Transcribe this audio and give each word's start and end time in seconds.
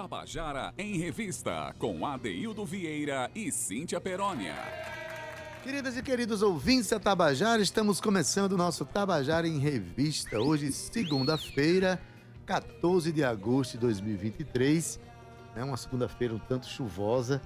Tabajara 0.00 0.72
em 0.78 0.96
Revista, 0.96 1.74
com 1.78 2.06
Adeildo 2.06 2.64
Vieira 2.64 3.30
e 3.34 3.52
Cíntia 3.52 4.00
Perónia. 4.00 4.54
Queridas 5.62 5.94
e 5.94 6.02
queridos 6.02 6.40
ouvintes 6.40 6.88
da 6.88 6.98
Tabajara, 6.98 7.60
estamos 7.60 8.00
começando 8.00 8.52
o 8.52 8.56
nosso 8.56 8.86
Tabajara 8.86 9.46
em 9.46 9.58
Revista. 9.58 10.40
Hoje, 10.40 10.72
segunda-feira, 10.72 12.00
14 12.46 13.12
de 13.12 13.22
agosto 13.22 13.72
de 13.72 13.78
2023. 13.80 14.98
É 15.54 15.62
uma 15.62 15.76
segunda-feira 15.76 16.34
um 16.34 16.38
tanto 16.38 16.66
chuvosa, 16.66 17.42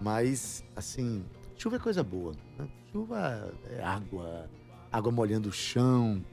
mas, 0.00 0.64
assim, 0.74 1.22
chuva 1.54 1.76
é 1.76 1.78
coisa 1.78 2.02
boa. 2.02 2.32
Né? 2.58 2.66
Chuva 2.90 3.52
é 3.68 3.82
água, 3.84 4.48
água 4.90 5.12
molhando 5.12 5.50
o 5.50 5.52
chão, 5.52 6.24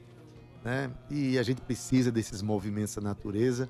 né? 0.64 0.90
E 1.10 1.38
a 1.38 1.42
gente 1.42 1.60
precisa 1.60 2.10
desses 2.10 2.40
movimentos 2.40 2.94
da 2.94 3.02
natureza 3.02 3.68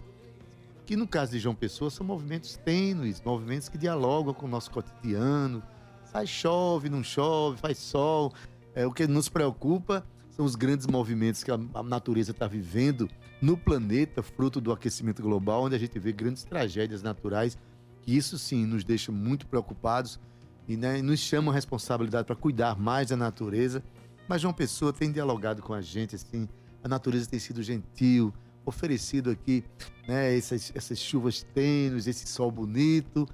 que 0.88 0.97
no 0.97 1.06
caso 1.06 1.33
de 1.33 1.38
João 1.38 1.55
Pessoa 1.55 1.91
são 1.91 2.06
movimentos 2.06 2.56
tênues, 2.56 3.20
movimentos 3.20 3.69
que 3.69 3.77
dialogam 3.77 4.33
com 4.33 4.47
o 4.47 4.48
nosso 4.48 4.70
cotidiano. 4.70 5.62
Sai 6.02 6.27
chove, 6.27 6.88
não 6.88 7.05
chove, 7.05 7.59
faz 7.59 7.77
sol. 7.77 8.33
É, 8.74 8.87
o 8.87 8.91
que 8.91 9.06
nos 9.06 9.28
preocupa 9.28 10.02
são 10.30 10.47
os 10.47 10.55
grandes 10.55 10.87
movimentos 10.87 11.45
que 11.45 11.51
a, 11.51 11.59
natureza 11.83 12.30
está 12.30 12.47
vivendo 12.47 13.06
no 13.42 13.55
planeta, 13.55 14.23
fruto 14.23 14.62
do 14.62 14.73
aquecimento 14.73 15.20
global, 15.20 15.64
onde 15.64 15.77
a 15.77 15.78
gente 15.78 15.98
vê 15.98 16.11
grandes 16.11 16.42
tragédias 16.42 17.02
naturais, 17.02 17.59
que 18.00 18.16
isso 18.16 18.39
sim 18.39 18.64
nos 18.64 18.83
deixa 18.83 19.12
muito 19.12 19.47
preocupados 19.47 20.19
e 20.66 20.75
né, 20.75 21.02
nos 21.02 21.20
chama 21.20 21.52
a 21.52 21.55
responsabilidade 21.55 22.25
para 22.25 22.34
cuidar 22.34 22.78
mais 22.78 23.08
da 23.08 23.17
natureza. 23.17 23.83
Mas 24.27 24.41
João 24.41 24.55
Pessoa 24.55 24.91
tem 24.91 25.12
dialogado 25.12 25.61
com 25.61 25.75
a 25.75 25.83
gente, 25.83 26.17
assim, 26.17 26.48
a 26.83 26.89
natureza 26.89 27.28
tem 27.28 27.39
sido 27.39 27.62
gentil, 27.62 28.33
oferecido 28.69 29.30
aqui 29.30 29.64
né, 30.06 30.36
essas, 30.36 30.72
essas 30.74 30.98
chuvas 30.98 31.42
tênues, 31.42 32.06
esse 32.06 32.27
sol 32.28 32.50
bonito, 32.50 33.27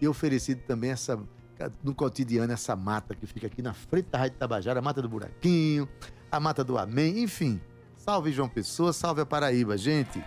e 0.00 0.08
oferecido 0.08 0.60
também 0.66 0.90
essa 0.90 1.18
no 1.82 1.94
cotidiano 1.94 2.52
essa 2.52 2.74
mata 2.74 3.14
que 3.14 3.24
fica 3.24 3.46
aqui 3.46 3.62
na 3.62 3.72
frente 3.72 4.08
da 4.10 4.18
Rádio 4.18 4.36
Tabajara, 4.36 4.80
a 4.80 4.82
mata 4.82 5.00
do 5.00 5.08
Buraquinho, 5.08 5.88
a 6.30 6.40
mata 6.40 6.64
do 6.64 6.76
Amém, 6.76 7.22
enfim. 7.22 7.60
Salve 7.96 8.32
João 8.32 8.48
Pessoa, 8.48 8.92
salve 8.92 9.20
a 9.20 9.26
Paraíba, 9.26 9.76
gente. 9.76 10.24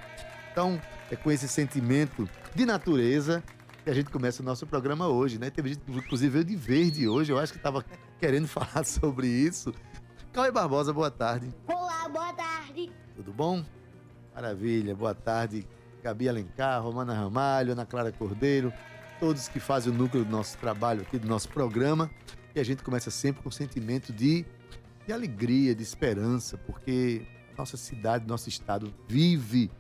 Então, 0.49 0.79
é 1.11 1.15
com 1.17 1.29
esse 1.29 1.47
sentimento 1.47 2.29
de 2.53 2.65
natureza 2.65 3.43
que 3.83 3.89
a 3.89 3.93
gente 3.93 4.09
começa 4.09 4.41
o 4.41 4.45
nosso 4.45 4.65
programa 4.65 5.09
hoje, 5.09 5.37
né? 5.37 5.49
Teve 5.49 5.69
gente, 5.69 5.81
inclusive, 5.89 6.29
veio 6.29 6.45
de 6.45 6.55
verde 6.55 7.07
hoje, 7.07 7.33
eu 7.33 7.37
acho 7.37 7.51
que 7.51 7.59
estava 7.59 7.83
querendo 8.17 8.47
falar 8.49 8.85
sobre 8.85 9.27
isso. 9.27 9.73
Cauê 10.31 10.51
Barbosa, 10.51 10.93
boa 10.93 11.11
tarde. 11.11 11.49
Olá, 11.67 12.07
boa 12.07 12.33
tarde. 12.33 12.91
Tudo 13.15 13.33
bom? 13.33 13.63
Maravilha, 14.35 14.93
boa 14.93 15.15
tarde. 15.15 15.65
Gabi 16.03 16.27
Alencar, 16.27 16.83
Romana 16.83 17.13
Ramalho, 17.13 17.71
Ana 17.71 17.85
Clara 17.85 18.11
Cordeiro, 18.11 18.71
todos 19.17 19.47
que 19.47 19.61
fazem 19.61 19.93
o 19.93 19.95
núcleo 19.95 20.25
do 20.25 20.29
nosso 20.29 20.57
trabalho 20.57 21.03
aqui, 21.03 21.17
do 21.17 21.25
nosso 21.25 21.47
programa. 21.47 22.11
E 22.53 22.59
a 22.59 22.63
gente 22.63 22.83
começa 22.83 23.09
sempre 23.09 23.41
com 23.41 23.47
um 23.47 23.51
sentimento 23.51 24.11
de, 24.11 24.45
de 25.07 25.13
alegria, 25.13 25.73
de 25.73 25.81
esperança, 25.81 26.57
porque 26.57 27.25
nossa 27.57 27.77
cidade, 27.77 28.27
nosso 28.27 28.49
estado 28.49 28.93
vive 29.07 29.71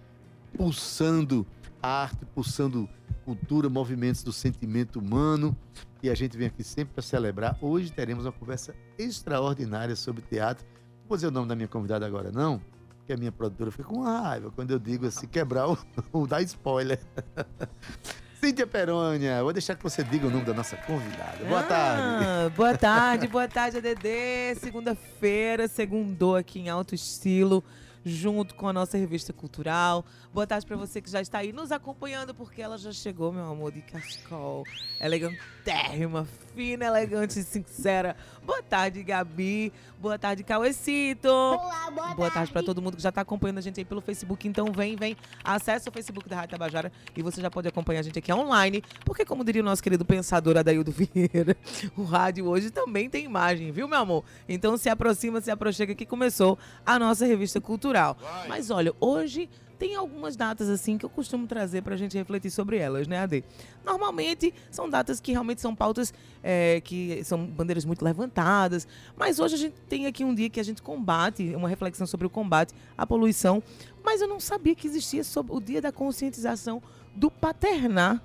pulsando 0.57 1.45
arte, 1.81 2.25
pulsando 2.33 2.87
cultura, 3.25 3.69
movimentos 3.69 4.23
do 4.23 4.31
sentimento 4.31 4.99
humano. 4.99 5.55
E 6.01 6.09
a 6.09 6.15
gente 6.15 6.37
vem 6.37 6.47
aqui 6.47 6.63
sempre 6.63 6.93
para 6.93 7.03
celebrar. 7.03 7.57
Hoje 7.61 7.91
teremos 7.91 8.23
uma 8.23 8.31
conversa 8.31 8.73
extraordinária 8.97 9.97
sobre 9.97 10.21
teatro. 10.21 10.65
Vou 11.09 11.17
dizer 11.17 11.27
o 11.27 11.31
nome 11.31 11.49
da 11.49 11.55
minha 11.57 11.67
convidada 11.67 12.05
agora, 12.05 12.31
não? 12.31 12.61
Que 13.05 13.13
a 13.13 13.17
minha 13.17 13.31
produtora 13.31 13.71
fica 13.71 13.83
com 13.83 14.01
raiva 14.01 14.51
quando 14.51 14.71
eu 14.71 14.79
digo 14.79 15.05
assim, 15.05 15.27
quebrar 15.27 15.69
o, 15.69 15.77
o 16.11 16.27
dar 16.27 16.41
spoiler. 16.41 16.99
Cíntia 18.41 18.67
Perônia, 18.67 19.41
vou 19.41 19.53
deixar 19.53 19.75
que 19.75 19.83
você 19.83 20.03
diga 20.03 20.27
o 20.27 20.29
nome 20.29 20.45
da 20.45 20.53
nossa 20.53 20.75
convidada. 20.77 21.43
Boa 21.45 21.61
ah, 21.61 21.63
tarde. 21.63 22.25
Boa 22.55 22.77
tarde, 22.77 23.27
boa 23.27 23.47
tarde, 23.47 23.77
ADD. 23.77 24.59
Segunda-feira, 24.59 25.67
segundou 25.67 26.35
aqui 26.35 26.59
em 26.59 26.69
alto 26.69 26.93
estilo 26.93 27.63
junto 28.05 28.53
com 28.53 28.67
a 28.67 28.73
nossa 28.73 28.97
revista 28.97 29.33
cultural. 29.33 30.05
Boa 30.31 30.45
tarde 30.45 30.65
para 30.65 30.77
você 30.77 31.01
que 31.01 31.09
já 31.09 31.19
está 31.19 31.39
aí 31.39 31.51
nos 31.51 31.71
acompanhando, 31.71 32.35
porque 32.35 32.61
ela 32.61 32.77
já 32.77 32.91
chegou, 32.91 33.31
meu 33.33 33.45
amor, 33.45 33.71
de 33.71 33.81
cachecol. 33.81 34.63
Elegantérrima, 34.99 36.27
fina, 36.53 36.85
elegante 36.85 37.39
e 37.39 37.43
sincera. 37.43 38.15
Boa 38.45 38.61
tarde, 38.61 39.01
Gabi. 39.01 39.73
Boa 39.99 40.19
tarde, 40.19 40.43
Cauecito. 40.43 41.27
Olá, 41.27 41.89
boa, 41.89 42.13
boa 42.13 42.31
tarde 42.31 42.51
para 42.51 42.61
todo 42.61 42.79
mundo 42.79 42.95
que 42.95 43.01
já 43.01 43.09
está 43.09 43.21
acompanhando 43.21 43.57
a 43.57 43.61
gente 43.61 43.79
aí 43.79 43.85
pelo 43.85 44.01
Facebook. 44.01 44.47
Então 44.47 44.71
vem, 44.71 44.95
vem, 44.95 45.17
acesse 45.43 45.89
o 45.89 45.91
Facebook 45.91 46.29
da 46.29 46.35
Rádio 46.35 46.51
Tabajara 46.51 46.91
e 47.15 47.23
você 47.23 47.41
já 47.41 47.49
pode 47.49 47.67
acompanhar 47.67 48.01
a 48.01 48.03
gente 48.03 48.19
aqui 48.19 48.31
online, 48.31 48.83
porque 49.03 49.25
como 49.25 49.43
diria 49.43 49.63
o 49.63 49.65
nosso 49.65 49.81
querido 49.81 50.05
pensador 50.05 50.57
Adaildo 50.57 50.91
Vieira, 50.93 51.57
o 51.97 52.03
rádio 52.03 52.45
hoje 52.45 52.69
também 52.69 53.09
tem 53.09 53.25
imagem, 53.25 53.71
viu, 53.71 53.87
meu 53.87 53.97
amor? 53.97 54.23
Então 54.47 54.77
se 54.77 54.89
aproxima, 54.89 55.41
se 55.41 55.49
aproxima 55.49 55.95
que 55.95 56.05
começou 56.05 56.59
a 56.85 56.99
nossa 56.99 57.25
revista 57.25 57.59
cultural. 57.59 58.15
Vai. 58.21 58.47
Mas 58.47 58.69
olha, 58.69 58.93
hoje 58.99 59.49
tem 59.77 59.95
algumas 59.95 60.35
datas 60.35 60.69
assim 60.69 60.97
que 60.97 61.05
eu 61.05 61.09
costumo 61.09 61.47
trazer 61.47 61.81
para 61.81 61.95
a 61.95 61.97
gente 61.97 62.17
refletir 62.17 62.49
sobre 62.49 62.77
elas, 62.77 63.07
né, 63.07 63.19
Ade? 63.19 63.43
Normalmente 63.83 64.53
são 64.71 64.89
datas 64.89 65.19
que 65.19 65.31
realmente 65.31 65.61
são 65.61 65.75
pautas 65.75 66.13
é, 66.43 66.81
que 66.81 67.23
são 67.23 67.45
bandeiras 67.45 67.85
muito 67.85 68.03
levantadas, 68.03 68.87
mas 69.17 69.39
hoje 69.39 69.55
a 69.55 69.57
gente 69.57 69.75
tem 69.87 70.07
aqui 70.07 70.23
um 70.23 70.33
dia 70.33 70.49
que 70.49 70.59
a 70.59 70.63
gente 70.63 70.81
combate, 70.81 71.55
uma 71.55 71.69
reflexão 71.69 72.07
sobre 72.07 72.25
o 72.27 72.29
combate 72.29 72.73
à 72.97 73.05
poluição, 73.05 73.61
mas 74.03 74.21
eu 74.21 74.27
não 74.27 74.39
sabia 74.39 74.75
que 74.75 74.87
existia 74.87 75.23
sobre 75.23 75.53
o 75.53 75.59
dia 75.59 75.81
da 75.81 75.91
conscientização 75.91 76.81
do 77.15 77.29
paternar. 77.31 78.21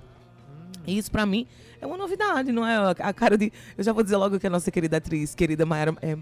E 0.85 0.97
isso 0.97 1.11
para 1.11 1.25
mim 1.25 1.47
é 1.79 1.85
uma 1.85 1.97
novidade, 1.97 2.51
não 2.51 2.65
é? 2.65 2.77
A 2.99 3.13
cara 3.13 3.37
de. 3.37 3.51
Eu 3.77 3.83
já 3.83 3.93
vou 3.93 4.03
dizer 4.03 4.17
logo 4.17 4.39
que 4.39 4.47
a 4.47 4.49
nossa 4.49 4.71
querida 4.71 4.97
atriz, 4.97 5.35
querida 5.35 5.65
Mayara. 5.65 5.95
É, 6.01 6.17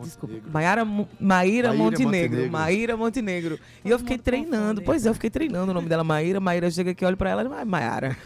Desculpa, 0.00 0.34
Maiara, 0.50 0.86
Maíra, 1.20 1.72
Montenegro. 1.72 2.50
Maíra 2.50 2.96
Montenegro. 2.96 3.58
E 3.84 3.90
eu 3.90 3.98
fiquei 3.98 4.18
treinando. 4.18 4.82
Pois 4.82 5.04
é, 5.04 5.08
eu 5.08 5.14
fiquei 5.14 5.30
treinando 5.30 5.70
o 5.70 5.74
nome 5.74 5.88
dela, 5.88 6.02
Maíra. 6.02 6.40
Maíra 6.40 6.70
chega 6.70 6.92
aqui, 6.92 7.04
olha 7.04 7.16
pra 7.16 7.30
ela, 7.30 7.42
e 7.42 7.64
Maiara. 7.64 8.16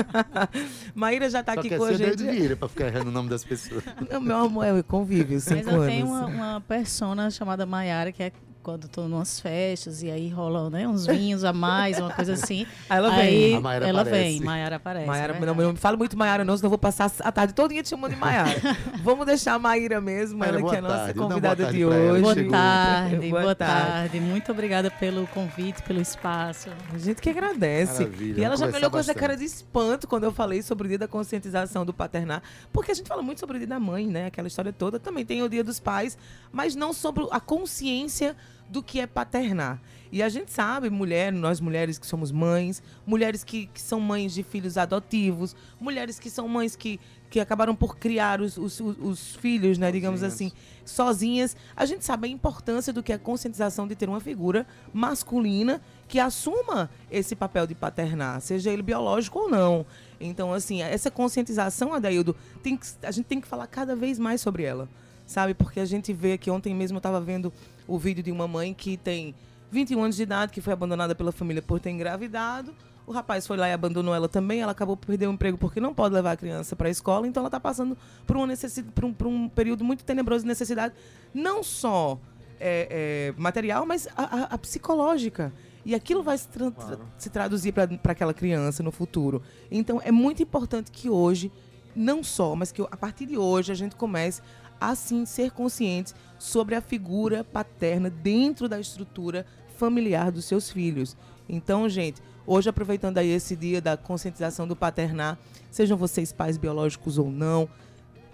Maíra 0.94 1.30
já 1.30 1.42
tá 1.42 1.54
Só 1.54 1.60
aqui 1.60 1.76
com 1.76 1.84
a 1.84 1.92
gente. 1.92 2.16
De 2.16 2.24
Vieira 2.30 2.56
pra 2.56 2.68
ficar 2.68 2.86
errando 2.86 3.08
o 3.08 3.12
nome 3.12 3.28
das 3.28 3.44
pessoas. 3.44 3.82
Não, 4.10 4.20
meu 4.20 4.36
amor, 4.36 4.64
é 4.64 4.82
convívio, 4.82 5.40
cinco 5.40 5.64
Mas 5.64 5.66
eu 5.66 5.80
anos. 5.80 5.86
tenho 5.86 6.06
uma, 6.06 6.26
uma 6.26 6.60
persona 6.60 7.30
chamada 7.30 7.64
Maiara, 7.64 8.12
que 8.12 8.22
é 8.22 8.32
quando 8.68 8.84
estou 8.84 9.08
numas 9.08 9.40
festas 9.40 10.02
e 10.02 10.10
aí 10.10 10.28
rolam 10.28 10.68
né, 10.68 10.86
uns 10.86 11.06
vinhos 11.06 11.42
a 11.42 11.54
mais, 11.54 11.98
uma 11.98 12.12
coisa 12.12 12.34
assim. 12.34 12.66
Aí 12.90 12.98
ela 12.98 13.10
vem. 13.16 13.26
Aí, 13.26 13.52
ela 13.54 14.02
aparece. 14.02 14.10
vem, 14.10 14.40
Maiara 14.42 14.76
aparece. 14.76 15.06
Maiara, 15.06 15.34
é 15.34 15.40
não, 15.40 15.54
não 15.54 15.72
me 15.72 15.78
fala 15.78 15.96
muito 15.96 16.18
Maiara 16.18 16.44
não, 16.44 16.54
senão 16.54 16.66
eu 16.66 16.70
vou 16.70 16.78
passar 16.78 17.10
a 17.20 17.32
tarde 17.32 17.54
todinha 17.54 17.82
te 17.82 17.88
chamando 17.88 18.10
de 18.10 18.20
Maiara. 18.20 18.60
Vamos 19.02 19.24
deixar 19.24 19.54
a 19.54 19.58
Maíra 19.58 20.02
mesmo, 20.02 20.44
ela 20.44 20.62
que 20.62 20.74
é 20.74 20.78
a 20.80 20.82
nossa 20.82 21.14
convidada 21.14 21.72
de 21.72 21.82
hoje. 21.82 22.20
Boa 22.20 22.34
tarde, 22.50 23.30
boa, 23.30 23.40
boa 23.40 23.54
tarde. 23.54 23.86
tarde. 23.86 24.20
Muito 24.20 24.52
obrigada 24.52 24.90
pelo 24.90 25.26
convite, 25.28 25.82
pelo 25.84 26.02
espaço. 26.02 26.68
A 26.92 26.98
gente 26.98 27.22
que 27.22 27.30
agradece. 27.30 28.02
Maravilha, 28.02 28.40
e 28.40 28.44
ela 28.44 28.54
já 28.54 28.66
me 28.66 28.76
olhou 28.76 28.90
com 28.90 28.98
essa 28.98 29.14
cara 29.14 29.34
de 29.34 29.44
espanto 29.44 30.06
quando 30.06 30.24
eu 30.24 30.32
falei 30.32 30.60
sobre 30.60 30.84
o 30.86 30.88
dia 30.88 30.98
da 30.98 31.08
conscientização 31.08 31.86
do 31.86 31.94
paternar, 31.94 32.42
porque 32.70 32.92
a 32.92 32.94
gente 32.94 33.08
fala 33.08 33.22
muito 33.22 33.40
sobre 33.40 33.56
o 33.56 33.58
dia 33.58 33.68
da 33.68 33.80
mãe, 33.80 34.06
né? 34.06 34.26
Aquela 34.26 34.46
história 34.46 34.74
toda. 34.74 34.98
Também 34.98 35.24
tem 35.24 35.42
o 35.42 35.48
dia 35.48 35.64
dos 35.64 35.80
pais, 35.80 36.18
mas 36.52 36.76
não 36.76 36.92
sobre 36.92 37.26
a 37.30 37.40
consciência 37.40 38.36
do 38.68 38.82
que 38.82 39.00
é 39.00 39.06
paternar. 39.06 39.80
E 40.10 40.22
a 40.22 40.28
gente 40.28 40.50
sabe, 40.50 40.88
mulher, 40.88 41.32
nós 41.32 41.60
mulheres 41.60 41.98
que 41.98 42.06
somos 42.06 42.32
mães, 42.32 42.82
mulheres 43.06 43.44
que, 43.44 43.66
que 43.66 43.80
são 43.80 44.00
mães 44.00 44.32
de 44.32 44.42
filhos 44.42 44.78
adotivos, 44.78 45.54
mulheres 45.78 46.18
que 46.18 46.30
são 46.30 46.48
mães 46.48 46.74
que, 46.74 46.98
que 47.28 47.38
acabaram 47.38 47.74
por 47.74 47.96
criar 47.98 48.40
os, 48.40 48.56
os, 48.56 48.80
os 48.80 49.36
filhos, 49.36 49.76
né, 49.76 49.92
digamos 49.92 50.22
assim, 50.22 50.50
sozinhas. 50.84 51.54
A 51.76 51.84
gente 51.84 52.04
sabe 52.04 52.26
a 52.26 52.30
importância 52.30 52.90
do 52.90 53.02
que 53.02 53.12
é 53.12 53.16
a 53.16 53.18
conscientização 53.18 53.86
de 53.86 53.94
ter 53.94 54.08
uma 54.08 54.20
figura 54.20 54.66
masculina 54.94 55.80
que 56.06 56.18
assuma 56.18 56.88
esse 57.10 57.36
papel 57.36 57.66
de 57.66 57.74
paternar, 57.74 58.40
seja 58.40 58.70
ele 58.70 58.82
biológico 58.82 59.40
ou 59.40 59.50
não. 59.50 59.84
Então, 60.18 60.54
assim, 60.54 60.80
essa 60.82 61.10
conscientização, 61.10 61.92
Adaildo, 61.92 62.34
tem 62.62 62.78
que, 62.78 62.86
a 63.02 63.10
gente 63.10 63.26
tem 63.26 63.40
que 63.40 63.46
falar 63.46 63.66
cada 63.66 63.94
vez 63.94 64.18
mais 64.18 64.40
sobre 64.40 64.62
ela 64.62 64.88
sabe? 65.28 65.54
Porque 65.54 65.78
a 65.78 65.84
gente 65.84 66.12
vê 66.12 66.36
que 66.36 66.50
ontem 66.50 66.74
mesmo 66.74 66.96
eu 66.96 66.98
estava 67.00 67.20
vendo 67.20 67.52
o 67.86 67.98
vídeo 67.98 68.24
de 68.24 68.32
uma 68.32 68.48
mãe 68.48 68.74
que 68.74 68.96
tem 68.96 69.34
21 69.70 70.02
anos 70.02 70.16
de 70.16 70.22
idade, 70.22 70.50
que 70.50 70.60
foi 70.60 70.72
abandonada 70.72 71.14
pela 71.14 71.30
família 71.30 71.62
por 71.62 71.78
ter 71.78 71.90
engravidado. 71.90 72.74
O 73.06 73.12
rapaz 73.12 73.46
foi 73.46 73.56
lá 73.56 73.68
e 73.68 73.72
abandonou 73.72 74.14
ela 74.14 74.28
também. 74.28 74.60
Ela 74.60 74.72
acabou 74.72 74.96
por 74.96 75.06
perder 75.06 75.28
o 75.28 75.32
emprego 75.32 75.56
porque 75.56 75.80
não 75.80 75.94
pode 75.94 76.14
levar 76.14 76.32
a 76.32 76.36
criança 76.36 76.74
para 76.74 76.88
a 76.88 76.90
escola. 76.90 77.26
Então 77.26 77.42
ela 77.42 77.48
está 77.48 77.60
passando 77.60 77.96
por, 78.26 78.36
uma 78.36 78.46
necessidade, 78.46 78.92
por, 78.94 79.04
um, 79.04 79.12
por 79.12 79.26
um 79.26 79.48
período 79.48 79.84
muito 79.84 80.02
tenebroso 80.04 80.44
de 80.44 80.48
necessidade, 80.48 80.94
não 81.32 81.62
só 81.62 82.18
é, 82.58 83.34
é, 83.38 83.40
material, 83.40 83.86
mas 83.86 84.08
a, 84.16 84.22
a, 84.22 84.42
a, 84.54 84.58
psicológica. 84.58 85.52
E 85.84 85.94
aquilo 85.94 86.22
vai 86.22 86.36
se, 86.36 86.48
tra 86.48 86.70
claro. 86.70 87.00
se 87.16 87.30
traduzir 87.30 87.72
para 87.72 88.12
aquela 88.12 88.34
criança 88.34 88.82
no 88.82 88.90
futuro. 88.90 89.42
Então 89.70 90.00
é 90.04 90.10
muito 90.10 90.42
importante 90.42 90.90
que 90.90 91.08
hoje, 91.08 91.50
não 91.94 92.22
só, 92.22 92.54
mas 92.54 92.72
que 92.72 92.82
a 92.82 92.96
partir 92.96 93.26
de 93.26 93.38
hoje 93.38 93.72
a 93.72 93.74
gente 93.74 93.96
comece 93.96 94.42
assim 94.80 95.24
ser 95.24 95.50
conscientes 95.50 96.14
sobre 96.38 96.74
a 96.74 96.80
figura 96.80 97.44
paterna 97.44 98.10
dentro 98.10 98.68
da 98.68 98.78
estrutura 98.78 99.44
familiar 99.76 100.30
dos 100.30 100.44
seus 100.44 100.70
filhos. 100.70 101.16
Então, 101.48 101.88
gente, 101.88 102.20
Hoje, 102.50 102.70
aproveitando 102.70 103.18
aí 103.18 103.28
esse 103.28 103.54
dia 103.54 103.78
da 103.78 103.94
conscientização 103.94 104.66
do 104.66 104.74
paternar, 104.74 105.38
sejam 105.70 105.98
vocês 105.98 106.32
pais 106.32 106.56
biológicos 106.56 107.18
ou 107.18 107.30
não, 107.30 107.68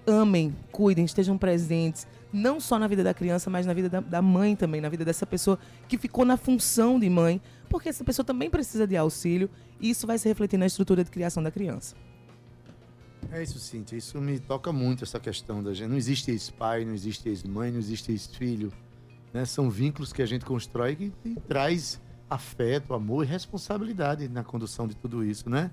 amem, 0.06 0.54
cuidem, 0.70 1.04
estejam 1.04 1.36
presentes, 1.36 2.06
não 2.32 2.60
só 2.60 2.78
na 2.78 2.86
vida 2.86 3.02
da 3.02 3.12
criança, 3.12 3.50
mas 3.50 3.66
na 3.66 3.74
vida 3.74 3.88
da, 3.88 3.98
da 3.98 4.22
mãe 4.22 4.54
também, 4.54 4.80
na 4.80 4.88
vida 4.88 5.04
dessa 5.04 5.26
pessoa 5.26 5.58
que 5.88 5.98
ficou 5.98 6.24
na 6.24 6.36
função 6.36 6.96
de 7.00 7.10
mãe, 7.10 7.40
porque 7.68 7.88
essa 7.88 8.04
pessoa 8.04 8.24
também 8.24 8.48
precisa 8.48 8.86
de 8.86 8.96
auxílio 8.96 9.50
e 9.80 9.90
isso 9.90 10.06
vai 10.06 10.16
se 10.16 10.28
refletir 10.28 10.58
na 10.58 10.66
estrutura 10.66 11.02
de 11.02 11.10
criação 11.10 11.42
da 11.42 11.50
criança. 11.50 11.96
É 13.34 13.42
isso, 13.42 13.58
Cíntia. 13.58 13.96
Isso 13.96 14.20
me 14.20 14.38
toca 14.38 14.72
muito, 14.72 15.02
essa 15.02 15.18
questão 15.18 15.60
da 15.60 15.74
gente. 15.74 15.88
Não 15.88 15.96
existe 15.96 16.30
ex-pai, 16.30 16.84
não 16.84 16.94
existe 16.94 17.28
ex-mãe, 17.28 17.72
não 17.72 17.80
existe 17.80 18.12
ex-filho. 18.12 18.72
Né? 19.32 19.44
São 19.44 19.68
vínculos 19.68 20.12
que 20.12 20.22
a 20.22 20.26
gente 20.26 20.44
constrói 20.44 20.94
que, 20.94 21.10
que 21.10 21.40
traz 21.40 22.00
afeto, 22.30 22.94
amor 22.94 23.24
e 23.24 23.26
responsabilidade 23.26 24.28
na 24.28 24.44
condução 24.44 24.86
de 24.86 24.94
tudo 24.94 25.24
isso, 25.24 25.50
né? 25.50 25.72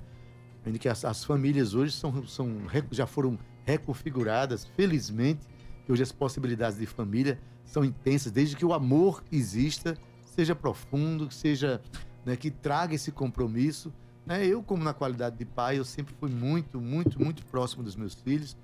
Ainda 0.65 0.79
que 0.79 0.89
as, 0.89 1.05
as 1.05 1.23
famílias 1.23 1.75
hoje 1.75 1.91
são, 1.93 2.25
são, 2.25 2.63
já 2.89 3.05
foram 3.05 3.37
reconfiguradas, 3.63 4.65
felizmente, 4.75 5.45
que 5.85 5.91
hoje 5.91 6.01
as 6.01 6.11
possibilidades 6.11 6.79
de 6.79 6.87
família 6.87 7.39
são 7.63 7.85
intensas, 7.85 8.31
desde 8.31 8.55
que 8.55 8.65
o 8.65 8.73
amor 8.73 9.23
exista, 9.31 9.95
seja 10.23 10.55
profundo, 10.55 11.31
seja, 11.31 11.79
né, 12.25 12.35
que 12.35 12.49
traga 12.49 12.95
esse 12.95 13.11
compromisso. 13.11 13.93
Né? 14.25 14.45
Eu, 14.45 14.61
como 14.61 14.83
na 14.83 14.93
qualidade 14.93 15.37
de 15.37 15.45
pai, 15.45 15.77
eu 15.79 15.85
sempre 15.85 16.13
fui 16.19 16.29
muito, 16.29 16.79
muito, 16.79 17.19
muito 17.21 17.43
próximo 17.45 17.83
dos 17.83 17.95
meus 17.95 18.13
filhos 18.13 18.55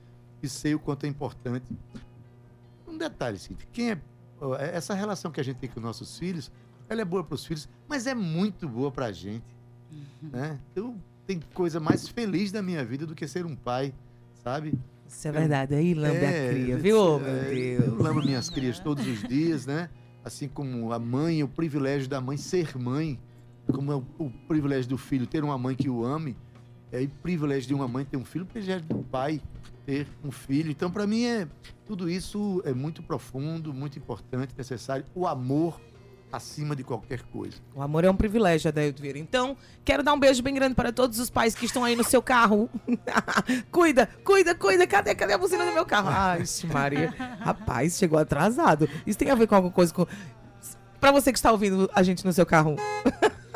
e 0.42 0.48
sei 0.48 0.76
o 0.76 0.80
quanto 0.80 1.06
é 1.06 1.10
importante. 1.10 1.66
Um 2.88 2.98
detalhe, 2.98 3.38
Cíntia, 3.40 3.68
quem 3.74 3.92
é, 3.92 3.98
é- 4.60 4.76
essa 4.78 4.94
relação 4.94 5.32
que 5.32 5.40
a 5.40 5.44
gente 5.44 5.58
tem 5.58 5.70
com 5.70 5.80
nossos 5.80 6.18
filhos, 6.18 6.52
ela 6.88 7.02
é 7.02 7.06
boa 7.06 7.24
para 7.24 7.36
os 7.36 7.46
filhos, 7.46 7.68
mas 7.88 8.08
é 8.08 8.14
muito 8.16 8.68
boa 8.68 8.92
para 8.92 9.08
a 9.08 9.12
gente. 9.12 9.46
Né? 10.22 10.60
Eu 10.76 10.96
tenho 11.26 11.42
coisa 11.54 11.80
mais 11.80 12.08
feliz 12.08 12.52
da 12.52 12.62
minha 12.62 12.84
vida 12.86 13.06
do 13.06 13.14
que 13.16 13.28
ser 13.28 13.46
um 13.46 13.56
pai, 13.56 13.94
sabe? 14.44 14.74
Isso 15.08 15.28
é 15.28 15.32
verdade. 15.32 15.74
Aí 15.76 15.94
lambe 15.94 16.18
É, 16.18 16.46
a 16.50 16.50
cria, 16.54 16.74
eu- 16.76 16.80
viu? 16.80 17.20
É, 17.26 17.52
meu 17.54 17.82
Eu 17.86 17.92
Deus. 17.98 18.06
amo 18.06 18.22
minhas 18.22 18.50
crias 18.50 18.80
todos 18.80 19.06
os 19.08 19.24
dias, 19.28 19.66
né? 19.66 19.90
Assim 20.24 20.48
como 20.48 20.92
a 20.94 21.00
mãe, 21.00 21.42
o 21.44 21.48
privilégio 21.48 22.08
da 22.10 22.20
mãe 22.22 22.38
ser 22.38 22.78
mãe, 22.78 23.20
como 23.72 23.92
é 23.92 23.96
o, 23.96 24.04
o 24.20 24.30
privilégio 24.48 24.90
do 24.90 24.98
filho 24.98 25.28
ter 25.28 25.44
uma 25.44 25.58
mãe 25.58 25.76
que 25.76 25.90
o 25.90 26.06
ame, 26.06 26.36
é 26.92 27.02
o 27.02 27.10
privilégio 27.10 27.68
de 27.68 27.74
uma 27.74 27.88
mãe 27.88 28.06
ter 28.06 28.18
um 28.18 28.26
filho, 28.26 28.46
o 28.46 28.48
privilégio 28.48 28.86
do 28.88 29.04
pai 29.04 29.42
ter 29.86 30.08
um 30.24 30.32
filho. 30.32 30.72
Então, 30.72 30.92
para 30.92 31.08
mim, 31.08 31.26
é 31.26 31.48
tudo 31.86 32.10
isso 32.10 32.62
é 32.66 32.74
muito 32.74 33.02
profundo, 33.02 33.74
muito 33.74 33.98
importante, 33.98 34.54
necessário. 34.58 35.06
O 35.16 35.28
amor 35.28 35.80
acima 36.32 36.76
de 36.76 36.84
qualquer 36.84 37.22
coisa. 37.24 37.58
O 37.74 37.82
amor 37.82 38.04
é 38.04 38.10
um 38.10 38.16
privilégio, 38.16 38.68
Adaildo 38.68 39.02
Vieira. 39.02 39.18
Então, 39.18 39.56
quero 39.86 40.04
dar 40.04 40.14
um 40.14 40.20
beijo 40.20 40.44
bem 40.44 40.54
grande 40.54 40.76
para 40.76 40.92
todos 40.92 41.20
os 41.20 41.30
pais 41.30 41.56
que 41.56 41.66
estão 41.66 41.84
aí 41.84 41.96
no 41.96 42.04
seu 42.04 42.22
carro. 42.22 42.70
cuida, 43.72 44.10
cuida, 44.24 44.54
cuida. 44.54 44.86
Cadê, 44.86 45.16
cadê 45.16 45.34
a 45.34 45.38
buzina 45.38 45.66
do 45.66 45.72
meu 45.72 45.86
carro? 45.86 46.10
Ai, 46.10 46.44
Maria. 46.72 47.14
Rapaz, 47.40 47.98
chegou 47.98 48.20
atrasado. 48.20 48.90
Isso 49.06 49.18
tem 49.18 49.30
a 49.30 49.36
ver 49.36 49.48
com 49.48 49.56
alguma 49.56 49.74
coisa 49.74 49.94
com... 49.94 50.06
Pra 51.00 51.12
você 51.12 51.32
que 51.32 51.38
está 51.38 51.52
ouvindo 51.52 51.90
a 51.94 52.04
gente 52.04 52.26
no 52.26 52.34
seu 52.34 52.46
carro. 52.46 52.76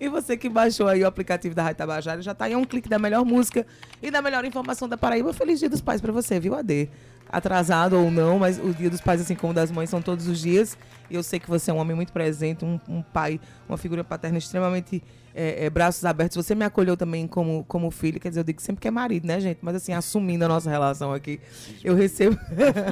E 0.00 0.08
você 0.08 0.36
que 0.36 0.48
baixou 0.48 0.88
aí 0.88 1.02
o 1.02 1.06
aplicativo 1.06 1.54
da 1.54 1.62
Rádio 1.62 1.78
Tabajara, 1.78 2.22
já 2.22 2.34
tá 2.34 2.46
aí 2.46 2.52
a 2.52 2.58
um 2.58 2.64
clique 2.64 2.88
da 2.88 2.98
melhor 2.98 3.24
música 3.24 3.66
e 4.02 4.10
da 4.10 4.20
melhor 4.22 4.44
informação 4.44 4.88
da 4.88 4.96
Paraíba. 4.96 5.32
Feliz 5.32 5.58
Dia 5.60 5.68
dos 5.68 5.80
Pais 5.80 6.00
pra 6.00 6.12
você, 6.12 6.38
viu, 6.40 6.54
AD? 6.54 6.88
Atrasado 7.28 7.98
ou 7.98 8.10
não, 8.10 8.38
mas 8.38 8.58
o 8.58 8.72
Dia 8.72 8.90
dos 8.90 9.00
Pais, 9.00 9.20
assim 9.20 9.34
como 9.34 9.52
o 9.52 9.54
das 9.54 9.70
mães, 9.70 9.90
são 9.90 10.00
todos 10.00 10.28
os 10.28 10.40
dias. 10.40 10.76
E 11.10 11.14
eu 11.14 11.22
sei 11.22 11.38
que 11.38 11.48
você 11.48 11.70
é 11.70 11.74
um 11.74 11.78
homem 11.78 11.96
muito 11.96 12.12
presente, 12.12 12.64
um, 12.64 12.78
um 12.88 13.02
pai, 13.02 13.40
uma 13.68 13.76
figura 13.76 14.04
paterna 14.04 14.38
extremamente 14.38 15.02
é, 15.34 15.66
é, 15.66 15.70
braços 15.70 16.04
abertos. 16.04 16.36
Você 16.36 16.54
me 16.54 16.64
acolheu 16.64 16.96
também 16.96 17.26
como, 17.26 17.64
como 17.64 17.90
filho, 17.90 18.20
quer 18.20 18.28
dizer, 18.28 18.40
eu 18.40 18.44
digo 18.44 18.62
sempre 18.62 18.80
que 18.80 18.88
é 18.88 18.90
marido, 18.90 19.26
né, 19.26 19.40
gente? 19.40 19.58
Mas 19.60 19.74
assim, 19.74 19.92
assumindo 19.92 20.44
a 20.44 20.48
nossa 20.48 20.70
relação 20.70 21.12
aqui, 21.12 21.40
eu 21.82 21.94
recebo. 21.94 22.36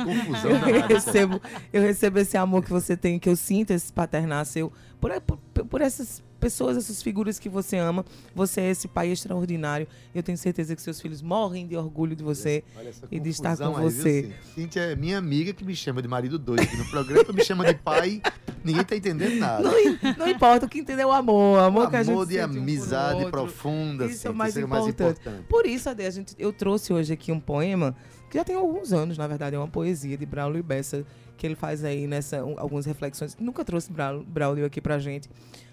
Confusão 0.05 0.50
eu 0.69 0.88
recebo, 0.88 1.40
eu 1.73 1.82
recebo 1.82 2.19
esse 2.19 2.37
amor 2.37 2.62
que 2.64 2.70
você 2.70 2.96
tem, 2.96 3.19
que 3.19 3.28
eu 3.28 3.37
sinto 3.37 3.70
esse 3.70 3.93
paternar 3.93 4.44
seu, 4.44 4.73
por, 5.00 5.12
por, 5.20 5.38
por 5.67 5.81
essas 5.81 6.23
pessoas, 6.43 6.77
essas 6.77 7.00
figuras 7.03 7.39
que 7.39 7.49
você 7.49 7.77
ama. 7.79 8.05
Você 8.35 8.61
é 8.61 8.71
esse 8.71 8.89
pai 8.89 9.11
extraordinário. 9.11 9.87
Eu 10.15 10.23
tenho 10.23 10.37
certeza 10.37 10.75
que 10.77 10.83
seus 10.83 11.00
filhos 11.00 11.23
morrem 11.23 11.67
de 11.67 11.77
orgulho 11.77 12.15
de 12.17 12.23
você. 12.25 12.65
E 13.11 13.21
de 13.21 13.31
estar 13.31 13.56
com 13.56 13.65
aí, 13.65 13.71
viu, 13.75 13.83
você. 13.91 14.23
Cíntia? 14.23 14.37
Cíntia 14.55 14.81
é 14.81 14.97
minha 14.97 15.17
amiga 15.19 15.53
que 15.53 15.65
me 15.65 15.75
chama 15.77 16.03
de 16.03 16.09
marido 16.09 16.39
doido 16.39 16.62
aqui 16.62 16.77
no 16.77 16.85
programa, 16.91 17.33
me 17.33 17.44
chama 17.44 17.65
de 17.65 17.75
pai, 17.75 18.21
ninguém 18.65 18.85
tá 18.85 18.97
entendendo 18.97 19.37
nada. 19.39 19.62
Não, 19.62 19.73
não 20.19 20.29
importa, 20.29 20.67
o 20.67 20.69
que 20.69 20.79
entendeu 20.81 21.09
é 21.09 21.12
o 21.12 21.15
amor. 21.15 21.59
O 21.59 21.61
amor, 21.61 21.89
que 21.91 21.97
a 21.97 22.03
gente 22.03 22.12
amor 22.15 22.27
de 22.27 22.39
um 22.39 22.45
amizade 22.45 23.15
outro. 23.17 23.31
profunda, 23.31 24.06
Isso 24.06 24.27
é 24.27 24.31
o 24.31 24.35
mais 24.35 24.56
o 24.56 24.67
mais 24.67 24.87
importante. 24.88 25.43
Por 25.49 25.65
isso, 25.67 25.88
Ade, 25.88 26.05
a 26.05 26.11
gente, 26.11 26.35
eu 26.38 26.53
trouxe 26.53 26.93
hoje 26.93 27.12
aqui 27.12 27.31
um 27.31 27.41
poema 27.41 27.95
que 28.29 28.38
já 28.38 28.45
tem 28.45 28.56
alguns 28.56 28.93
anos, 28.93 29.17
na 29.19 29.27
verdade, 29.29 29.55
é 29.55 29.59
uma 29.59 29.69
poesia 29.69 30.17
de 30.17 30.25
Braulio 30.25 30.62
Bessa, 30.62 31.05
que 31.37 31.47
ele 31.47 31.55
faz 31.55 31.85
aí 31.85 32.06
nessa 32.06 32.43
um, 32.45 32.59
algumas 32.59 32.87
reflexões. 32.87 33.37
Nunca 33.38 33.62
trouxe 33.65 33.93
Brau- 33.93 34.23
Braulio 34.23 34.65
aqui 34.65 34.81
pra 34.81 34.99
gente, 34.99 35.29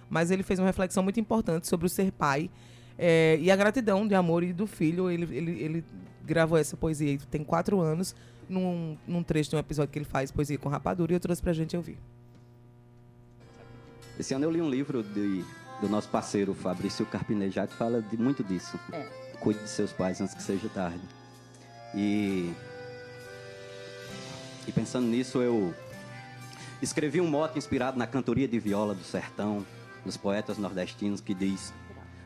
mas 0.09 0.31
ele 0.31 0.44
fez 0.44 0.59
uma 0.59 0.65
reflexão 0.65 1.03
muito 1.03 1.19
importante 1.19 1.67
sobre 1.67 1.85
o 1.85 1.89
ser 1.89 2.11
pai 2.11 2.50
eh, 2.97 3.38
e 3.39 3.51
a 3.51 3.56
gratidão 3.56 4.07
de 4.07 4.15
amor 4.15 4.44
e 4.44 4.51
do 4.51 4.65
filho. 4.65 5.09
Ele, 5.09 5.23
ele, 5.35 5.51
ele 5.63 5.85
gravou 6.25 6.57
essa 6.57 6.75
poesia 6.77 7.17
tem 7.29 7.44
quatro 7.44 7.79
anos, 7.79 8.15
num, 8.47 8.97
num 9.07 9.23
trecho 9.23 9.50
de 9.51 9.56
um 9.56 9.59
episódio 9.59 9.91
que 9.91 10.00
ele 10.00 10.06
faz, 10.06 10.31
Poesia 10.31 10.57
com 10.57 10.69
Rapadura, 10.69 11.13
e 11.13 11.15
eu 11.15 11.19
trouxe 11.19 11.41
pra 11.41 11.53
gente 11.53 11.77
ouvir. 11.77 11.97
Esse 14.19 14.33
ano 14.33 14.45
eu 14.45 14.51
li 14.51 14.61
um 14.61 14.69
livro 14.69 15.01
de, 15.01 15.45
do 15.79 15.88
nosso 15.88 16.09
parceiro 16.09 16.53
Fabrício 16.53 17.05
Carpinejar 17.05 17.67
que 17.67 17.75
fala 17.75 18.01
de, 18.01 18.17
muito 18.17 18.44
disso. 18.44 18.77
É. 18.91 19.07
Cuide 19.39 19.62
de 19.62 19.69
seus 19.69 19.94
pais 19.94 20.19
antes 20.19 20.35
que 20.35 20.44
seja 20.44 20.67
tarde. 20.69 21.00
E, 21.95 22.51
e 24.67 24.71
pensando 24.71 25.07
nisso, 25.07 25.41
eu 25.41 25.73
escrevi 26.81 27.21
um 27.21 27.27
mote 27.27 27.57
inspirado 27.57 27.97
na 27.97 28.05
cantoria 28.05 28.47
de 28.47 28.59
viola 28.59 28.94
do 28.94 29.03
sertão, 29.03 29.65
dos 30.06 30.18
poetas 30.18 30.57
nordestinos, 30.57 31.22
que 31.22 31.34
diz: 31.34 31.74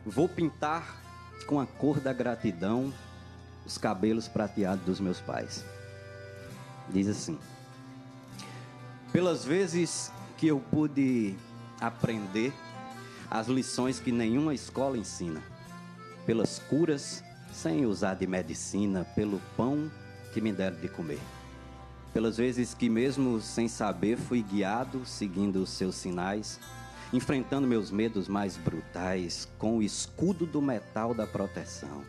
Vou 0.04 0.28
pintar 0.28 1.02
com 1.46 1.60
a 1.60 1.66
cor 1.66 2.00
da 2.00 2.12
gratidão 2.12 2.92
os 3.66 3.78
cabelos 3.78 4.28
prateados 4.28 4.84
dos 4.84 5.00
meus 5.00 5.20
pais. 5.20 5.64
Diz 6.90 7.08
assim: 7.08 7.38
Pelas 9.12 9.44
vezes 9.44 10.12
que 10.36 10.46
eu 10.46 10.60
pude 10.60 11.36
aprender 11.80 12.52
as 13.30 13.48
lições 13.48 13.98
que 13.98 14.12
nenhuma 14.12 14.54
escola 14.54 14.96
ensina, 14.96 15.42
pelas 16.26 16.58
curas 16.58 17.22
sem 17.52 17.86
usar 17.86 18.14
de 18.14 18.26
medicina, 18.26 19.04
pelo 19.14 19.40
pão 19.56 19.90
que 20.32 20.40
me 20.40 20.52
deram 20.52 20.76
de 20.76 20.88
comer. 20.88 21.20
Pelas 22.12 22.36
vezes 22.36 22.74
que, 22.74 22.88
mesmo 22.88 23.40
sem 23.40 23.68
saber, 23.68 24.16
fui 24.16 24.42
guiado 24.42 25.04
seguindo 25.04 25.56
os 25.56 25.70
seus 25.70 25.94
sinais, 25.94 26.60
enfrentando 27.14 27.64
meus 27.64 27.92
medos 27.92 28.26
mais 28.26 28.56
brutais 28.56 29.48
com 29.56 29.78
o 29.78 29.82
escudo 29.82 30.46
do 30.46 30.60
metal 30.60 31.14
da 31.14 31.24
proteção. 31.24 32.02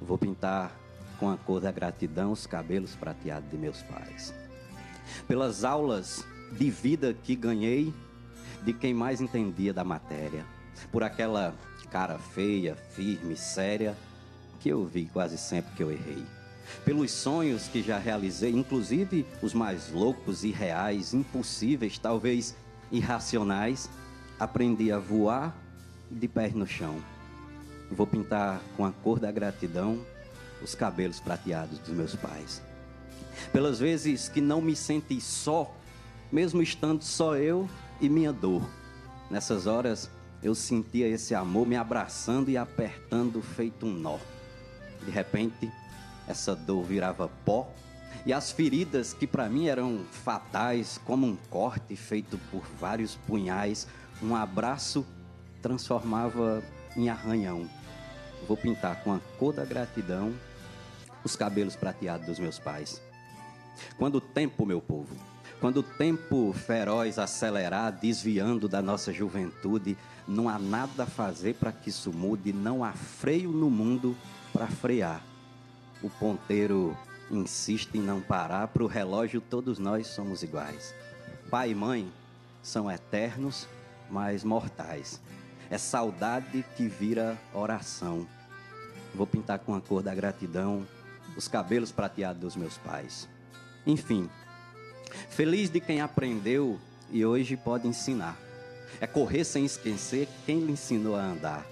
Vou 0.00 0.18
pintar 0.18 0.76
com 1.20 1.30
a 1.30 1.36
cor 1.36 1.60
da 1.60 1.70
gratidão 1.70 2.32
os 2.32 2.44
cabelos 2.44 2.96
prateados 2.96 3.48
de 3.48 3.56
meus 3.56 3.80
pais. 3.82 4.34
Pelas 5.28 5.62
aulas 5.62 6.26
de 6.50 6.68
vida 6.68 7.14
que 7.14 7.36
ganhei 7.36 7.94
de 8.64 8.72
quem 8.72 8.92
mais 8.92 9.20
entendia 9.20 9.72
da 9.72 9.84
matéria, 9.84 10.44
por 10.90 11.04
aquela 11.04 11.54
cara 11.88 12.18
feia, 12.18 12.74
firme, 12.74 13.36
séria, 13.36 13.96
que 14.58 14.68
eu 14.68 14.84
vi 14.84 15.06
quase 15.06 15.38
sempre 15.38 15.76
que 15.76 15.82
eu 15.82 15.92
errei. 15.92 16.24
Pelos 16.84 17.12
sonhos 17.12 17.68
que 17.68 17.82
já 17.82 17.98
realizei, 17.98 18.50
inclusive 18.50 19.24
os 19.40 19.54
mais 19.54 19.92
loucos, 19.92 20.42
irreais, 20.42 21.14
impossíveis, 21.14 21.98
talvez 21.98 22.56
irracionais, 22.90 23.88
aprendi 24.38 24.92
a 24.92 24.98
voar 24.98 25.56
de 26.10 26.28
pés 26.28 26.54
no 26.54 26.66
chão. 26.66 26.96
Vou 27.90 28.06
pintar 28.06 28.60
com 28.76 28.84
a 28.84 28.92
cor 28.92 29.18
da 29.18 29.30
gratidão 29.32 30.00
os 30.62 30.74
cabelos 30.74 31.20
prateados 31.20 31.78
dos 31.78 31.90
meus 31.90 32.14
pais. 32.14 32.62
Pelas 33.52 33.78
vezes 33.78 34.28
que 34.28 34.40
não 34.40 34.60
me 34.60 34.74
senti 34.74 35.20
só, 35.20 35.74
mesmo 36.30 36.62
estando 36.62 37.02
só 37.02 37.36
eu 37.36 37.68
e 38.00 38.08
minha 38.08 38.32
dor. 38.32 38.68
Nessas 39.30 39.66
horas 39.66 40.10
eu 40.42 40.54
sentia 40.54 41.08
esse 41.08 41.34
amor 41.34 41.66
me 41.66 41.76
abraçando 41.76 42.50
e 42.50 42.56
apertando 42.56 43.40
feito 43.42 43.86
um 43.86 43.92
nó. 43.92 44.18
De 45.04 45.10
repente, 45.10 45.70
essa 46.26 46.54
dor 46.54 46.84
virava 46.84 47.28
pó 47.44 47.72
e 48.26 48.32
as 48.32 48.50
feridas 48.50 49.12
que 49.12 49.26
para 49.26 49.48
mim 49.48 49.68
eram 49.68 50.04
fatais, 50.10 51.00
como 51.04 51.26
um 51.26 51.36
corte 51.48 51.96
feito 51.96 52.38
por 52.50 52.62
vários 52.78 53.14
punhais, 53.14 53.86
um 54.22 54.34
abraço 54.34 55.06
transformava 55.62 56.62
em 56.96 57.08
arranhão. 57.08 57.68
Vou 58.46 58.56
pintar 58.56 59.02
com 59.02 59.12
a 59.12 59.20
cor 59.38 59.52
da 59.52 59.64
gratidão 59.64 60.34
os 61.24 61.36
cabelos 61.36 61.76
prateados 61.76 62.26
dos 62.26 62.38
meus 62.38 62.58
pais. 62.58 63.02
Quando 63.96 64.16
o 64.16 64.20
tempo, 64.20 64.66
meu 64.66 64.80
povo, 64.80 65.14
Quando 65.60 65.78
o 65.78 65.82
tempo 65.82 66.52
feroz 66.52 67.18
acelerar, 67.18 67.90
desviando 67.90 68.68
da 68.68 68.80
nossa 68.80 69.12
juventude, 69.12 69.98
não 70.26 70.48
há 70.48 70.56
nada 70.56 71.02
a 71.02 71.06
fazer 71.06 71.54
para 71.56 71.72
que 71.72 71.88
isso 71.88 72.12
mude, 72.12 72.52
não 72.52 72.84
há 72.84 72.92
freio 72.92 73.50
no 73.50 73.68
mundo 73.68 74.16
para 74.52 74.68
frear. 74.68 75.20
O 76.00 76.08
ponteiro 76.08 76.96
insiste 77.28 77.96
em 77.96 78.00
não 78.00 78.20
parar, 78.20 78.68
para 78.68 78.84
o 78.84 78.86
relógio 78.86 79.40
todos 79.40 79.80
nós 79.80 80.06
somos 80.06 80.44
iguais. 80.44 80.94
Pai 81.50 81.72
e 81.72 81.74
mãe 81.74 82.08
são 82.62 82.88
eternos, 82.88 83.66
mas 84.10 84.44
mortais. 84.44 85.20
É 85.70 85.76
saudade 85.76 86.64
que 86.76 86.88
vira 86.88 87.36
oração. 87.52 88.26
Vou 89.14 89.26
pintar 89.26 89.58
com 89.58 89.74
a 89.74 89.80
cor 89.80 90.02
da 90.02 90.14
gratidão 90.14 90.86
os 91.36 91.48
cabelos 91.48 91.92
prateados 91.92 92.40
dos 92.40 92.56
meus 92.56 92.78
pais. 92.78 93.28
Enfim, 93.86 94.28
feliz 95.30 95.70
de 95.70 95.80
quem 95.80 96.00
aprendeu 96.00 96.78
e 97.10 97.24
hoje 97.24 97.56
pode 97.56 97.86
ensinar. 97.86 98.36
É 99.00 99.06
correr 99.06 99.44
sem 99.44 99.64
esquecer 99.64 100.28
quem 100.44 100.60
lhe 100.60 100.72
ensinou 100.72 101.16
a 101.16 101.22
andar. 101.22 101.64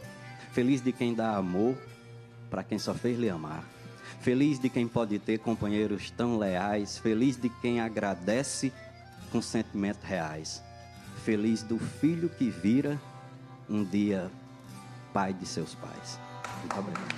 Feliz 0.52 0.80
de 0.80 0.92
quem 0.92 1.14
dá 1.14 1.36
amor 1.36 1.76
para 2.50 2.62
quem 2.62 2.78
só 2.78 2.94
fez 2.94 3.18
lhe 3.18 3.28
amar. 3.28 3.64
Feliz 4.20 4.58
de 4.58 4.68
quem 4.68 4.86
pode 4.88 5.18
ter 5.18 5.38
companheiros 5.38 6.10
tão 6.10 6.38
leais. 6.38 6.98
Feliz 6.98 7.36
de 7.36 7.48
quem 7.48 7.80
agradece 7.80 8.72
com 9.30 9.42
sentimentos 9.42 10.02
reais. 10.02 10.62
Feliz 11.26 11.64
do 11.64 11.76
filho 11.76 12.28
que 12.28 12.50
vira 12.50 13.02
um 13.68 13.82
dia 13.82 14.30
pai 15.12 15.32
de 15.32 15.44
seus 15.44 15.74
pais. 15.74 16.20
Muito 16.60 16.78
obrigado. 16.78 17.16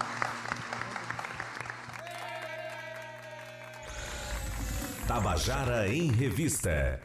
Tabajara 5.06 5.92
em 5.92 6.10
Revista. 6.10 7.02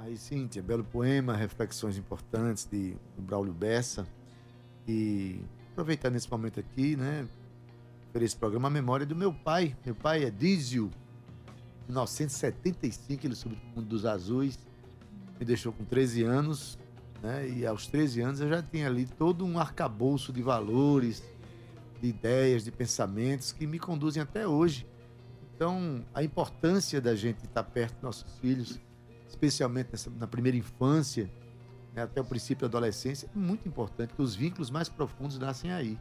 Aí, 0.00 0.16
Cíntia, 0.16 0.60
belo 0.60 0.82
poema, 0.82 1.36
reflexões 1.36 1.96
importantes 1.96 2.64
de, 2.68 2.96
Braulio 3.16 3.54
Bessa. 3.54 4.04
E 4.88 5.40
aproveitar 5.70 6.10
nesse 6.10 6.28
momento 6.28 6.58
aqui, 6.58 6.96
né, 6.96 7.24
por 8.12 8.20
esse 8.20 8.34
programa, 8.34 8.66
a 8.66 8.70
memória 8.72 9.06
do 9.06 9.14
meu 9.14 9.32
pai. 9.32 9.76
Meu 9.86 9.94
pai 9.94 10.24
é 10.24 10.30
Dízio. 10.30 10.90
Em 11.88 11.92
1975, 11.92 13.28
ele 13.28 13.36
subiu 13.36 13.56
para 13.56 13.68
o 13.68 13.76
mundo 13.76 13.88
dos 13.88 14.04
azuis. 14.04 14.58
Me 15.40 15.44
deixou 15.44 15.72
com 15.72 15.84
13 15.84 16.22
anos. 16.22 16.78
Né, 17.22 17.48
e 17.50 17.66
aos 17.66 17.86
13 17.86 18.20
anos 18.22 18.40
eu 18.40 18.48
já 18.48 18.62
tinha 18.62 18.86
ali 18.86 19.04
todo 19.04 19.44
um 19.44 19.58
arcabouço 19.58 20.32
de 20.32 20.40
valores, 20.40 21.22
de 22.00 22.08
ideias, 22.08 22.64
de 22.64 22.70
pensamentos 22.70 23.52
que 23.52 23.66
me 23.66 23.78
conduzem 23.78 24.22
até 24.22 24.46
hoje. 24.46 24.86
Então, 25.54 26.02
a 26.14 26.24
importância 26.24 26.98
da 27.00 27.14
gente 27.14 27.44
estar 27.44 27.62
perto 27.62 27.94
dos 27.94 28.02
nossos 28.02 28.38
filhos, 28.38 28.80
especialmente 29.28 29.90
nessa, 29.92 30.08
na 30.08 30.26
primeira 30.26 30.56
infância, 30.56 31.30
né, 31.94 32.02
até 32.02 32.22
o 32.22 32.24
princípio 32.24 32.66
da 32.66 32.78
adolescência, 32.78 33.28
é 33.34 33.38
muito 33.38 33.68
importante, 33.68 34.08
porque 34.08 34.22
os 34.22 34.34
vínculos 34.34 34.70
mais 34.70 34.88
profundos 34.88 35.38
nascem 35.38 35.70
aí. 35.70 35.98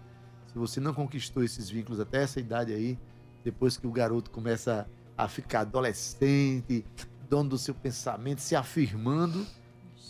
Se 0.47 0.57
você 0.57 0.79
não 0.79 0.93
conquistou 0.93 1.43
esses 1.43 1.69
vínculos 1.69 1.99
até 1.99 2.23
essa 2.23 2.39
idade 2.39 2.73
aí, 2.73 2.97
depois 3.43 3.75
que 3.75 3.85
o 3.85 3.91
garoto 3.91 4.31
começa 4.31 4.87
a 5.17 5.27
ficar 5.27 5.61
adolescente, 5.61 6.85
dono 7.29 7.49
do 7.49 7.57
seu 7.57 7.75
pensamento, 7.75 8.39
se 8.39 8.55
afirmando, 8.55 9.45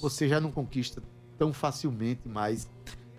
você 0.01 0.27
já 0.27 0.39
não 0.39 0.51
conquista 0.51 1.03
tão 1.37 1.51
facilmente 1.51 2.27
mais 2.27 2.69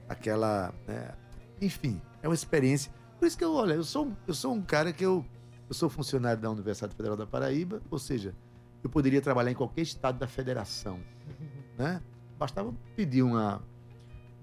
aquela. 0.08 0.74
Né? 0.86 1.14
Enfim, 1.60 2.00
é 2.22 2.28
uma 2.28 2.34
experiência. 2.34 2.92
Por 3.18 3.26
isso 3.26 3.36
que 3.36 3.44
eu, 3.44 3.52
olha, 3.54 3.74
eu 3.74 3.84
sou, 3.84 4.10
eu 4.26 4.34
sou 4.34 4.54
um 4.54 4.62
cara 4.62 4.92
que 4.92 5.04
eu, 5.04 5.24
eu 5.68 5.74
sou 5.74 5.90
funcionário 5.90 6.40
da 6.40 6.50
Universidade 6.50 6.94
Federal 6.94 7.16
da 7.16 7.26
Paraíba, 7.26 7.82
ou 7.90 7.98
seja, 7.98 8.34
eu 8.82 8.88
poderia 8.88 9.20
trabalhar 9.20 9.50
em 9.50 9.54
qualquer 9.54 9.82
estado 9.82 10.18
da 10.18 10.26
federação. 10.26 10.98
Né? 11.78 11.98
Bastava 12.38 12.74
pedir 12.94 13.22
uma, 13.22 13.62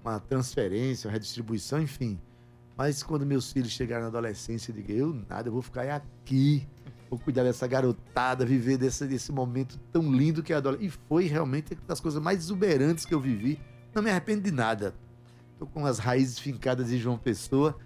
uma 0.02 0.18
transferência, 0.18 1.06
uma 1.06 1.12
redistribuição, 1.12 1.80
enfim. 1.80 2.20
Mas 2.76 3.00
quando 3.00 3.24
meus 3.24 3.52
filhos 3.52 3.70
chegaram 3.70 4.02
na 4.02 4.08
adolescência, 4.08 4.72
eu 4.72 4.74
digo, 4.74 4.90
eu 4.90 5.24
nada, 5.28 5.46
eu 5.48 5.52
vou 5.52 5.62
ficar 5.62 5.88
aqui, 5.88 6.66
vou 7.10 7.18
cuidar 7.18 7.42
dessa 7.44 7.66
garotada, 7.66 8.44
viver 8.44 8.76
desse, 8.78 9.06
desse 9.06 9.32
momento 9.32 9.78
tão 9.92 10.12
lindo 10.12 10.42
que 10.42 10.52
é 10.52 10.56
a 10.56 10.58
adolescência. 10.58 10.88
E 10.94 11.08
foi 11.08 11.24
realmente 11.26 11.74
uma 11.74 11.80
das 11.88 12.00
coisas 12.00 12.22
mais 12.22 12.38
exuberantes 12.38 13.04
que 13.04 13.14
eu 13.14 13.20
vivi. 13.20 13.58
Não 13.94 14.02
me 14.02 14.10
arrependo 14.10 14.42
de 14.42 14.50
nada. 14.52 14.94
Estou 15.52 15.66
com 15.68 15.84
as 15.86 15.98
raízes 15.98 16.38
fincadas 16.38 16.92
em 16.92 16.98
João 16.98 17.16
Pessoa, 17.18 17.76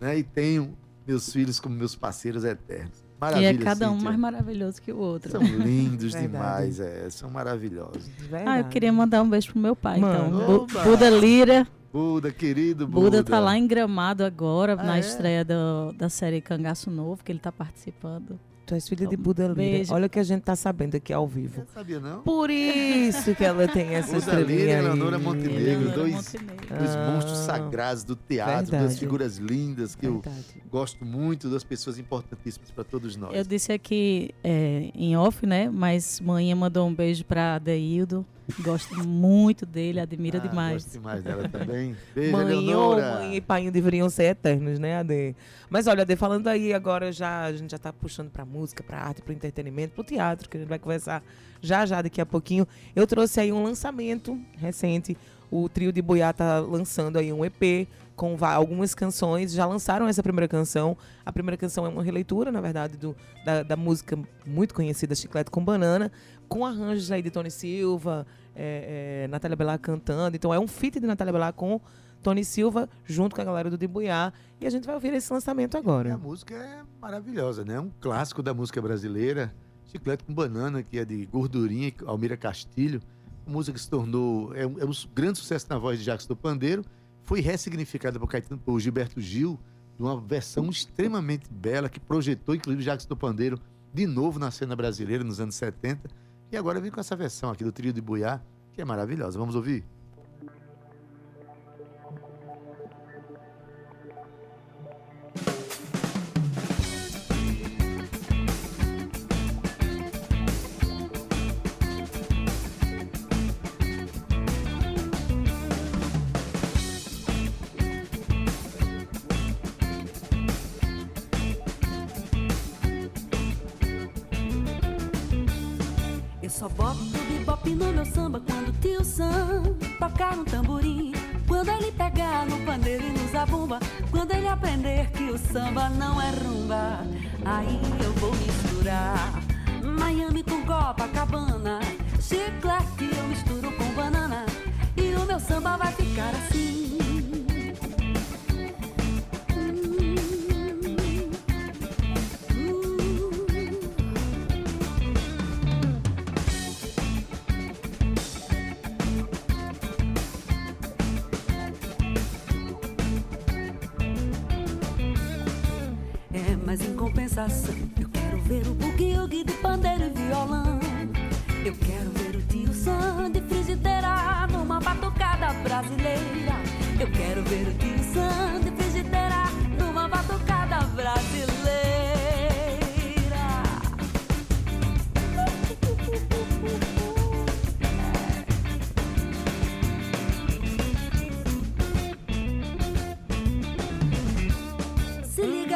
né? 0.00 0.18
E 0.18 0.22
tenho 0.22 0.76
meus 1.06 1.32
filhos 1.32 1.58
como 1.60 1.74
meus 1.74 1.94
parceiros 1.94 2.44
eternos. 2.44 3.04
Maravilha, 3.20 3.50
e 3.52 3.56
é 3.56 3.58
cada 3.58 3.88
um 3.90 3.94
Cíntia. 3.94 4.04
mais 4.10 4.18
maravilhoso 4.20 4.80
que 4.80 4.92
o 4.92 4.96
outro. 4.98 5.30
São 5.32 5.42
lindos 5.42 6.12
Verdade. 6.14 6.28
demais, 6.32 6.78
é, 6.80 7.10
são 7.10 7.28
maravilhosos. 7.28 8.08
Ah, 8.46 8.60
eu 8.60 8.64
queria 8.66 8.92
mandar 8.92 9.22
um 9.22 9.28
beijo 9.28 9.50
pro 9.50 9.60
meu 9.60 9.74
pai, 9.74 9.98
então. 9.98 10.30
Bu- 10.30 10.52
Oba! 10.62 10.84
Buda 10.84 11.10
Lira. 11.10 11.66
Buda, 11.92 12.30
querido 12.30 12.86
Buda. 12.86 13.00
Buda 13.00 13.24
tá 13.24 13.40
lá 13.40 13.56
em 13.58 13.66
Gramado 13.66 14.22
agora, 14.22 14.74
Ah, 14.78 14.84
na 14.84 14.96
é? 14.98 15.00
estreia 15.00 15.44
do- 15.44 15.92
da 15.96 16.08
série 16.08 16.40
Cangaço 16.40 16.90
Novo, 16.92 17.24
que 17.24 17.32
ele 17.32 17.40
tá 17.40 17.50
participando. 17.50 18.38
Tu 18.68 18.74
és 18.74 18.86
filha 18.88 19.06
de 19.06 19.16
Buda 19.16 19.44
Lira. 19.44 19.54
Beijo. 19.54 19.94
Olha 19.94 20.06
o 20.06 20.10
que 20.10 20.18
a 20.18 20.22
gente 20.22 20.42
tá 20.42 20.54
sabendo 20.54 20.94
aqui 20.96 21.10
ao 21.12 21.26
vivo. 21.26 21.60
Não 21.60 21.66
sabia, 21.74 21.98
não? 21.98 22.20
Por 22.22 22.50
isso 22.50 23.34
que 23.34 23.42
ela 23.44 23.66
tem 23.66 23.94
essa 23.94 24.12
Buda 24.18 24.40
Lira 24.40 24.40
e 24.40 24.44
estrelinha 24.44 24.76
aí. 24.78 24.84
Eleonora 24.84 25.18
Montenegro, 25.18 25.60
Eleonora 25.62 25.94
dois- 25.96 26.14
Montenegro. 26.14 26.76
Dois 26.78 26.90
Ah, 26.96 27.10
monstros 27.12 27.38
sagrados 27.38 28.04
do 28.04 28.14
teatro, 28.14 28.54
duas 28.56 28.70
verdade. 28.70 29.00
figuras 29.00 29.36
lindas 29.38 29.94
que 29.94 30.06
eu 30.06 30.20
Verdade. 30.20 30.62
gosto 30.70 31.04
muito, 31.04 31.48
duas 31.48 31.64
pessoas 31.64 31.98
importantíssimas 31.98 32.70
para 32.70 32.84
todos 32.84 33.16
nós. 33.16 33.34
Eu 33.34 33.42
disse 33.44 33.72
aqui 33.72 34.30
é, 34.44 34.90
em 34.94 35.16
off, 35.16 35.46
né? 35.46 35.70
Mas 35.70 36.20
manhã 36.20 36.54
mandou 36.54 36.86
um 36.86 36.94
beijo 36.94 37.24
pra 37.24 37.54
Adeildo. 37.54 38.24
Gosto 38.60 39.06
muito 39.06 39.66
dele, 39.66 40.00
admira 40.00 40.38
Ah, 40.38 40.40
demais. 40.40 40.82
Gosto 40.84 40.92
demais 40.92 41.22
dela 41.22 41.48
também. 41.48 41.94
Beijo, 42.14 42.32
Mãe 42.32 42.44
ou 42.44 42.50
Eleonora. 42.50 43.14
mãe 43.20 43.36
e 43.36 43.40
pai 43.40 43.70
deveriam 43.70 44.08
ser 44.08 44.24
eternos, 44.24 44.78
né, 44.78 44.98
Ade? 44.98 45.36
Mas 45.68 45.86
olha, 45.86 46.02
Ade, 46.02 46.16
falando 46.16 46.48
aí 46.48 46.72
agora, 46.72 47.12
já, 47.12 47.44
a 47.44 47.52
gente 47.52 47.70
já 47.70 47.78
tá 47.78 47.92
puxando 47.92 48.30
pra 48.30 48.44
música, 48.44 48.82
pra 48.82 48.98
arte, 48.98 49.20
pro 49.22 49.32
entretenimento, 49.32 49.94
pro 49.94 50.02
teatro, 50.02 50.48
que 50.48 50.56
a 50.56 50.60
gente 50.60 50.68
vai 50.68 50.78
conversar 50.78 51.22
já 51.60 51.84
já 51.84 52.00
daqui 52.00 52.20
a 52.20 52.26
pouquinho. 52.26 52.66
Eu 52.96 53.06
trouxe 53.06 53.38
aí 53.40 53.52
um 53.52 53.62
lançamento 53.62 54.38
recente. 54.56 55.16
O 55.50 55.68
trio 55.68 55.92
de 55.92 56.00
Boiá 56.02 56.32
tá 56.32 56.58
lançando 56.58 57.18
aí 57.18 57.32
um 57.32 57.44
EP 57.44 57.88
com 58.18 58.36
algumas 58.44 58.96
canções. 58.96 59.52
Já 59.52 59.64
lançaram 59.64 60.08
essa 60.08 60.24
primeira 60.24 60.48
canção. 60.48 60.98
A 61.24 61.32
primeira 61.32 61.56
canção 61.56 61.86
é 61.86 61.88
uma 61.88 62.02
releitura, 62.02 62.50
na 62.50 62.60
verdade, 62.60 62.96
do, 62.96 63.16
da, 63.44 63.62
da 63.62 63.76
música 63.76 64.18
muito 64.44 64.74
conhecida 64.74 65.14
Chiclete 65.14 65.52
com 65.52 65.64
Banana, 65.64 66.10
com 66.48 66.66
arranjos 66.66 67.12
aí 67.12 67.22
de 67.22 67.30
Tony 67.30 67.48
Silva, 67.50 68.26
é, 68.56 69.22
é, 69.24 69.28
Natália 69.28 69.56
Bellar 69.56 69.78
cantando. 69.78 70.34
Então 70.36 70.52
é 70.52 70.58
um 70.58 70.66
feat 70.66 70.98
de 70.98 71.06
Natália 71.06 71.32
Bellar 71.32 71.52
com 71.52 71.80
Tony 72.20 72.44
Silva, 72.44 72.88
junto 73.04 73.36
com 73.36 73.40
a 73.40 73.44
galera 73.44 73.70
do 73.70 73.78
Dibuiá. 73.78 74.32
E 74.60 74.66
a 74.66 74.70
gente 74.70 74.84
vai 74.84 74.96
ouvir 74.96 75.14
esse 75.14 75.32
lançamento 75.32 75.74
E 75.74 75.76
a 75.76 75.80
agora. 75.80 76.18
música 76.18 76.54
é 76.56 76.82
maravilhosa, 77.00 77.64
né? 77.64 77.78
Um 77.78 77.92
clássico 78.00 78.42
da 78.42 78.52
música 78.52 78.82
brasileira. 78.82 79.54
Chiclete 79.84 80.24
com 80.24 80.34
Banana, 80.34 80.82
que 80.82 80.98
é 80.98 81.04
de 81.04 81.24
Gordurinha, 81.26 81.92
Almira 82.04 82.36
Castilho. 82.36 83.00
Uma 83.46 83.52
música 83.54 83.74
que 83.78 83.80
se 83.80 83.88
tornou. 83.88 84.52
É 84.56 84.66
um, 84.66 84.76
é 84.80 84.84
um 84.84 84.90
grande 85.14 85.38
sucesso 85.38 85.66
na 85.70 85.78
voz 85.78 86.00
de 86.00 86.04
Jacques 86.04 86.26
do 86.26 86.34
Pandeiro. 86.34 86.84
Foi 87.28 87.40
ressignificada 87.42 88.18
por, 88.18 88.26
Caetano, 88.26 88.58
por 88.58 88.80
Gilberto 88.80 89.20
Gil, 89.20 89.60
de 89.98 90.02
uma 90.02 90.18
versão 90.18 90.70
extremamente 90.70 91.46
bela, 91.50 91.86
que 91.86 92.00
projetou, 92.00 92.54
inclusive, 92.54 92.82
Jacques 92.82 93.04
do 93.04 93.14
Pandeiro 93.14 93.60
de 93.92 94.06
novo 94.06 94.38
na 94.38 94.50
cena 94.50 94.74
brasileira 94.74 95.22
nos 95.22 95.38
anos 95.38 95.54
70. 95.56 96.08
E 96.50 96.56
agora 96.56 96.80
vem 96.80 96.90
com 96.90 96.98
essa 96.98 97.14
versão 97.14 97.50
aqui 97.50 97.62
do 97.62 97.70
Trio 97.70 97.92
de 97.92 98.00
Buiá, 98.00 98.40
que 98.72 98.80
é 98.80 98.84
maravilhosa. 98.84 99.38
Vamos 99.38 99.54
ouvir? 99.54 99.84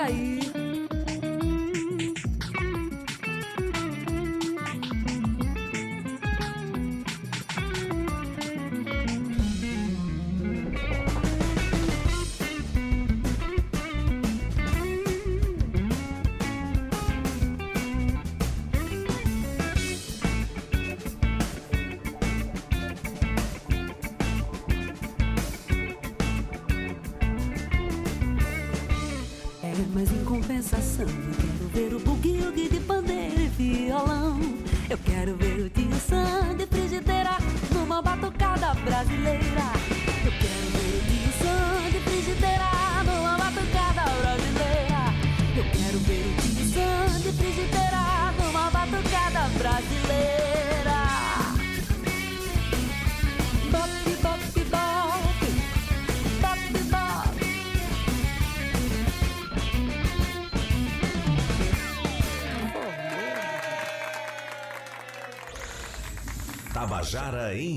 Se 0.02 0.10
liga 0.10 0.61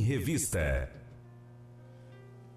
Revista. 0.06 0.88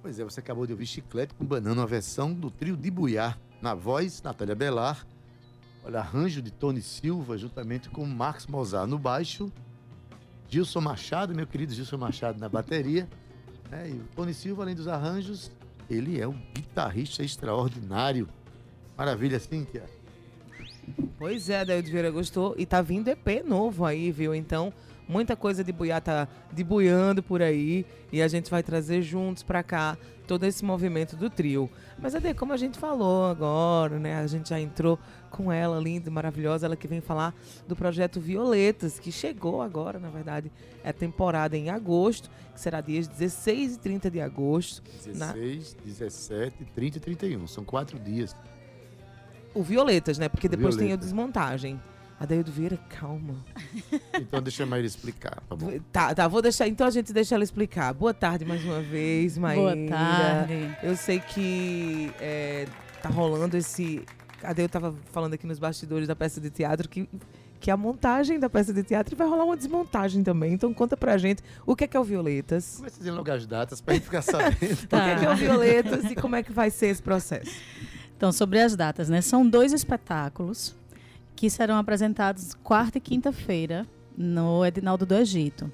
Pois 0.03 0.21
é, 0.21 0.25
você 0.25 0.41
acabou 0.41 0.67
de 0.67 0.73
ouvir 0.73 0.87
Chiclete 0.87 1.33
com 1.35 1.45
Banana, 1.47 1.81
uma 1.81 1.87
versão 1.87 2.33
do 2.33 2.51
trio 2.51 2.77
de 2.77 2.91
Buiá. 2.91 3.37
Na 3.63 3.75
voz, 3.75 4.23
Natália 4.23 4.55
Belar. 4.55 5.07
Olha, 5.83 6.01
arranjo 6.01 6.43
de 6.43 6.51
Tony 6.53 6.83
Silva, 6.83 7.39
juntamente 7.39 7.89
com 7.89 8.05
Marcos 8.05 8.47
Mozart 8.47 8.89
no 8.89 8.99
baixo. 8.99 9.51
Gilson 10.49 10.83
Machado, 10.83 11.35
meu 11.35 11.47
querido 11.47 11.73
Gilson 11.73 11.97
Machado 11.97 12.39
na 12.39 12.49
bateria. 12.49 13.09
né? 13.71 13.89
E 13.89 13.93
o 13.95 14.05
Tony 14.15 14.35
Silva, 14.35 14.63
além 14.63 14.75
dos 14.75 14.87
arranjos, 14.87 15.51
ele 15.89 16.21
é 16.21 16.29
um 16.29 16.39
guitarrista 16.55 17.23
extraordinário. 17.25 18.29
Maravilha, 18.97 19.41
Cíntia. 19.41 19.85
Pois 21.19 21.49
é, 21.49 21.65
Daí 21.65 21.81
Vieira 21.83 22.11
gostou. 22.11 22.55
E 22.59 22.67
tá 22.67 22.83
vindo 22.83 23.09
EP 23.09 23.43
novo 23.45 23.85
aí, 23.85 24.11
viu? 24.13 24.35
Então, 24.35 24.73
muita 25.09 25.35
coisa 25.35 25.65
de 25.65 25.73
buiá 25.73 26.01
tá 26.01 26.29
debuiando 26.53 27.23
por 27.23 27.41
aí. 27.43 27.87
E 28.13 28.21
a 28.23 28.29
gente 28.29 28.51
vai 28.51 28.63
trazer 28.63 29.03
juntos 29.03 29.43
pra 29.43 29.63
cá 29.63 29.97
todo 30.27 30.45
esse 30.45 30.63
movimento 30.65 31.17
do 31.17 31.31
trio. 31.31 31.71
Mas, 31.99 32.15
Ade, 32.15 32.35
como 32.35 32.53
a 32.53 32.57
gente 32.57 32.79
falou 32.79 33.25
agora, 33.27 33.99
né? 33.99 34.17
A 34.19 34.27
gente 34.27 34.51
já 34.51 34.61
entrou 34.61 34.99
com 35.31 35.51
ela, 35.51 35.79
linda 35.81 36.09
e 36.09 36.13
maravilhosa. 36.13 36.67
Ela 36.67 36.77
que 36.77 36.87
vem 36.87 37.01
falar 37.01 37.35
do 37.67 37.75
projeto 37.75 38.21
Violetas, 38.21 38.99
que 38.99 39.11
chegou 39.11 39.63
agora, 39.63 39.99
na 39.99 40.11
verdade. 40.11 40.53
É 40.85 40.93
temporada 40.93 41.57
em 41.57 41.71
agosto, 41.71 42.31
que 42.55 42.61
será 42.61 42.81
dias 42.81 43.09
16 43.09 43.77
e 43.77 43.79
30 43.79 44.11
de 44.11 44.21
agosto. 44.21 44.83
na- 45.17 45.33
16, 45.33 45.77
17, 45.85 46.65
30 46.75 46.99
e 46.99 47.01
31. 47.01 47.47
São 47.47 47.65
quatro 47.65 47.99
dias. 47.99 48.37
O 49.55 49.63
Violetas, 49.63 50.19
né? 50.19 50.29
Porque 50.29 50.49
depois 50.49 50.77
tem 50.77 50.93
a 50.93 50.97
desmontagem. 50.97 51.81
Adaildo 52.19 52.51
Vieira, 52.51 52.77
calma. 52.89 53.37
Então 54.21 54.43
deixa 54.43 54.65
a 54.65 54.67
Maíra 54.67 54.87
explicar, 54.87 55.41
tá 55.49 55.55
bom? 55.55 55.79
Tá, 55.93 56.15
tá, 56.15 56.27
vou 56.27 56.43
deixar. 56.43 56.67
Então 56.67 56.87
a 56.87 56.91
gente 56.91 57.13
deixa 57.13 57.37
ela 57.37 57.45
explicar. 57.45 57.95
Boa 57.95 58.13
tarde 58.13 58.45
mais 58.45 58.65
uma 58.65 58.81
vez, 58.83 59.39
Maíra. 59.39 59.77
Boa 59.77 59.89
tarde. 59.89 60.77
Eu 60.83 60.97
sei 60.97 61.21
que 61.21 62.13
é, 62.21 62.67
tá 63.01 63.09
rolando 63.09 63.57
esse. 63.57 64.05
Eu 64.57 64.69
tava 64.69 64.95
falando 65.13 65.35
aqui 65.35 65.47
nos 65.47 65.59
bastidores 65.59 66.09
da 66.09 66.17
peça 66.17 66.41
de 66.41 66.51
teatro 66.51 66.89
que, 66.89 67.09
que 67.61 67.71
a 67.71 67.77
montagem 67.77 68.39
da 68.41 68.51
peça 68.51 68.73
de 68.73 68.83
teatro 68.83 69.17
vai 69.17 69.27
rolar 69.29 69.45
uma 69.45 69.57
desmontagem 69.57 70.23
também. 70.25 70.53
Então 70.53 70.75
conta 70.75 70.97
pra 70.97 71.17
gente 71.17 71.43
o 71.65 71.77
que 71.77 71.85
é, 71.85 71.87
que 71.87 71.97
é 71.97 72.01
o 72.01 72.05
Violetas. 72.05 72.77
Começa 72.79 72.99
dizendo 72.99 73.17
logo 73.17 73.31
as 73.31 73.47
datas 73.47 73.81
pra 73.81 73.95
gente 73.95 74.05
ficar 74.05 74.23
sabendo. 74.23 74.59
O 74.85 74.89
que 74.89 74.97
é, 74.97 75.17
que 75.17 75.25
é 75.25 75.31
o 75.31 75.37
Violetas 75.37 76.11
e 76.11 76.17
como 76.17 76.35
é 76.35 76.43
que 76.43 76.53
vai 76.53 76.71
ser 76.71 76.89
esse 76.89 77.03
processo? 77.03 77.53
Então, 78.17 78.33
sobre 78.33 78.61
as 78.61 78.75
datas, 78.75 79.09
né? 79.09 79.21
São 79.21 79.49
dois 79.49 79.73
espetáculos 79.73 80.77
que 81.39 81.49
serão 81.49 81.79
apresentados 81.79 82.53
quarta 82.65 82.99
e 82.99 83.01
quinta-feira 83.01 83.87
no 84.17 84.67
Edinaldo 84.67 85.07
do 85.07 85.15
Egito. 85.15 85.71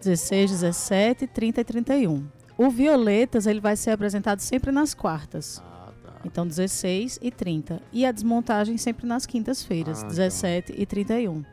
16, 0.00 0.50
17, 0.50 1.28
30 1.28 1.60
e 1.60 1.64
31. 1.64 2.26
O 2.58 2.68
Violetas, 2.68 3.46
ele 3.46 3.60
vai 3.60 3.76
ser 3.76 3.92
apresentado 3.92 4.40
sempre 4.40 4.72
nas 4.72 4.92
quartas. 4.92 5.62
Ah, 5.64 5.92
tá. 6.02 6.14
Então, 6.24 6.44
16 6.44 7.20
e 7.22 7.30
30. 7.30 7.80
E 7.92 8.04
a 8.04 8.10
desmontagem 8.10 8.76
sempre 8.78 9.06
nas 9.06 9.26
quintas-feiras, 9.26 10.00
Ah, 10.00 10.02
tá. 10.02 10.08
17 10.08 10.74
e 10.76 10.84
31. 10.84 11.44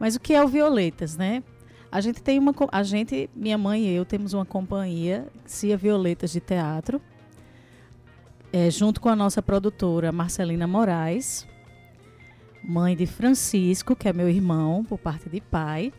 Mas 0.00 0.16
o 0.16 0.20
que 0.20 0.34
é 0.34 0.42
o 0.42 0.48
Violetas, 0.48 1.16
né? 1.16 1.44
A 1.92 2.00
gente 2.00 2.20
tem 2.20 2.40
uma. 2.40 2.52
A 2.72 2.82
gente, 2.82 3.30
minha 3.36 3.56
mãe 3.56 3.84
e 3.84 3.94
eu, 3.94 4.04
temos 4.04 4.32
uma 4.32 4.44
companhia, 4.44 5.28
Cia 5.46 5.76
Violetas 5.76 6.32
de 6.32 6.40
Teatro, 6.40 7.00
é, 8.52 8.68
junto 8.68 9.00
com 9.00 9.08
a 9.08 9.14
nossa 9.14 9.40
produtora 9.40 10.10
Marcelina 10.10 10.66
Moraes, 10.66 11.46
mãe 12.64 12.96
de 12.96 13.06
Francisco, 13.06 13.94
que 13.96 14.08
é 14.08 14.12
meu 14.12 14.28
irmão, 14.28 14.84
por 14.84 14.98
parte 14.98 15.28
de 15.28 15.40
pai. 15.40 15.92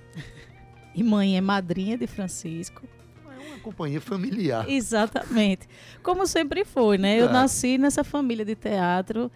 E 0.96 1.04
mãe 1.04 1.36
é 1.38 1.42
madrinha 1.42 1.98
de 1.98 2.06
Francisco. 2.08 2.84
É 3.26 3.48
uma 3.50 3.60
companhia 3.60 4.00
familiar. 4.00 4.70
Exatamente. 4.70 5.68
Como 6.02 6.26
sempre 6.28 6.64
foi, 6.64 6.98
né? 6.98 7.16
Eu 7.16 7.24
Claro. 7.28 7.34
nasci 7.34 7.78
nessa 7.78 8.04
família 8.04 8.46
de 8.46 8.56
teatro, 8.56 9.32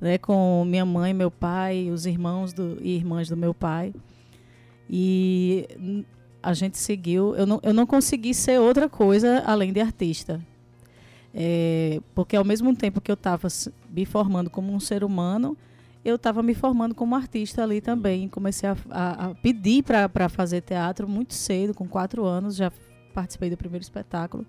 né? 0.00 0.16
Com 0.18 0.64
minha 0.66 0.84
mãe, 0.84 1.12
meu 1.12 1.30
pai, 1.30 1.90
os 1.90 2.06
irmãos 2.06 2.52
do, 2.52 2.78
e 2.80 2.96
irmãs 2.96 3.28
do 3.28 3.36
meu 3.36 3.52
pai. 3.52 3.92
E 4.88 6.04
a 6.42 6.52
gente 6.54 6.78
seguiu. 6.78 7.34
Eu 7.36 7.46
não, 7.46 7.60
eu 7.62 7.72
não 7.74 7.86
consegui 7.86 8.34
ser 8.34 8.58
outra 8.60 8.88
coisa 8.88 9.42
além 9.46 9.72
de 9.72 9.80
artista. 9.80 10.40
É, 11.32 12.00
porque 12.14 12.36
ao 12.36 12.44
mesmo 12.44 12.74
tempo 12.76 13.00
que 13.00 13.10
eu 13.10 13.14
estava 13.14 13.48
me 13.90 14.04
formando 14.04 14.48
como 14.48 14.72
um 14.72 14.78
ser 14.78 15.02
humano, 15.02 15.56
eu 16.04 16.16
estava 16.16 16.42
me 16.42 16.54
formando 16.54 16.94
como 16.94 17.14
artista 17.14 17.62
ali 17.62 17.80
também. 17.80 18.28
Comecei 18.28 18.68
a, 18.68 18.76
a- 18.90 19.26
a 19.30 19.34
pedir 19.34 19.82
para 19.82 20.28
fazer 20.28 20.60
teatro 20.60 21.08
muito 21.08 21.32
cedo, 21.34 21.72
com 21.74 21.88
quatro 21.88 22.24
anos, 22.24 22.56
já 22.56 22.70
participei 23.14 23.48
do 23.50 23.56
primeiro 23.56 23.82
espetáculo. 23.82 24.44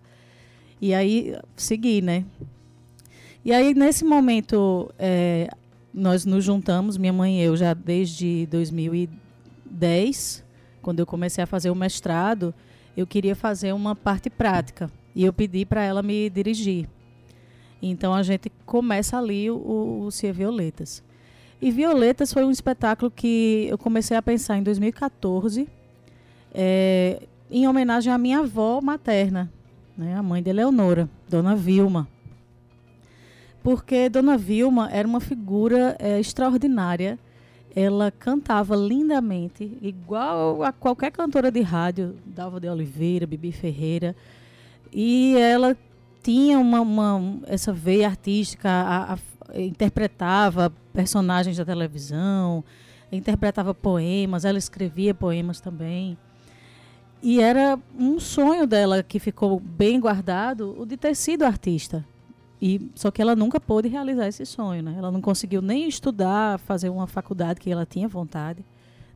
E 0.82 0.94
aí 0.94 1.36
segui, 1.56 2.02
né? 2.02 2.26
E 3.44 3.54
aí, 3.54 3.74
nesse 3.74 4.04
momento, 4.04 4.92
é, 4.98 5.50
nós 5.94 6.26
nos 6.26 6.44
juntamos, 6.44 6.98
minha 6.98 7.14
mãe 7.14 7.40
e 7.40 7.44
eu, 7.44 7.56
já 7.56 7.74
desde 7.74 8.48
2010, 8.48 10.44
quando 10.82 11.00
eu 11.00 11.06
comecei 11.06 11.44
a 11.44 11.48
fazer 11.48 11.70
o 11.70 11.76
mestrado, 11.76 12.54
eu 12.98 13.06
queria 13.06 13.36
fazer 13.36 13.72
uma 13.74 13.96
parte 13.96 14.30
prática. 14.30 14.90
E 15.16 15.24
eu 15.24 15.32
pedi 15.32 15.66
para 15.66 15.84
ela 15.84 16.02
me 16.04 16.30
dirigir. 16.30 16.90
Então 17.82 18.14
a 18.14 18.24
gente 18.24 18.52
começa 18.66 19.18
ali 19.18 19.50
o, 19.50 20.02
o 20.06 20.12
Cia 20.12 20.34
Violetas. 20.34 21.04
E 21.62 21.72
Violetas 21.72 22.32
foi 22.34 22.44
um 22.44 22.52
espetáculo 22.52 23.10
que 23.10 23.68
eu 23.70 23.78
comecei 23.78 24.16
a 24.16 24.22
pensar 24.22 24.58
em 24.58 24.64
2014, 24.64 25.68
é, 26.54 27.22
em 27.50 27.68
homenagem 27.68 28.12
à 28.12 28.18
minha 28.18 28.40
avó 28.40 28.82
materna, 28.82 29.52
né, 29.98 30.16
a 30.16 30.22
mãe 30.24 30.44
de 30.44 30.50
Eleonora, 30.50 31.10
Dona 31.30 31.56
Vilma. 31.56 32.08
Porque 33.64 34.10
Dona 34.10 34.38
Vilma 34.38 34.90
era 34.92 35.08
uma 35.08 35.20
figura 35.20 35.96
é, 35.98 36.20
extraordinária. 36.20 37.18
Ela 37.76 38.10
cantava 38.12 38.76
lindamente, 38.76 39.78
igual 39.82 40.64
a 40.64 40.72
qualquer 40.72 41.12
cantora 41.12 41.52
de 41.52 41.62
rádio, 41.62 42.16
Dalva 42.26 42.60
de 42.60 42.70
Oliveira, 42.70 43.26
Bibi 43.28 43.52
Ferreira. 43.52 44.16
E 44.94 45.36
ela 45.38 45.76
tinha 46.24 46.58
uma, 46.60 46.80
uma- 46.82 47.40
essa 47.48 47.74
veia 47.74 48.08
artística, 48.08 48.70
a, 48.70 49.14
a- 49.14 49.18
interpretava 49.54 50.72
personagens 50.94 51.58
da 51.58 51.66
televisão, 51.66 52.64
interpretava 53.12 53.74
poemas, 53.74 54.46
ela 54.46 54.58
escrevia 54.58 55.14
poemas 55.14 55.60
também. 55.60 56.18
E 57.22 57.40
era 57.40 57.80
um 57.98 58.20
sonho 58.20 58.68
dela 58.68 59.02
que 59.02 59.20
ficou 59.20 59.60
bem 59.60 60.00
guardado, 60.00 60.76
o 60.80 60.86
de 60.86 60.98
ter 60.98 61.16
sido 61.16 61.44
artista. 61.44 62.06
E 62.62 62.90
só 62.96 63.12
que 63.12 63.22
ela 63.22 63.36
nunca 63.36 63.60
pôde 63.60 63.88
realizar 63.88 64.28
esse 64.28 64.46
sonho, 64.46 64.82
né? 64.82 64.96
Ela 64.98 65.12
não 65.12 65.22
conseguiu 65.22 65.62
nem 65.62 65.88
estudar, 65.88 66.60
fazer 66.60 66.90
uma 66.90 67.08
faculdade 67.08 67.60
que 67.60 67.72
ela 67.72 67.86
tinha 67.86 68.08
vontade. 68.08 68.64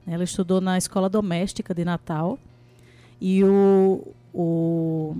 Ela 0.05 0.23
estudou 0.23 0.59
na 0.59 0.77
escola 0.77 1.07
doméstica 1.07 1.73
de 1.73 1.85
Natal 1.85 2.37
e 3.21 3.43
o, 3.43 4.07
o 4.33 5.15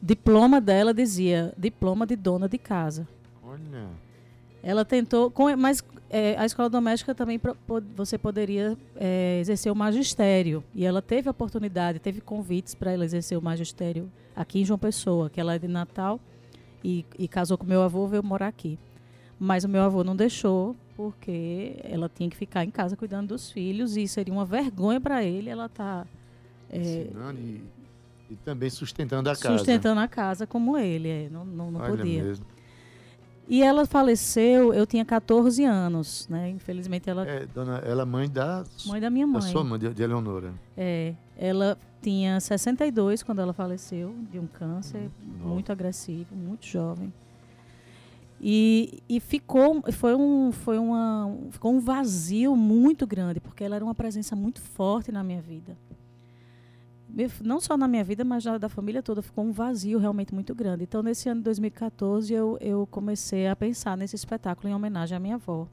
diploma 0.00 0.60
dela 0.60 0.92
dizia 0.92 1.52
diploma 1.56 2.06
de 2.06 2.16
dona 2.16 2.48
de 2.48 2.58
casa. 2.58 3.08
Olha. 3.70 4.08
Ela 4.62 4.84
tentou, 4.84 5.30
com, 5.30 5.56
mas 5.56 5.82
é, 6.10 6.36
a 6.36 6.44
escola 6.44 6.68
doméstica 6.68 7.14
também 7.14 7.40
você 7.94 8.18
poderia 8.18 8.76
é, 8.96 9.38
exercer 9.40 9.70
o 9.70 9.76
magistério. 9.76 10.64
E 10.74 10.84
ela 10.84 11.00
teve 11.00 11.28
a 11.28 11.30
oportunidade, 11.30 11.98
teve 11.98 12.20
convites 12.20 12.74
para 12.74 12.92
ela 12.92 13.04
exercer 13.04 13.38
o 13.38 13.42
magistério 13.42 14.10
aqui 14.34 14.60
em 14.60 14.64
João 14.64 14.78
Pessoa, 14.78 15.30
que 15.30 15.40
ela 15.40 15.54
é 15.54 15.58
de 15.58 15.68
Natal 15.68 16.18
e, 16.82 17.04
e 17.18 17.28
casou 17.28 17.56
com 17.56 17.64
meu 17.64 17.82
avô, 17.82 18.06
veio 18.06 18.22
morar 18.22 18.48
aqui. 18.48 18.78
Mas 19.38 19.62
o 19.62 19.68
meu 19.68 19.82
avô 19.82 20.02
não 20.02 20.16
deixou, 20.16 20.74
porque 20.96 21.76
ela 21.84 22.10
tinha 22.12 22.28
que 22.28 22.36
ficar 22.36 22.64
em 22.64 22.70
casa 22.70 22.96
cuidando 22.96 23.28
dos 23.28 23.52
filhos 23.52 23.96
e 23.96 24.08
seria 24.08 24.34
uma 24.34 24.44
vergonha 24.44 25.00
para 25.00 25.22
ele 25.22 25.48
ela 25.48 25.66
estar 25.66 26.06
Ensinando 26.70 27.40
e, 27.40 27.62
e 28.30 28.36
também 28.36 28.68
sustentando 28.68 29.30
a 29.30 29.36
casa. 29.36 29.56
sustentando 29.56 30.00
a 30.00 30.08
casa 30.08 30.46
como 30.46 30.76
ele. 30.76 31.08
é, 31.08 31.28
não 31.30 31.44
não, 31.44 31.70
não 31.70 31.80
podia. 31.80 32.24
mesmo. 32.24 32.44
E 33.50 33.62
ela 33.62 33.86
faleceu, 33.86 34.74
eu 34.74 34.86
tinha 34.86 35.04
14 35.06 35.64
anos, 35.64 36.28
né? 36.28 36.50
Infelizmente 36.50 37.08
ela 37.08 37.26
É, 37.26 37.46
dona, 37.46 37.78
ela 37.78 38.02
é 38.02 38.04
mãe 38.04 38.28
da, 38.28 38.62
mãe 38.86 39.00
da 39.00 39.08
minha 39.08 39.26
da 39.26 39.32
mãe. 39.32 39.42
sua 39.42 39.64
mãe, 39.64 39.78
de, 39.78 39.94
de 39.94 40.02
Eleonora. 40.02 40.52
É, 40.76 41.14
ela 41.36 41.78
tinha 42.02 42.38
62 42.40 43.22
quando 43.22 43.40
ela 43.40 43.54
faleceu 43.54 44.14
de 44.30 44.38
um 44.38 44.46
câncer 44.46 45.10
Nossa. 45.38 45.48
muito 45.48 45.72
agressivo, 45.72 46.36
muito 46.36 46.66
jovem. 46.66 47.10
E, 48.40 49.02
e 49.08 49.18
ficou 49.18 49.82
foi 49.92 50.14
um 50.14 50.52
foi 50.52 50.78
uma 50.78 51.34
ficou 51.50 51.72
um 51.72 51.80
vazio 51.80 52.54
muito 52.54 53.04
grande 53.04 53.40
porque 53.40 53.64
ela 53.64 53.74
era 53.74 53.84
uma 53.84 53.94
presença 53.96 54.36
muito 54.36 54.60
forte 54.60 55.10
na 55.10 55.24
minha 55.24 55.40
vida. 55.40 55.76
Não 57.42 57.60
só 57.60 57.76
na 57.76 57.88
minha 57.88 58.04
vida, 58.04 58.24
mas 58.24 58.42
já 58.44 58.56
da 58.58 58.68
família 58.68 59.02
toda 59.02 59.20
ficou 59.20 59.44
um 59.44 59.50
vazio 59.50 59.98
realmente 59.98 60.32
muito 60.32 60.54
grande. 60.54 60.84
Então 60.84 61.02
nesse 61.02 61.28
ano 61.28 61.40
de 61.40 61.44
2014 61.44 62.32
eu, 62.32 62.56
eu 62.60 62.86
comecei 62.90 63.48
a 63.48 63.56
pensar 63.56 63.96
nesse 63.96 64.14
espetáculo 64.14 64.68
em 64.68 64.74
homenagem 64.74 65.16
à 65.16 65.20
minha 65.20 65.34
avó. 65.34 65.66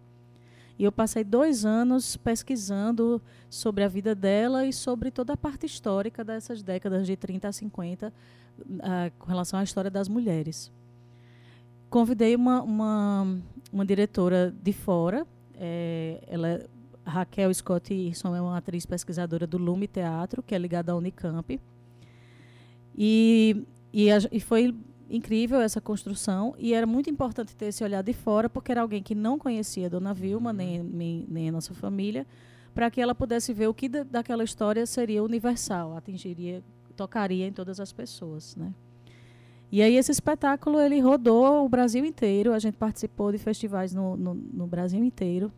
E 0.77 0.83
eu 0.83 0.91
passei 0.91 1.23
dois 1.23 1.63
anos 1.63 2.17
pesquisando 2.17 3.21
sobre 3.49 3.83
a 3.83 3.87
vida 3.87 4.13
dela 4.13 4.65
e 4.65 4.73
sobre 4.73 5.09
toda 5.11 5.33
a 5.33 5.37
parte 5.37 5.65
histórica 5.65 6.23
dessas 6.23 6.61
décadas 6.61 7.05
de 7.05 7.15
30 7.15 7.47
a 7.47 7.51
50 7.51 8.13
ah, 8.81 9.11
com 9.17 9.27
relação 9.27 9.59
à 9.59 9.63
história 9.63 9.89
das 9.89 10.07
mulheres. 10.07 10.71
Convidei 11.89 12.35
uma, 12.35 12.61
uma, 12.61 13.37
uma 13.71 13.85
diretora 13.85 14.53
de 14.61 14.73
fora, 14.73 15.25
eh, 15.53 16.21
ela 16.27 16.49
é- 16.49 16.67
Raquel 17.05 17.53
Scott 17.53 17.93
Hirson 17.93 18.35
é 18.35 18.41
uma 18.41 18.57
atriz 18.57 18.85
pesquisadora 18.85 19.45
do 19.45 19.57
Lume 19.57 19.87
Teatro, 19.87 20.41
que 20.41 20.55
é 20.55 20.57
ligada 20.57 20.91
à 20.91 20.95
Unicamp. 20.95 21.59
E, 22.97 23.63
e, 23.93 24.11
a- 24.11 24.17
e 24.31 24.39
foi 24.39 24.73
incrível 25.09 25.61
essa 25.61 25.79
construção 25.79 26.55
e 26.57 26.73
era 26.73 26.87
muito 26.87 27.09
importante 27.09 27.55
ter 27.55 27.65
esse 27.67 27.83
olhar 27.83 28.01
de 28.01 28.13
fora 28.13 28.49
porque 28.49 28.71
era 28.71 28.81
alguém 28.81 29.03
que 29.03 29.13
não 29.13 29.37
conhecia 29.37 29.85
a 29.85 29.89
Dona 29.89 30.13
Vilma 30.13 30.51
nem, 30.51 30.81
nem, 30.81 31.25
nem 31.29 31.49
a 31.49 31.51
nossa 31.51 31.73
família 31.75 32.25
para 32.73 32.89
que 32.89 32.99
ela 32.99 33.13
pudesse 33.13 33.53
ver 33.53 33.67
o 33.67 33.73
que 33.73 33.87
da, 33.87 34.03
daquela 34.03 34.43
história 34.43 34.83
seria 34.87 35.23
universal 35.23 35.95
atingiria 35.95 36.63
tocaria 36.95 37.45
em 37.45 37.51
todas 37.51 37.79
as 37.79 37.91
pessoas 37.93 38.55
né? 38.55 38.73
E 39.71 39.81
aí 39.81 39.95
esse 39.95 40.11
espetáculo 40.11 40.79
ele 40.79 40.99
rodou 41.01 41.63
o 41.65 41.69
Brasil 41.69 42.03
inteiro 42.03 42.51
a 42.51 42.57
gente 42.59 42.75
participou 42.77 43.31
de 43.31 43.37
festivais 43.37 43.93
no, 43.93 44.17
no, 44.17 44.33
no 44.33 44.65
Brasil 44.65 45.03
inteiro 45.03 45.51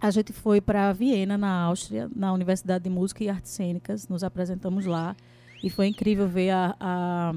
a 0.00 0.10
gente 0.10 0.32
foi 0.32 0.60
para 0.60 0.92
Viena 0.92 1.36
na 1.36 1.62
Áustria 1.64 2.10
na 2.14 2.32
Universidade 2.32 2.84
de 2.84 2.90
Música 2.90 3.22
e 3.22 3.28
Artes 3.28 3.52
Cênicas. 3.52 4.08
Nos 4.08 4.24
apresentamos 4.24 4.86
lá. 4.86 5.14
E 5.62 5.68
foi 5.68 5.88
incrível 5.88 6.26
ver 6.26 6.50
a, 6.50 6.74
a 6.80 7.34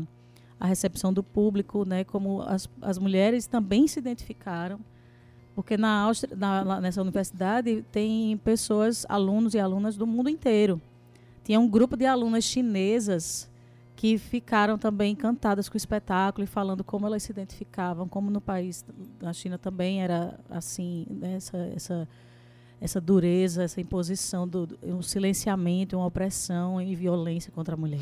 a 0.64 0.68
recepção 0.68 1.12
do 1.12 1.22
público, 1.22 1.84
né, 1.84 2.06
como 2.06 2.42
as, 2.44 2.70
as 2.82 2.98
mulheres 2.98 3.46
também 3.48 3.86
se 3.86 4.00
identificaram, 4.00 4.80
porque 5.54 5.76
na 5.76 6.04
Áustria, 6.04 6.34
na, 6.38 6.80
nessa 6.80 7.02
universidade 7.02 7.84
tem 7.92 8.38
pessoas, 8.38 9.06
alunos 9.10 9.54
e 9.54 9.60
alunas 9.60 9.98
do 9.98 10.08
mundo 10.08 10.30
inteiro. 10.30 10.82
Tinha 11.44 11.60
um 11.60 11.68
grupo 11.68 11.98
de 11.98 12.06
alunas 12.06 12.46
chinesas 12.46 13.52
que 13.94 14.18
ficaram 14.18 14.78
também 14.78 15.12
encantadas 15.12 15.68
com 15.68 15.76
o 15.76 15.78
espetáculo 15.78 16.46
e 16.46 16.48
falando 16.48 16.82
como 16.82 17.06
elas 17.06 17.24
se 17.24 17.34
identificavam, 17.34 18.08
como 18.08 18.32
no 18.32 18.40
país, 18.40 18.86
na 19.22 19.34
China 19.34 19.58
também 19.58 20.02
era 20.02 20.40
assim, 20.50 21.06
né, 21.10 21.36
essa, 21.36 21.58
essa, 21.76 22.10
essa 22.84 23.00
dureza, 23.00 23.64
essa 23.64 23.80
imposição, 23.80 24.46
do, 24.46 24.78
um 24.84 25.02
silenciamento, 25.02 25.96
uma 25.96 26.06
opressão 26.06 26.82
e 26.82 26.94
violência 26.94 27.50
contra 27.50 27.76
a 27.76 27.78
mulher. 27.78 28.02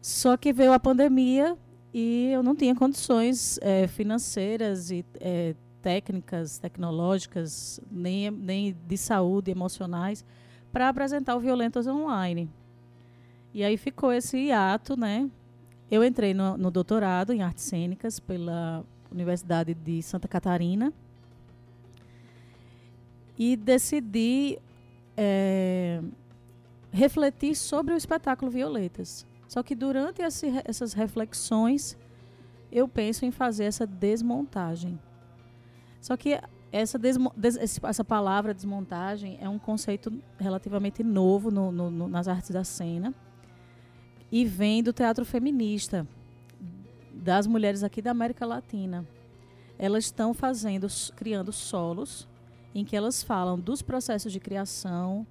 Só 0.00 0.36
que 0.36 0.52
veio 0.52 0.72
a 0.72 0.78
pandemia 0.78 1.58
e 1.92 2.30
eu 2.32 2.44
não 2.44 2.54
tinha 2.54 2.76
condições 2.76 3.58
eh, 3.60 3.88
financeiras 3.88 4.92
e 4.92 5.04
eh, 5.18 5.56
técnicas, 5.82 6.58
tecnológicas, 6.58 7.80
nem, 7.90 8.30
nem 8.30 8.76
de 8.86 8.96
saúde, 8.96 9.50
emocionais, 9.50 10.24
para 10.72 10.88
apresentar 10.88 11.34
o 11.34 11.40
Violentas 11.40 11.88
online. 11.88 12.48
E 13.52 13.64
aí 13.64 13.76
ficou 13.76 14.12
esse 14.12 14.38
hiato, 14.38 14.96
né? 14.96 15.28
Eu 15.90 16.04
entrei 16.04 16.32
no, 16.34 16.56
no 16.56 16.70
doutorado 16.70 17.32
em 17.32 17.42
artes 17.42 17.64
cênicas 17.64 18.20
pela 18.20 18.84
Universidade 19.10 19.74
de 19.74 20.00
Santa 20.02 20.28
Catarina 20.28 20.92
e 23.38 23.56
decidi 23.56 24.58
eh, 25.16 26.02
refletir 26.90 27.54
sobre 27.56 27.94
o 27.94 27.96
espetáculo 27.96 28.50
Violetas. 28.50 29.26
Só 29.48 29.62
que 29.62 29.74
durante 29.74 30.22
esse, 30.22 30.46
essas 30.64 30.92
reflexões, 30.92 31.96
eu 32.70 32.88
penso 32.88 33.24
em 33.24 33.30
fazer 33.30 33.64
essa 33.64 33.86
desmontagem. 33.86 34.98
Só 36.00 36.16
que 36.16 36.40
essa, 36.70 36.98
desmo- 36.98 37.32
des- 37.36 37.58
essa 37.82 38.02
palavra 38.04 38.54
desmontagem 38.54 39.36
é 39.40 39.48
um 39.48 39.58
conceito 39.58 40.12
relativamente 40.38 41.02
novo 41.02 41.50
no- 41.50 41.70
no- 41.70 41.90
no- 41.90 42.08
nas 42.08 42.28
artes 42.28 42.50
da 42.50 42.64
cena 42.64 43.14
e 44.30 44.44
vem 44.46 44.82
do 44.82 44.92
teatro 44.92 45.24
feminista, 45.24 46.06
das 47.12 47.46
mulheres 47.46 47.82
aqui 47.82 48.00
da 48.00 48.10
América 48.10 48.46
Latina. 48.46 49.06
Elas 49.78 50.04
estão 50.04 50.32
fazendo, 50.32 50.86
criando 51.14 51.52
solos 51.52 52.26
em 52.74 52.84
que 52.84 52.96
elas 52.96 53.22
falam 53.22 53.58
dos 53.58 53.82
processos 53.82 54.32
de 54.32 54.40
criação, 54.40 55.26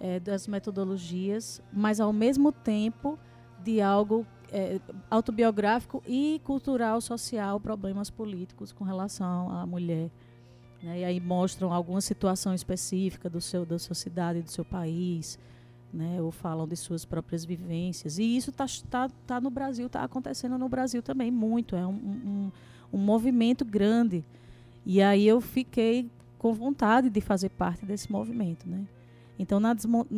eh, 0.00 0.20
das 0.20 0.46
metodologias, 0.46 1.62
mas 1.72 2.00
ao 2.00 2.12
mesmo 2.12 2.50
tempo 2.52 3.18
de 3.62 3.80
algo 3.80 4.26
eh, 4.50 4.80
autobiográfico 5.10 6.02
e 6.06 6.40
cultural, 6.44 7.00
social, 7.00 7.58
problemas 7.60 8.10
políticos 8.10 8.72
com 8.72 8.84
relação 8.84 9.50
à 9.50 9.64
mulher. 9.64 10.10
né? 10.82 11.00
E 11.00 11.04
aí 11.04 11.20
mostram 11.20 11.72
alguma 11.72 12.00
situação 12.00 12.52
específica 12.52 13.30
do 13.30 13.40
seu, 13.40 13.64
da 13.64 13.78
sua 13.78 13.94
cidade, 13.94 14.42
do 14.42 14.50
seu 14.50 14.64
país, 14.64 15.38
né? 15.92 16.20
ou 16.20 16.30
falam 16.30 16.66
de 16.66 16.76
suas 16.76 17.04
próprias 17.04 17.44
vivências. 17.44 18.18
E 18.18 18.36
isso 18.36 18.50
está 18.50 18.66
tá, 18.90 19.10
tá 19.26 19.40
no 19.40 19.50
Brasil, 19.50 19.86
está 19.86 20.02
acontecendo 20.02 20.58
no 20.58 20.68
Brasil 20.68 21.02
também 21.02 21.30
muito. 21.30 21.76
É 21.76 21.86
um, 21.86 21.92
um, 21.92 22.52
um 22.92 22.98
movimento 22.98 23.64
grande. 23.64 24.24
E 24.84 25.00
aí 25.00 25.26
eu 25.26 25.40
fiquei 25.40 26.10
com 26.42 26.52
vontade 26.52 27.08
de 27.08 27.20
fazer 27.20 27.50
parte 27.50 27.86
desse 27.86 28.10
movimento. 28.10 28.68
Né? 28.68 28.84
Então, 29.38 29.60
na 29.60 29.76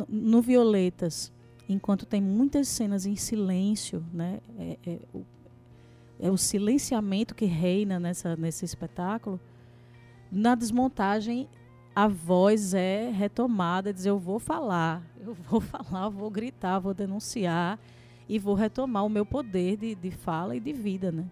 no, 0.09 0.41
Violetas, 0.41 1.31
enquanto 1.69 2.03
tem 2.03 2.19
muitas 2.19 2.67
cenas 2.67 3.05
em 3.05 3.15
silêncio, 3.15 4.03
né? 4.11 4.41
É, 4.57 4.77
é 4.87 4.99
o, 5.13 5.25
é 6.19 6.31
o 6.31 6.37
silenciamento 6.37 7.35
que 7.35 7.45
reina 7.45 7.99
nessa, 7.99 8.35
nesse 8.35 8.65
espetáculo. 8.65 9.39
Na 10.31 10.55
desmontagem, 10.55 11.47
a 11.95 12.07
voz 12.07 12.73
é 12.73 13.11
retomada, 13.11 13.93
dizer 13.93 14.09
eu 14.09 14.17
vou 14.17 14.39
falar, 14.39 15.03
eu 15.19 15.35
vou 15.35 15.61
falar, 15.61 16.09
vou 16.09 16.31
gritar, 16.31 16.79
vou 16.79 16.95
denunciar 16.95 17.79
e 18.27 18.39
vou 18.39 18.55
retomar 18.55 19.05
o 19.05 19.09
meu 19.09 19.27
poder 19.27 19.77
de, 19.77 19.93
de 19.93 20.09
fala 20.09 20.55
e 20.55 20.59
de 20.59 20.73
vida, 20.73 21.11
né? 21.11 21.25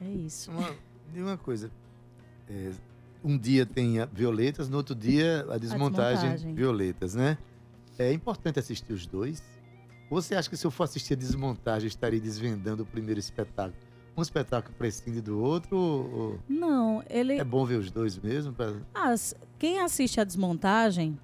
É 0.00 0.08
isso. 0.08 0.52
Uma, 0.52 0.72
uma 1.16 1.36
coisa. 1.36 1.68
é, 2.48 2.70
um 3.26 3.36
dia 3.36 3.66
tem 3.66 3.98
a 3.98 4.06
Violetas, 4.06 4.68
no 4.68 4.76
outro 4.76 4.94
dia 4.94 5.44
a 5.50 5.58
desmontagem, 5.58 6.30
desmontagem. 6.30 6.54
Violetas, 6.54 7.14
né? 7.14 7.36
É 7.98 8.12
importante 8.12 8.58
assistir 8.58 8.92
os 8.92 9.06
dois. 9.06 9.42
Ou 10.08 10.22
Você 10.22 10.36
acha 10.36 10.48
que 10.48 10.56
se 10.56 10.64
eu 10.64 10.70
for 10.70 10.84
assistir 10.84 11.14
a 11.14 11.16
desmontagem, 11.16 11.88
estaria 11.88 12.20
desvendando 12.20 12.84
o 12.84 12.86
primeiro 12.86 13.18
espetáculo? 13.18 13.74
um 14.16 14.22
espetáculo 14.22 14.74
prescinde 14.78 15.20
do 15.20 15.38
outro? 15.38 15.76
Ou 15.76 16.38
Não, 16.48 17.02
ele. 17.10 17.34
é 17.34 17.44
bom 17.44 17.66
ver 17.66 17.76
os 17.76 17.90
dois 17.90 18.16
mesmo? 18.16 18.52
Pra... 18.52 18.72
Ah, 18.94 19.14
quem 19.58 19.80
assiste 19.80 20.20
a 20.20 20.24
desmontagem 20.24 21.18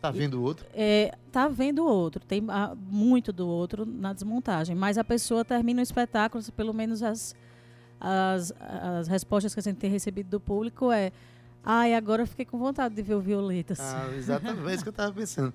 Tá 0.00 0.10
vendo 0.10 0.40
o 0.40 0.42
outro? 0.42 0.66
é, 0.72 1.14
tá 1.30 1.46
vendo 1.46 1.84
o 1.84 1.86
outro. 1.86 2.24
Tem 2.24 2.42
ah, 2.48 2.74
muito 2.90 3.32
do 3.32 3.46
outro 3.46 3.84
na 3.84 4.12
desmontagem. 4.12 4.74
Mas 4.74 4.96
a 4.96 5.04
pessoa 5.04 5.44
termina 5.44 5.80
o 5.80 5.82
espetáculo, 5.82 6.42
pelo 6.56 6.72
menos 6.72 7.02
as, 7.02 7.34
as, 8.00 8.52
as 8.58 9.08
respostas 9.08 9.52
que 9.54 9.60
a 9.60 9.62
gente 9.62 9.76
tem 9.76 9.90
recebido 9.90 10.28
do 10.28 10.40
público 10.40 10.90
é. 10.90 11.12
Ai, 11.64 11.94
agora 11.94 12.22
eu 12.22 12.26
fiquei 12.26 12.44
com 12.44 12.58
vontade 12.58 12.94
de 12.94 13.02
ver 13.02 13.14
o 13.14 13.20
Violetas. 13.20 13.78
Ah, 13.80 14.08
exatamente, 14.16 14.68
é 14.68 14.74
isso 14.74 14.82
que 14.82 14.88
eu 14.88 14.92
tava 14.92 15.12
pensando. 15.12 15.52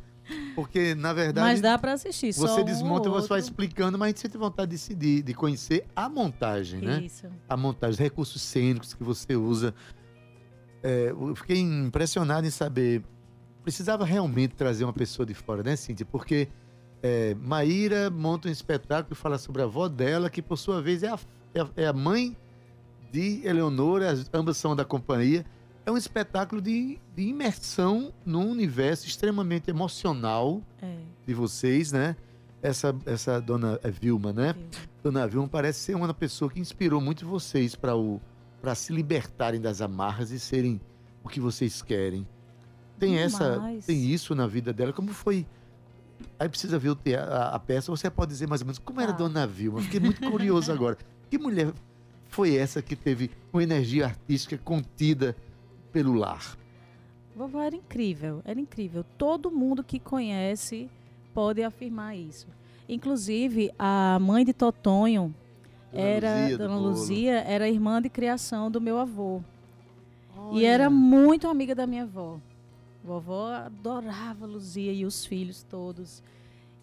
Porque, 0.56 0.94
na 0.94 1.14
verdade, 1.14 1.48
Mas 1.48 1.62
dá 1.62 1.78
para 1.78 1.94
assistir. 1.94 2.34
você 2.34 2.62
um 2.62 2.66
desmonta 2.66 3.08
e 3.08 3.12
você 3.12 3.28
vai 3.30 3.40
explicando, 3.40 3.98
mas 3.98 4.08
a 4.08 4.10
gente 4.10 4.20
sente 4.22 4.38
vontade 4.38 4.76
de, 4.78 4.96
de, 4.96 5.22
de 5.22 5.34
conhecer 5.34 5.86
a 5.96 6.10
montagem, 6.10 6.82
né? 6.82 7.02
Isso. 7.02 7.28
a 7.48 7.56
montagem, 7.56 7.94
os 7.94 8.00
recursos 8.00 8.42
cênicos 8.42 8.94
que 8.94 9.04
você 9.04 9.36
usa. 9.36 9.74
É, 10.84 11.10
eu 11.12 11.36
fiquei 11.36 11.60
impressionado 11.60 12.46
em 12.46 12.50
saber. 12.52 13.04
Precisava 13.64 14.06
realmente 14.06 14.54
trazer 14.56 14.84
uma 14.84 14.94
pessoa 14.94 15.26
de 15.26 15.34
fora, 15.34 15.62
né, 15.64 15.76
Cíntia? 15.76 16.06
Porque 16.06 16.48
é, 17.02 17.34
Maíra 17.36 18.10
monta 18.10 18.48
um 18.48 18.52
espetáculo 18.52 19.14
e 19.14 19.16
fala 19.16 19.38
sobre 19.38 19.62
a 19.62 19.66
avó 19.66 19.88
dela, 19.88 20.30
que 20.30 20.42
por 20.42 20.58
sua 20.58 20.82
vez 20.82 21.04
é 21.04 21.10
a, 21.10 21.20
é 21.54 21.62
a- 21.62 21.70
é 21.76 21.94
mãe 21.94 22.36
de 23.12 23.46
Eleonora, 23.46 24.12
as- 24.12 24.30
ambas 24.34 24.58
são 24.58 24.76
da 24.76 24.84
companhia. 24.86 25.46
É 25.88 25.92
um 25.92 25.96
espetáculo 25.98 26.62
de, 26.62 27.00
de 27.16 27.24
imersão 27.24 28.14
num 28.26 28.52
universo 28.52 29.08
extremamente 29.08 29.70
emocional 29.70 30.62
É, 30.82 30.98
de 31.26 31.34
vocês, 31.34 31.94
né? 31.94 32.16
Essa, 32.62 32.94
essa 33.06 33.40
dona 33.40 33.80
Vilma, 34.02 34.34
né? 34.34 34.52
viu? 34.54 34.66
Dona 35.02 35.26
Vilma 35.26 35.48
parece 35.48 35.80
ser 35.80 35.96
uma 35.96 36.14
pessoa 36.14 36.52
que 36.52 36.60
inspirou 36.60 37.00
muito 37.00 37.26
vocês 37.26 37.74
para 37.76 37.96
o 37.96 38.20
para 38.62 38.74
se 38.76 38.92
libertarem 38.92 39.62
das 39.62 39.82
amarras 39.82 40.32
e 40.32 40.40
serem 40.40 40.82
o 41.24 41.30
que 41.30 41.40
vocês 41.40 41.82
querem. 41.82 42.28
Tem 43.00 43.18
essa, 43.20 43.52
Demais. 43.54 43.86
tem 43.86 44.04
isso 44.12 44.34
na 44.36 44.46
vida 44.48 44.74
dela. 44.74 44.92
Como 44.92 45.14
foi? 45.14 45.46
Aí 46.40 46.50
precisa 46.50 46.78
ver 46.80 46.96
tea- 46.96 47.24
a, 47.24 47.56
a 47.56 47.60
peça. 47.60 47.92
Você 47.92 48.10
pode 48.10 48.32
dizer 48.32 48.48
mais 48.48 48.60
ou 48.62 48.66
menos 48.66 48.80
como 48.80 49.00
era 49.00 49.12
Tá. 49.14 49.20
Dona 49.20 49.46
Vilma. 49.48 49.80
Fiquei 49.82 50.00
muito 50.00 50.20
curioso 50.30 50.70
agora. 50.74 50.98
Que 51.30 51.38
mulher 51.38 51.72
foi 52.28 52.56
essa 52.58 52.82
que 52.82 52.96
teve 52.96 53.30
uma 53.54 53.62
energia 53.64 54.06
artística 54.06 54.58
contida 54.58 55.36
pelo 55.92 56.14
lar? 56.14 56.58
Vovó 57.36 57.62
era 57.62 57.76
incrível, 57.76 58.42
era 58.46 58.60
incrível. 58.60 59.06
Todo 59.18 59.52
mundo 59.52 59.84
que 59.84 60.00
conhece 60.00 60.90
pode 61.34 61.62
afirmar 61.62 62.18
isso. 62.18 62.48
Inclusive, 62.90 63.72
a 63.78 64.18
mãe 64.20 64.44
de 64.44 64.54
Totonho 64.54 65.36
Dona 65.92 66.04
era 66.04 66.42
Luzia 66.42 66.58
do 66.58 66.68
Dona. 66.68 66.80
Luzia, 66.80 67.34
era 67.42 67.70
irmã 67.70 68.02
de 68.02 68.10
criação 68.10 68.72
do 68.72 68.82
meu 68.82 68.98
avô. 68.98 69.42
E 70.36 70.40
Olha. 70.40 70.68
era 70.68 70.90
muito 70.90 71.48
amiga 71.48 71.76
da 71.76 71.86
minha 71.86 72.04
avó. 72.04 72.40
Vovó 73.04 73.50
adorava 73.52 74.46
Luzia 74.46 74.92
e 74.92 75.06
os 75.06 75.26
filhos 75.26 75.64
todos. 75.64 76.24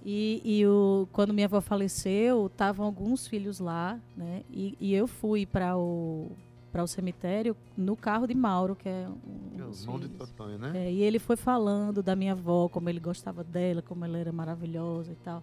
E, 0.05 0.41
e 0.45 0.67
o, 0.67 1.09
quando 1.13 1.33
minha 1.33 1.47
avó 1.47 1.61
faleceu, 1.61 2.47
estavam 2.47 2.85
alguns 2.85 3.27
filhos 3.27 3.59
lá, 3.59 3.99
né? 4.17 4.43
E, 4.51 4.77
e 4.79 4.95
eu 4.95 5.07
fui 5.07 5.47
para 5.47 5.77
o 5.77 6.31
para 6.75 6.83
o 6.83 6.89
cemitério 6.89 7.57
no 7.77 7.95
carro 7.95 8.27
de 8.27 8.35
Mauro, 8.35 8.75
que 8.75 8.89
é 8.89 9.07
um 9.09 9.61
É 9.61 9.63
dos 9.63 9.87
de. 9.87 10.09
Totonho, 10.09 10.59
né? 10.59 10.73
É, 10.75 10.93
e 10.93 11.03
ele 11.03 11.21
foi 11.21 11.37
falando 11.37 12.03
da 12.03 12.17
minha 12.17 12.33
avó, 12.33 12.69
como 12.69 12.91
ele 12.91 12.99
gostava 12.99 13.45
dela, 13.45 13.81
como 13.81 14.05
ela 14.05 14.19
era 14.19 14.33
maravilhosa 14.33 15.13
e 15.13 15.15
tal. 15.15 15.41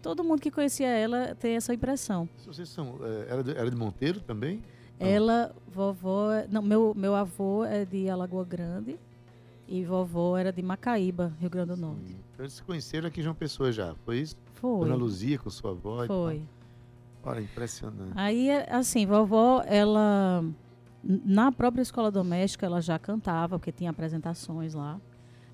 Todo 0.00 0.22
mundo 0.22 0.40
que 0.40 0.52
conhecia 0.52 0.86
ela 0.86 1.34
tem 1.34 1.56
essa 1.56 1.74
impressão. 1.74 2.28
Vocês 2.46 2.68
são, 2.68 3.00
é, 3.02 3.32
era, 3.32 3.42
de, 3.42 3.50
era 3.50 3.68
de 3.68 3.74
Monteiro 3.74 4.20
também? 4.20 4.62
Ela, 5.00 5.52
vovó, 5.66 6.28
não, 6.48 6.62
meu, 6.62 6.94
meu 6.96 7.16
avô 7.16 7.64
é 7.64 7.84
de 7.84 8.08
Alagoa 8.08 8.44
Grande 8.44 8.96
e 9.66 9.82
vovó 9.84 10.36
era 10.38 10.52
de 10.52 10.62
Macaíba, 10.62 11.32
Rio 11.40 11.50
Grande 11.50 11.70
do 11.70 11.76
Norte. 11.76 12.12
Sim. 12.12 12.16
Então 12.32 12.44
eles 12.44 12.52
se 12.52 12.62
conheceram 12.62 13.08
aqui 13.08 13.18
em 13.18 13.24
João 13.24 13.34
Pessoa 13.34 13.72
já, 13.72 13.92
foi 14.04 14.20
isso? 14.20 14.36
Foi. 14.52 14.86
Dona 14.86 14.94
Luzia 14.94 15.36
com 15.36 15.50
sua 15.50 15.72
avó. 15.72 16.06
Foi. 16.06 16.42
Olha, 17.24 17.40
impressionante. 17.40 18.12
Aí, 18.14 18.50
é, 18.50 18.72
assim, 18.72 19.06
vovó, 19.06 19.62
ela. 19.66 20.44
Na 21.02 21.52
própria 21.52 21.82
escola 21.82 22.10
doméstica, 22.10 22.64
ela 22.64 22.80
já 22.80 22.98
cantava, 22.98 23.58
porque 23.58 23.70
tinha 23.70 23.90
apresentações 23.90 24.74
lá. 24.74 24.98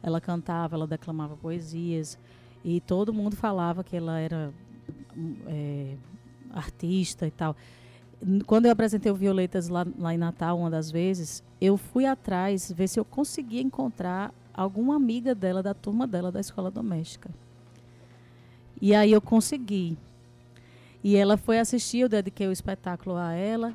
Ela 0.02 0.20
cantava, 0.20 0.76
ela 0.76 0.86
declamava 0.86 1.36
poesias. 1.36 2.18
E 2.64 2.80
todo 2.80 3.12
mundo 3.12 3.36
falava 3.36 3.82
que 3.82 3.96
ela 3.96 4.18
era 4.18 4.52
hum, 5.16 5.36
é, 5.46 5.96
artista 6.52 7.26
e 7.26 7.30
tal. 7.30 7.56
Quando 8.46 8.66
eu 8.66 8.72
apresentei 8.72 9.10
o 9.10 9.14
Violetas 9.14 9.68
lá, 9.68 9.86
lá 9.98 10.14
em 10.14 10.18
Natal, 10.18 10.58
uma 10.58 10.70
das 10.70 10.90
vezes, 10.90 11.42
eu 11.60 11.76
fui 11.76 12.04
atrás 12.04 12.70
ver 12.70 12.86
se 12.86 13.00
eu 13.00 13.04
conseguia 13.04 13.62
encontrar 13.62 14.32
alguma 14.52 14.94
amiga 14.94 15.34
dela, 15.34 15.62
da 15.62 15.72
turma 15.72 16.06
dela, 16.06 16.30
da 16.30 16.40
escola 16.40 16.70
doméstica. 16.70 17.30
E 18.80 18.94
aí 18.94 19.12
eu 19.12 19.20
consegui. 19.20 19.96
E 21.02 21.16
ela 21.16 21.36
foi 21.36 21.58
assistir, 21.58 22.00
eu 22.00 22.08
dediquei 22.08 22.46
o 22.46 22.52
espetáculo 22.52 23.16
a 23.16 23.32
ela. 23.32 23.74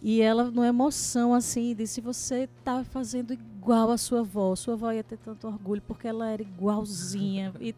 E 0.00 0.20
ela, 0.20 0.44
numa 0.44 0.66
emoção, 0.66 1.34
assim, 1.34 1.74
disse: 1.74 2.00
Você 2.00 2.48
está 2.58 2.84
fazendo 2.84 3.32
igual 3.32 3.90
a 3.90 3.98
sua 3.98 4.20
avó. 4.20 4.54
Sua 4.54 4.74
avó 4.74 4.92
ia 4.92 5.02
ter 5.02 5.18
tanto 5.18 5.46
orgulho, 5.46 5.82
porque 5.82 6.06
ela 6.06 6.30
era 6.30 6.42
igualzinha. 6.42 7.52
e, 7.60 7.74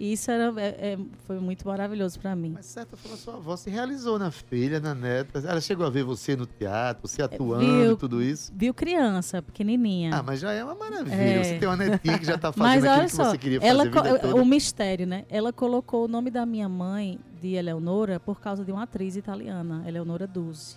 e 0.00 0.12
isso 0.14 0.30
era, 0.30 0.52
é- 0.60 0.94
é- 0.94 0.98
foi 1.26 1.38
muito 1.38 1.68
maravilhoso 1.68 2.18
para 2.18 2.34
mim. 2.34 2.52
Mas 2.54 2.64
certa 2.66 2.96
forma, 2.96 3.16
sua 3.18 3.34
avó 3.34 3.54
se 3.56 3.68
realizou 3.68 4.18
na 4.18 4.30
filha, 4.30 4.80
na 4.80 4.94
neta. 4.94 5.38
Ela 5.40 5.60
chegou 5.60 5.84
a 5.86 5.90
ver 5.90 6.02
você 6.02 6.34
no 6.34 6.46
teatro, 6.46 7.06
você 7.06 7.20
atuando 7.22 7.62
É, 7.64 7.82
viu? 7.84 7.92
e 7.92 7.96
tudo 7.96 8.22
isso. 8.22 8.50
Viu 8.56 8.72
criança, 8.72 9.42
pequenininha. 9.42 10.16
Ah, 10.16 10.22
mas 10.22 10.40
já 10.40 10.52
é 10.52 10.64
uma 10.64 10.74
maravilha. 10.74 11.14
É. 11.14 11.44
Você 11.44 11.58
tem 11.58 11.68
uma 11.68 11.76
netinha 11.76 12.18
que 12.18 12.24
já 12.24 12.38
tá 12.38 12.50
fazendo 12.52 12.62
Mas 12.66 12.82
aquilo 12.84 12.98
olha 12.98 13.04
que 13.08 13.14
só, 13.14 13.24
você 13.30 13.38
queria 13.38 13.60
fazer 13.60 13.70
ela 13.70 13.90
co- 13.90 14.18
toda. 14.18 14.34
o 14.36 14.44
mistério, 14.46 15.06
né? 15.06 15.24
Ela 15.28 15.52
colocou 15.52 16.06
o 16.06 16.08
nome 16.08 16.30
da 16.30 16.46
minha 16.46 16.68
mãe, 16.68 17.20
de 17.40 17.54
Eleonora, 17.54 18.18
por 18.18 18.40
causa 18.40 18.64
de 18.64 18.72
uma 18.72 18.84
atriz 18.84 19.16
italiana, 19.16 19.84
Eleonora 19.86 20.26
Duzzi. 20.26 20.76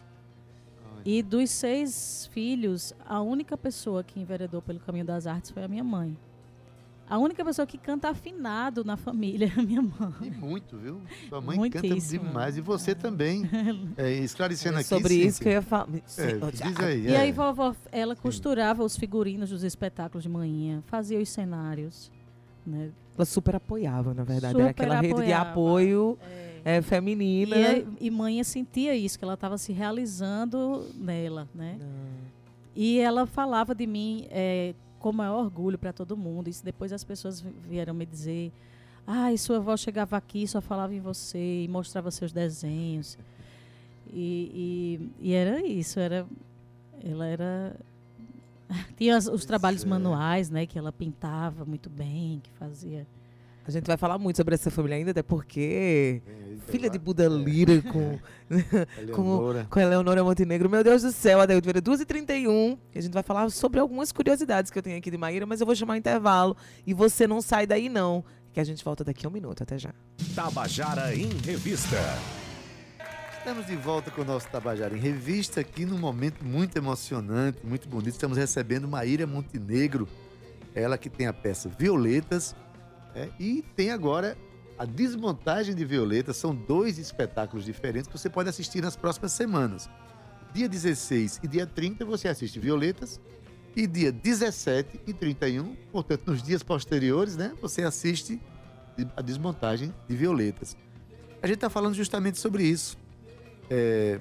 E 1.05 1.21
dos 1.21 1.49
seis 1.49 2.29
filhos, 2.31 2.93
a 3.05 3.21
única 3.21 3.57
pessoa 3.57 4.03
que 4.03 4.19
enveredou 4.19 4.62
pelo 4.62 4.79
caminho 4.79 5.03
das 5.05 5.27
artes 5.27 5.51
foi 5.51 5.63
a 5.63 5.67
minha 5.67 5.83
mãe. 5.83 6.17
A 7.13 7.19
única 7.19 7.45
pessoa 7.45 7.67
que 7.67 7.78
canta 7.78 8.10
afinado 8.10 8.84
na 8.84 8.97
família 8.97 9.52
é 9.56 9.60
a 9.60 9.63
minha 9.63 9.84
mãe. 9.84 10.15
E 10.23 10.32
muito, 10.32 10.76
viu? 10.78 10.99
Sua 11.30 11.39
mãe 11.39 11.58
Muitíssimo. 11.60 12.23
canta 12.23 12.28
demais. 12.32 12.58
E 12.58 12.62
você 12.62 12.95
também. 12.95 13.43
É, 13.95 14.13
esclarecendo 14.13 14.80
aqui. 14.80 14.88
Sobre 14.88 15.13
isso 15.13 15.39
que 15.39 15.47
eu 15.47 15.52
ia 15.54 15.62
falar. 15.62 15.88
É, 16.17 16.52
diz 16.52 16.80
aí. 16.80 17.02
E 17.06 17.13
é. 17.13 17.17
aí, 17.17 17.32
vovó, 17.32 17.76
ela 17.91 18.15
costurava 18.15 18.84
os 18.84 18.97
figurinos 18.97 19.52
dos 19.52 19.62
espetáculos 19.63 20.23
de 20.23 20.30
manhã, 20.30 20.82
fazia 20.88 21.19
os 21.19 21.30
cenários. 21.30 22.12
Né? 22.65 22.89
Ela 23.15 23.26
super 23.26 23.58
apoiava, 23.58 24.12
na 24.15 24.23
verdade. 24.23 24.56
Era 24.56 24.69
Super 24.69 24.69
aquela 24.71 24.95
rede 24.95 25.08
de 25.10 25.34
apoiava. 25.34 25.49
apoio 25.52 26.17
É. 26.65 26.78
é, 26.78 26.82
feminina. 26.82 27.56
E, 27.56 27.65
a- 27.67 27.84
e 28.02 28.10
mãe 28.10 28.43
sentia 28.43 28.95
isso, 28.95 29.19
que 29.19 29.23
ela 29.23 29.36
estava 29.36 29.56
se 29.60 29.71
realizando 29.71 30.84
nela, 30.95 31.47
né? 31.54 31.78
E 32.76 32.97
ela 32.97 33.28
falava 33.28 33.76
de 33.76 33.86
mim 33.86 34.26
é, 34.32 34.73
com 35.03 35.09
o 35.09 35.13
maior 35.13 35.43
orgulho 35.43 35.77
para 35.77 35.91
todo 35.91 36.15
mundo. 36.15 36.49
Isso 36.49 36.63
depois 36.63 36.93
as 36.93 37.03
pessoas 37.03 37.41
vi- 37.41 37.53
vieram 37.69 37.93
me 37.93 38.05
dizer. 38.05 38.51
Ai, 39.05 39.37
sua 39.37 39.57
avó 39.57 39.75
chegava 39.75 40.15
aqui, 40.15 40.47
só 40.47 40.61
falava 40.61 40.95
em 40.95 41.01
você 41.01 41.65
e 41.65 41.67
mostrava 41.67 42.09
seus 42.09 42.31
desenhos. 42.31 43.17
E, 44.11 45.09
e, 45.19 45.27
e 45.29 45.33
era 45.33 45.61
isso, 45.65 45.99
era, 45.99 46.25
ela 47.03 47.25
era. 47.27 47.75
Tinha 48.97 49.17
as- 49.17 49.27
os 49.27 49.43
trabalhos 49.43 49.83
é. 49.83 49.87
manuais, 49.87 50.49
né? 50.49 50.65
Que 50.65 50.79
ela 50.79 50.91
pintava 50.91 51.65
muito 51.65 51.89
bem, 51.89 52.39
que 52.41 52.49
fazia. 52.51 53.05
A 53.65 53.71
gente 53.71 53.86
vai 53.86 53.95
falar 53.95 54.17
muito 54.17 54.36
sobre 54.36 54.56
essa 54.56 54.69
família 54.69 54.97
ainda, 54.97 55.12
até 55.12 55.23
porque 55.23 56.21
aí, 56.28 56.60
filha 56.67 56.89
de. 56.89 56.99
Buda 56.99 57.28
Lira 57.28 57.82
com, 57.82 58.19
com, 59.13 59.65
com 59.69 59.80
a 59.80 59.82
Eleonora 59.82 60.23
Montenegro. 60.23 60.69
Meu 60.69 60.84
Deus 60.84 61.02
do 61.02 61.12
céu, 61.12 61.39
Adeildo 61.39 61.63
Vieira, 61.63 61.82
2h31. 61.82 62.78
E 62.93 62.99
a 62.99 63.02
gente 63.02 63.13
vai 63.13 63.23
falar 63.23 63.49
sobre 63.49 63.80
algumas 63.80 64.12
curiosidades 64.12 64.69
que 64.69 64.78
eu 64.78 64.84
tenho 64.84 64.97
aqui 64.97 65.10
de 65.10 65.17
Maíra, 65.17 65.45
mas 65.45 65.62
eu 65.62 65.65
vou 65.65 65.76
chamar 65.76 65.97
intervalo. 65.97 66.58
E 66.86 66.93
você 66.93 67.26
não 67.26 67.41
sai 67.41 67.65
daí, 67.65 67.88
não, 67.88 68.23
que 68.52 68.60
a 68.60 68.63
gente 68.65 68.84
volta 68.84 69.04
daqui 69.04 69.26
a 69.26 69.30
um 69.30 69.32
minuto. 69.32 69.63
Até 69.63 69.78
já. 69.78 69.93
Tabajara 70.36 71.15
em 71.15 71.30
Revista. 71.30 71.97
Estamos 73.38 73.65
de 73.65 73.76
volta 73.76 74.10
com 74.10 74.21
o 74.21 74.26
nosso 74.26 74.47
Tabajara 74.47 74.95
em 74.95 74.99
Revista, 74.99 75.60
aqui 75.60 75.86
num 75.86 75.97
momento 75.97 76.45
muito 76.45 76.78
emocionante, 76.78 77.60
muito 77.63 77.89
bonito. 77.89 78.13
Estamos 78.13 78.38
recebendo 78.38 78.88
Maíra 78.88 79.28
Montenegro, 79.28 80.08
ela 80.73 80.97
que 80.97 81.10
tem 81.10 81.28
a 81.28 81.34
peça 81.34 81.69
Violetas, 81.78 82.56
é, 83.15 83.30
e 83.39 83.63
tem 83.76 83.91
agora 83.91 84.38
a 84.78 84.86
desmontagem 84.86 85.76
de 85.76 85.86
Violetas. 85.86 86.38
São 86.38 86.54
dois 86.56 86.97
espetáculos 86.97 87.65
diferentes 87.65 88.08
que 88.08 88.17
você 88.17 88.30
pode 88.30 88.49
assistir 88.49 88.82
nas 88.82 88.95
próximas 88.95 89.32
semanas. 89.32 89.89
Dia 90.54 90.67
16 90.69 91.39
e 91.43 91.47
dia 91.47 91.65
30 91.65 92.06
você 92.06 92.28
assiste 92.28 92.60
Violetas, 92.60 93.19
e 93.76 93.88
dia 93.88 94.12
17 94.12 95.02
e 95.08 95.13
31, 95.13 95.76
portanto, 95.91 96.28
nos 96.28 96.43
dias 96.43 96.62
posteriores, 96.62 97.36
né, 97.36 97.54
você 97.60 97.82
assiste 97.82 98.39
a 99.15 99.21
desmontagem 99.21 99.91
de 100.08 100.15
Violetas. 100.15 100.78
A 101.41 101.47
gente 101.47 101.56
está 101.56 101.69
falando 101.71 101.95
justamente 101.95 102.38
sobre 102.38 102.63
isso. 102.63 102.95
É, 103.69 104.19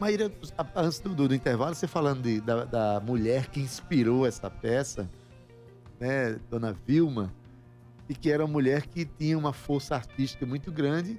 Maíra, 0.00 0.32
antes 0.74 0.98
do, 0.98 1.14
do 1.14 1.32
intervalo, 1.32 1.74
você 1.76 1.86
falando 1.86 2.22
de- 2.22 2.40
da, 2.40 2.64
da 2.64 3.00
mulher 3.00 3.46
que 3.46 3.60
inspirou 3.60 4.26
essa 4.26 4.50
peça, 4.50 5.08
né, 6.00 6.36
Dona 6.50 6.76
Vilma, 6.84 7.32
e 8.08 8.14
que 8.14 8.30
era 8.30 8.44
uma 8.44 8.52
mulher 8.52 8.86
que 8.86 9.04
tinha 9.04 9.36
uma 9.36 9.52
força 9.52 9.94
artística 9.94 10.46
muito 10.46 10.72
grande, 10.72 11.18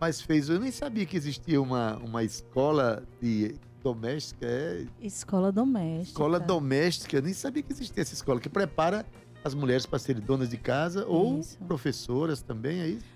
mas 0.00 0.20
fez. 0.20 0.48
Eu 0.48 0.60
nem 0.60 0.70
sabia 0.70 1.04
que 1.04 1.16
existia 1.16 1.60
uma, 1.60 1.96
uma 1.96 2.22
escola 2.22 3.02
de 3.20 3.56
doméstica, 3.82 4.46
é, 4.46 4.86
Escola 5.00 5.50
doméstica. 5.52 6.10
escola 6.10 6.40
doméstica, 6.40 7.16
eu 7.16 7.22
nem 7.22 7.32
sabia 7.32 7.62
que 7.62 7.72
existia 7.72 8.02
essa 8.02 8.14
escola, 8.14 8.40
que 8.40 8.48
prepara 8.48 9.06
as 9.44 9.54
mulheres 9.54 9.86
para 9.86 9.98
serem 9.98 10.22
donas 10.22 10.48
de 10.50 10.56
casa 10.56 11.06
ou 11.06 11.38
Isso. 11.40 11.58
professoras 11.66 12.42
também, 12.42 12.80
é 12.80 12.88
isso? 12.88 13.06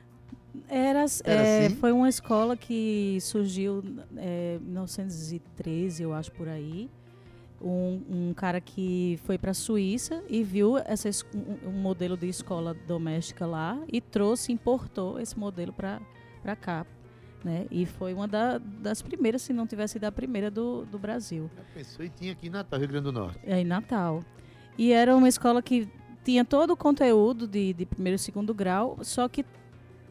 Era, 0.68 1.04
Era 1.24 1.42
é, 1.42 1.66
assim? 1.66 1.76
Foi 1.76 1.92
uma 1.92 2.08
escola 2.08 2.56
que 2.56 3.18
surgiu 3.20 3.82
é, 4.16 4.58
em 4.60 4.64
1913, 4.64 6.02
eu 6.02 6.12
acho, 6.12 6.30
por 6.32 6.48
aí. 6.48 6.90
Um, 7.62 8.02
um 8.10 8.34
cara 8.34 8.60
que 8.60 9.20
foi 9.24 9.38
para 9.38 9.52
a 9.52 9.54
Suíça 9.54 10.22
e 10.28 10.42
viu 10.42 10.76
essa, 10.78 11.08
es- 11.08 11.24
um, 11.32 11.68
um 11.68 11.72
modelo 11.72 12.16
de 12.16 12.28
escola 12.28 12.74
doméstica 12.88 13.46
lá 13.46 13.78
e 13.92 14.00
trouxe, 14.00 14.50
importou 14.52 15.20
esse 15.20 15.38
modelo 15.38 15.72
para 15.72 16.00
cá. 16.60 16.84
Né? 17.44 17.66
E 17.70 17.86
foi 17.86 18.12
uma 18.14 18.26
da- 18.26 18.58
das 18.58 19.00
primeiras, 19.00 19.42
se 19.42 19.52
não 19.52 19.66
tivesse 19.66 19.92
sido 19.94 20.04
a 20.04 20.12
primeira 20.12 20.50
do, 20.50 20.84
do 20.86 20.98
Brasil. 20.98 21.48
Pensou 21.74 22.04
e 22.04 22.08
tinha 22.08 22.32
aqui 22.32 22.48
em 22.48 22.50
Natal, 22.50 22.78
Rio 22.80 22.88
Grande 22.88 23.04
do 23.04 23.12
Norte. 23.12 23.38
É, 23.44 23.60
em 23.60 23.64
Natal. 23.64 24.22
E 24.76 24.92
era 24.92 25.14
uma 25.16 25.28
escola 25.28 25.62
que 25.62 25.88
tinha 26.24 26.44
todo 26.44 26.72
o 26.72 26.76
conteúdo 26.76 27.46
de, 27.46 27.72
de 27.72 27.84
primeiro 27.86 28.16
e 28.16 28.18
segundo 28.18 28.52
grau, 28.54 28.98
só 29.02 29.28
que 29.28 29.44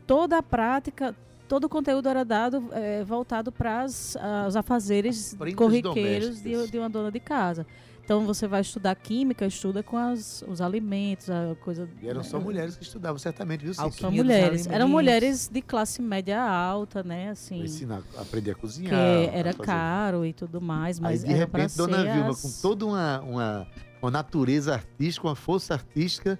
toda 0.05 0.37
a 0.37 0.43
prática, 0.43 1.15
todo 1.51 1.65
o 1.65 1.69
conteúdo 1.69 2.07
era 2.07 2.23
dado 2.23 2.63
eh, 2.71 3.03
voltado 3.03 3.51
para 3.51 3.83
os 3.83 4.55
afazeres 4.55 5.35
corriqueiros 5.53 6.41
de, 6.41 6.71
de 6.71 6.77
uma 6.79 6.87
dona 6.89 7.11
de 7.11 7.19
casa. 7.19 7.67
Então 8.05 8.25
você 8.25 8.47
vai 8.47 8.61
estudar 8.61 8.95
química, 8.95 9.45
estuda 9.45 9.83
com 9.83 9.97
as, 9.97 10.45
os 10.47 10.61
alimentos, 10.61 11.29
a 11.29 11.53
coisa. 11.59 11.89
E 12.01 12.07
eram 12.07 12.23
só 12.23 12.37
eh, 12.37 12.39
mulheres 12.39 12.77
que 12.77 12.83
estudavam, 12.83 13.19
certamente, 13.19 13.65
viu, 13.65 13.73
Alquimia? 13.77 13.99
Só 13.99 14.11
mulheres. 14.11 14.65
Eram 14.67 14.87
mulheres 14.87 15.49
de 15.49 15.61
classe 15.61 16.01
média 16.01 16.41
alta, 16.41 17.03
né? 17.03 17.31
Assim. 17.31 17.63
Ensinar, 17.63 18.01
aprender 18.17 18.51
a 18.51 18.55
cozinhar. 18.55 18.93
era 19.33 19.51
fazer- 19.51 19.65
caro 19.65 20.25
e 20.25 20.31
tudo 20.31 20.61
mais, 20.61 20.99
Aí, 20.99 21.03
mas 21.03 21.23
de 21.25 21.33
era 21.33 21.45
pra 21.47 21.63
repente, 21.63 21.77
Dona 21.77 21.97
ser 22.01 22.13
Vilma, 22.13 22.29
as- 22.29 22.41
com 22.41 22.51
toda 22.61 22.85
uma, 22.85 23.19
uma, 23.19 23.67
uma 24.01 24.11
natureza 24.11 24.73
artística, 24.75 25.27
uma 25.27 25.35
força 25.35 25.73
artística, 25.73 26.39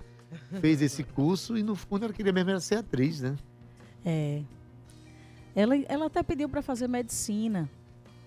fez 0.62 0.82
esse 0.82 1.04
curso 1.04 1.58
e, 1.58 1.64
no 1.64 1.76
fundo, 1.76 2.06
ela 2.06 2.14
queria 2.14 2.32
mesmo 2.32 2.50
era 2.52 2.62
ser 2.62 2.76
atriz, 2.76 3.20
né? 3.20 3.36
É. 4.06 4.42
Ela, 5.56 5.76
ela 5.88 6.06
até 6.06 6.24
pediu 6.24 6.48
para 6.48 6.62
fazer 6.62 6.88
medicina, 6.88 7.70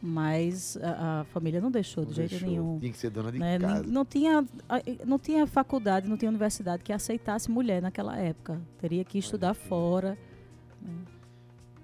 mas 0.03 0.77
a, 0.77 1.21
a 1.21 1.25
família 1.25 1.61
não 1.61 1.71
deixou 1.71 2.05
Não 2.05 2.11
de 2.11 2.17
jeito 2.17 2.31
deixou, 2.33 2.49
nenhum. 2.49 2.79
Tinha 2.79 2.93
que 2.93 2.99
ser 2.99 3.11
dona 3.11 3.33
de 3.33 3.39
né? 3.39 3.59
Casa. 3.59 3.83
Não 3.85 4.05
tinha, 4.05 4.45
a- 4.69 4.81
não 5.07 5.19
tinha 5.19 5.47
faculdade, 5.47 6.09
não 6.09 6.17
tinha 6.17 6.29
universidade 6.29 6.83
que 6.83 6.93
aceitasse 6.93 7.51
mulher 7.51 7.81
naquela 7.81 8.17
época. 8.19 8.61
Teria 8.79 9.05
que 9.05 9.19
estudar 9.19 9.55
fora. 9.55 10.19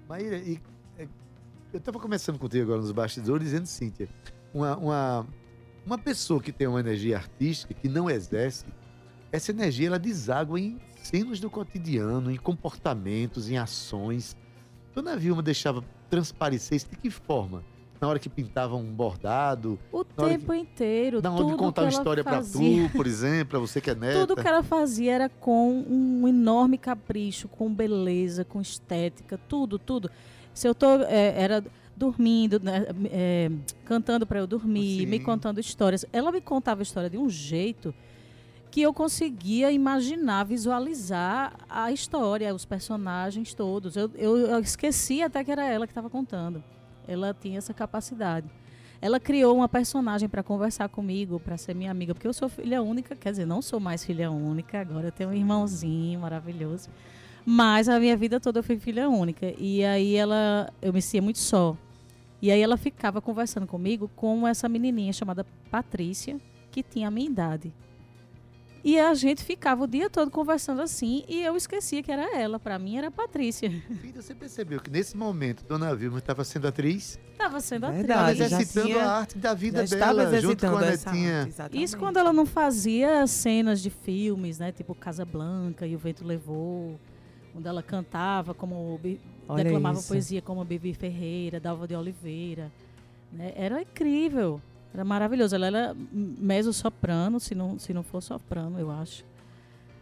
Maíra, 0.07 0.37
e, 0.37 0.59
é, 0.97 1.07
eu 1.73 1.77
estava 1.79 1.99
conversando 1.99 2.37
contigo 2.37 2.63
agora 2.65 2.81
nos 2.81 2.91
bastidores, 2.91 3.45
dizendo, 3.45 3.65
Cíntia, 3.65 4.07
uma, 4.53 4.77
uma, 4.77 5.27
uma 5.85 5.97
pessoa 5.97 6.41
que 6.41 6.51
tem 6.51 6.67
uma 6.67 6.79
energia 6.79 7.17
artística, 7.17 7.73
que 7.73 7.87
não 7.89 8.09
exerce, 8.09 8.65
essa 9.31 9.51
energia 9.51 9.87
ela 9.87 9.97
deságua 9.97 10.59
em 10.59 10.77
cenas 11.01 11.39
do 11.39 11.49
cotidiano, 11.49 12.29
em 12.29 12.35
comportamentos, 12.37 13.49
em 13.49 13.57
ações. 13.57 14.35
Dona 14.93 15.15
Vilma 15.15 15.41
deixava 15.41 15.83
transparecer 16.09 16.75
isso 16.75 16.89
de 16.89 16.97
que 16.97 17.09
forma? 17.09 17.63
Na 17.99 18.07
hora 18.07 18.17
que 18.17 18.27
pintava 18.27 18.75
um 18.75 18.91
bordado, 18.91 19.77
O 19.91 20.03
tempo 20.03 20.53
inteiro, 20.53 21.21
na 21.21 21.31
hora 21.31 21.45
de 21.45 21.55
contar 21.55 21.81
que 21.81 21.85
uma 21.85 21.91
história 21.91 22.23
para 22.23 22.41
tu, 22.41 22.59
por 22.95 23.05
exemplo, 23.05 23.45
para 23.45 23.59
você 23.59 23.79
que 23.79 23.91
é 23.91 23.95
neta. 23.95 24.25
Tudo 24.25 24.41
que 24.41 24.47
ela 24.47 24.63
fazia 24.63 25.13
era 25.13 25.29
com 25.29 25.85
um 25.87 26.27
enorme 26.27 26.79
capricho, 26.79 27.47
com 27.47 27.71
beleza, 27.71 28.43
com 28.43 28.59
estética, 28.59 29.37
tudo, 29.47 29.77
tudo. 29.77 30.09
Se 30.51 30.67
eu 30.67 30.73
tô, 30.73 31.03
é, 31.03 31.39
era 31.39 31.63
dormindo, 31.95 32.59
né, 32.59 32.87
é, 33.11 33.51
cantando 33.85 34.25
para 34.25 34.39
eu 34.39 34.47
dormir, 34.47 35.05
me 35.05 35.19
Sim. 35.19 35.23
contando 35.23 35.59
histórias. 35.59 36.03
Ela 36.11 36.31
me 36.31 36.41
contava 36.41 36.81
a 36.81 36.83
história 36.83 37.09
de 37.09 37.19
um 37.19 37.29
jeito 37.29 37.93
que 38.71 38.81
eu 38.81 38.93
conseguia 38.93 39.69
imaginar, 39.69 40.45
visualizar 40.45 41.53
a 41.69 41.91
história, 41.91 42.55
os 42.55 42.63
personagens 42.63 43.53
todos. 43.53 43.97
Eu, 43.97 44.09
eu, 44.15 44.37
eu 44.37 44.59
esqueci 44.59 45.21
até 45.21 45.43
que 45.43 45.51
era 45.51 45.67
ela 45.67 45.85
que 45.85 45.91
estava 45.91 46.09
contando. 46.09 46.63
Ela 47.05 47.33
tinha 47.33 47.57
essa 47.57 47.73
capacidade. 47.73 48.49
Ela 49.01 49.19
criou 49.19 49.57
uma 49.57 49.67
personagem 49.67 50.29
para 50.29 50.41
conversar 50.41 50.87
comigo, 50.87 51.37
para 51.37 51.57
ser 51.57 51.75
minha 51.75 51.91
amiga, 51.91 52.13
porque 52.13 52.27
eu 52.27 52.33
sou 52.33 52.47
filha 52.47 52.81
única, 52.81 53.13
quer 53.13 53.31
dizer, 53.31 53.45
não 53.45 53.61
sou 53.61 53.79
mais 53.79 54.05
filha 54.05 54.31
única, 54.31 54.79
agora 54.79 55.07
eu 55.07 55.11
tenho 55.11 55.31
um 55.31 55.33
irmãozinho 55.33 56.21
maravilhoso. 56.21 56.89
Mas 57.45 57.89
a 57.89 57.99
minha 57.99 58.15
vida 58.15 58.39
toda 58.39 58.59
eu 58.59 58.63
fui 58.63 58.79
filha 58.79 59.09
única. 59.09 59.53
E 59.57 59.83
aí 59.83 60.15
ela, 60.15 60.71
eu 60.81 60.93
me 60.93 61.01
sentia 61.01 61.21
muito 61.21 61.39
só. 61.39 61.75
E 62.41 62.49
aí 62.49 62.61
ela 62.61 62.77
ficava 62.77 63.19
conversando 63.19 63.67
comigo 63.67 64.09
com 64.15 64.47
essa 64.47 64.69
menininha 64.69 65.11
chamada 65.11 65.45
Patrícia, 65.69 66.39
que 66.71 66.81
tinha 66.81 67.09
a 67.09 67.11
minha 67.11 67.27
idade. 67.27 67.73
E 68.83 68.99
a 68.99 69.13
gente 69.13 69.43
ficava 69.43 69.83
o 69.83 69.87
dia 69.87 70.09
todo 70.09 70.31
conversando 70.31 70.81
assim, 70.81 71.23
e 71.27 71.43
eu 71.43 71.55
esquecia 71.55 72.01
que 72.01 72.11
era 72.11 72.35
ela. 72.35 72.59
Para 72.59 72.79
mim 72.79 72.97
era 72.97 73.09
a 73.09 73.11
Patrícia. 73.11 73.69
Filha, 74.01 74.21
você 74.21 74.33
percebeu 74.33 74.79
que 74.79 74.89
nesse 74.89 75.15
momento 75.15 75.63
Dona 75.65 75.95
Vilma 75.95 76.17
estava 76.17 76.43
sendo 76.43 76.67
atriz? 76.67 77.19
Estava 77.31 77.59
sendo 77.59 77.87
Verdade, 77.91 78.01
Estava 78.01 78.23
atriz. 78.23 78.37
já 78.39 78.45
exercitando 78.45 78.87
tinha- 78.87 79.03
a 79.05 79.17
arte 79.19 79.37
da 79.37 79.53
vida 79.53 79.83
estava 79.83 80.25
dela, 80.25 80.41
junto 80.41 80.67
com 80.67 80.79
exercitando 80.79 81.11
a 81.11 81.11
netinha. 81.11 81.49
arte. 81.63 81.83
Isso 81.83 81.97
quando 81.97 82.17
ela 82.17 82.33
não 82.33 82.45
fazia 82.45 83.27
cenas 83.27 83.81
de 83.81 83.89
filmes, 83.91 84.57
né? 84.57 84.71
Tipo 84.71 84.95
Casa 84.95 85.25
Blanca 85.25 85.85
e 85.85 85.95
O 85.95 85.99
Vento 85.99 86.25
Levou. 86.25 86.99
Quando 87.53 87.67
ela 87.67 87.83
cantava, 87.83 88.53
como 88.53 88.99
Olha 89.47 89.63
declamava 89.63 89.99
isso. 89.99 90.07
poesia 90.07 90.41
como 90.41 90.63
Bibi 90.65 90.93
Ferreira, 90.93 91.59
Dalva 91.59 91.87
de 91.87 91.95
Oliveira. 91.95 92.71
né? 93.31 93.53
Era 93.55 93.81
incrível. 93.81 94.59
Era 94.93 95.03
maravilhoso. 95.05 95.55
Ela 95.55 95.67
era 95.67 95.95
mezzo-soprano, 96.11 97.39
se 97.39 97.55
não, 97.55 97.79
se 97.79 97.93
não 97.93 98.03
for 98.03 98.21
soprano, 98.21 98.79
eu 98.79 98.91
acho. 98.91 99.23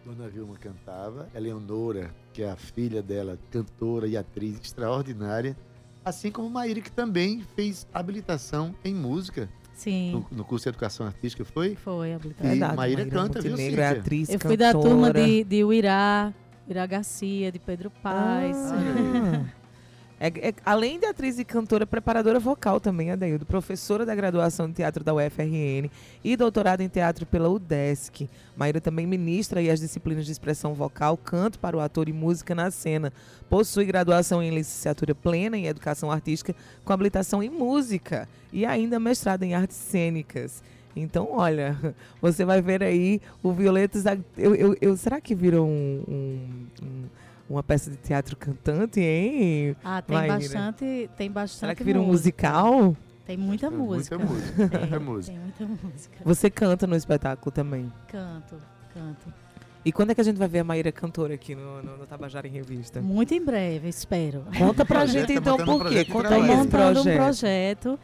Dona 0.06 0.28
Vilma 0.28 0.56
cantava, 0.58 1.28
Eleonora, 1.36 2.10
que 2.34 2.42
é 2.42 2.50
a 2.50 2.56
filha 2.56 3.02
dela, 3.04 3.38
cantora 3.52 4.08
e 4.08 4.18
atriz 4.18 4.60
extraordinária, 4.60 5.56
assim 6.04 6.32
como 6.32 6.50
Maíra, 6.50 6.82
que 6.82 6.92
também 6.92 7.42
fez 7.56 7.86
habilitação 7.94 8.74
em 8.84 8.96
música 8.96 9.48
Sim, 9.76 10.12
no, 10.32 10.38
no 10.38 10.44
curso 10.44 10.64
de 10.64 10.70
Educação 10.70 11.06
Artística, 11.06 11.46
foi? 11.46 11.76
foi 11.76 12.08
a 12.08 12.12
E 12.12 12.16
habilitação. 12.16 12.50
Verdade, 12.50 12.76
Maíra 12.76 13.06
canta, 13.06 13.40
viu, 13.42 13.52
Montenegro 13.52 13.82
é 13.82 13.88
Cíntia? 13.88 14.02
atriz, 14.02 14.30
Eu 14.30 14.40
fui 14.40 14.58
da 14.58 14.72
cantora. 14.74 14.90
turma 14.90 15.14
de, 15.14 15.44
de 15.44 15.64
Uirá, 15.64 16.34
Uirá 16.68 16.86
Garcia, 16.88 17.52
de 17.52 17.60
Pedro 17.60 17.92
Paz. 18.02 18.58
Ah. 18.58 19.46
É, 20.22 20.50
é- 20.50 20.54
além 20.66 21.00
de 21.00 21.06
atriz 21.06 21.40
e 21.40 21.46
cantora, 21.46 21.88
preparadora 21.88 22.40
vocal 22.40 22.80
também, 22.80 23.10
Adeildo. 23.10 23.46
Professora 23.46 24.06
da 24.06 24.14
graduação 24.14 24.68
de 24.68 24.74
teatro 24.74 25.02
da 25.02 25.14
UFRN 25.14 25.90
e 26.22 26.36
doutorada 26.36 26.84
em 26.84 26.90
teatro 26.90 27.26
pela 27.26 27.48
UDESC. 27.48 28.28
Maíra 28.58 28.82
também 28.82 29.08
ministra 29.08 29.62
as 29.72 29.80
disciplinas 29.80 30.26
de 30.26 30.32
expressão 30.34 30.74
vocal, 30.74 31.16
canto 31.16 31.58
para 31.58 31.78
o 31.78 31.80
ator 31.80 32.10
e 32.10 32.14
música 32.14 32.54
na 32.54 32.70
cena. 32.70 33.14
Possui 33.50 33.86
graduação 33.86 34.44
em 34.44 34.50
licenciatura 34.54 35.16
plena 35.16 35.58
em 35.58 35.68
educação 35.68 36.12
artística 36.12 36.54
com 36.84 36.92
habilitação 36.92 37.42
em 37.42 37.50
música 37.50 38.28
e 38.52 38.66
ainda 38.66 39.00
mestrado 39.00 39.44
em 39.44 39.54
artes 39.54 39.78
cênicas. 39.78 40.62
Então, 40.98 41.30
olha, 41.32 41.78
você 42.22 42.44
vai 42.44 42.62
ver 42.62 42.84
aí 42.84 43.22
o 43.42 43.54
Violetas. 43.54 44.04
Eu, 44.38 44.54
eu, 44.54 44.78
eu- 44.82 44.98
será 44.98 45.22
que 45.22 45.34
virou 45.34 45.66
um- 45.66 46.04
um- 46.06 46.86
um- 46.86 47.06
uma 47.50 47.64
peça 47.64 47.90
de 47.90 47.98
teatro 47.98 48.36
cantante, 48.38 49.00
hein? 49.00 49.76
Ah, 49.84 50.02
tem 50.02 50.16
Maíra. 50.16 50.36
bastante, 50.36 51.10
tem 51.18 51.32
bastante 51.32 51.60
Será 51.60 51.76
que 51.76 51.84
vira 51.84 52.00
um 52.00 52.06
musical? 52.06 52.96
Tem 53.26 53.38
muita 53.38 53.70
música. 53.70 54.18
Muita 54.18 54.34
música. 54.34 54.70
Tem, 54.70 54.80
Muita 54.80 55.00
música. 55.00 55.38
tem 55.58 55.66
muita 55.68 55.86
música. 55.88 56.18
Você 56.24 56.50
canta 56.50 56.88
no 56.88 56.96
espetáculo 56.96 57.52
também. 57.52 57.92
Canto, 58.08 58.56
canto. 58.94 59.34
E 59.86 59.92
quando 59.92 60.12
é 60.12 60.16
que 60.16 60.22
a 60.22 60.24
gente 60.24 60.38
vai 60.38 60.48
ver 60.48 60.60
a 60.60 60.64
Maíra 60.64 60.92
cantora 60.92 61.34
aqui 61.36 61.56
no, 61.56 61.82
no, 61.82 61.98
no 61.98 62.06
Tabajara 62.06 62.48
em 62.48 62.52
Revista? 62.52 63.02
Muito 63.02 63.34
em 63.34 63.44
breve, 63.44 63.88
espero. 63.88 64.44
Conta 64.58 64.84
pra 64.86 65.00
Projeto, 65.00 65.28
gente 65.30 65.42
tá 65.42 65.52
então 65.54 65.76
um 65.76 65.80
por 65.80 65.90
quê. 65.90 66.06
Conta 66.06 66.28
Estou 66.28 66.44
aí 66.44 66.50
esse 66.50 66.58
montando 66.58 66.94
projeto. 67.02 67.14
um 67.14 67.18
projeto 67.24 68.00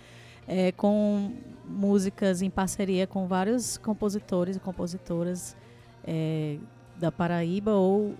é, 0.47 0.71
com 0.71 1.33
músicas 1.67 2.41
em 2.41 2.49
parceria 2.49 3.05
com 3.07 3.27
vários 3.27 3.77
compositores 3.77 4.55
e 4.55 4.59
compositoras 4.59 5.55
é, 6.05 6.57
da 6.97 7.11
Paraíba 7.11 7.71
ou, 7.73 8.15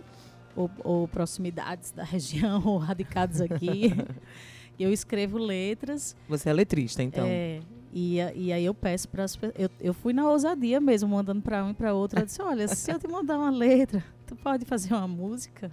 ou, 0.56 0.70
ou 0.84 1.08
proximidades 1.08 1.91
da 1.91 2.03
região 2.03 2.62
ou 2.66 2.78
radicados 2.78 3.41
aqui. 3.41 3.93
Eu 4.78 4.91
escrevo 4.91 5.38
letras 5.38 6.18
Você 6.28 6.49
é 6.49 6.53
letrista, 6.53 7.01
então. 7.01 7.26
é, 7.26 7.62
e, 7.93 8.18
e 8.36 8.51
aí 8.51 8.66
eu 8.66 8.74
peço 8.74 9.08
para 9.08 9.24
as 9.24 9.34
pessoas. 9.34 9.58
Eu, 9.58 9.70
eu 9.80 9.93
fui 9.93 10.12
na 10.12 10.30
ousadia 10.30 10.82
mesmo, 10.82 11.08
mandando 11.08 11.41
para 11.41 11.64
um 11.64 11.72
e 11.72 11.74
para 11.74 11.93
outro. 11.93 12.20
Eu 12.20 12.26
disse: 12.26 12.41
Olha, 12.41 12.68
se 12.68 12.91
eu 12.91 12.99
te 12.99 13.08
mandar 13.08 13.38
uma 13.38 13.49
letra, 13.49 14.03
tu 14.28 14.36
pode 14.36 14.66
fazer 14.66 14.93
uma 14.93 15.08
música? 15.08 15.72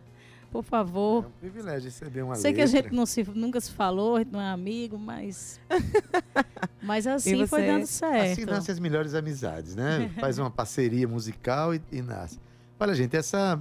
por 0.52 0.62
favor. 0.62 1.24
É 1.24 1.26
um 1.26 1.30
privilégio 1.40 1.84
receber 1.86 2.22
uma 2.22 2.34
Sei 2.34 2.52
que 2.52 2.60
letra. 2.60 2.78
a 2.78 2.82
gente 2.82 2.94
não 2.94 3.06
se, 3.06 3.24
nunca 3.34 3.58
se 3.58 3.72
falou, 3.72 4.16
a 4.16 4.18
gente 4.18 4.30
não 4.30 4.40
é 4.40 4.50
amigo, 4.50 4.98
mas. 4.98 5.58
mas 6.82 7.06
assim 7.06 7.46
foi 7.46 7.66
dando 7.66 7.84
Assim 7.84 7.86
certo. 7.86 8.46
nascem 8.46 8.72
as 8.72 8.78
melhores 8.78 9.14
amizades, 9.14 9.74
né? 9.74 10.10
Faz 10.20 10.38
uma 10.38 10.50
parceria 10.50 11.08
musical 11.08 11.74
e, 11.74 11.80
e 11.90 12.02
nasce. 12.02 12.38
Olha, 12.78 12.94
gente, 12.94 13.16
essa 13.16 13.58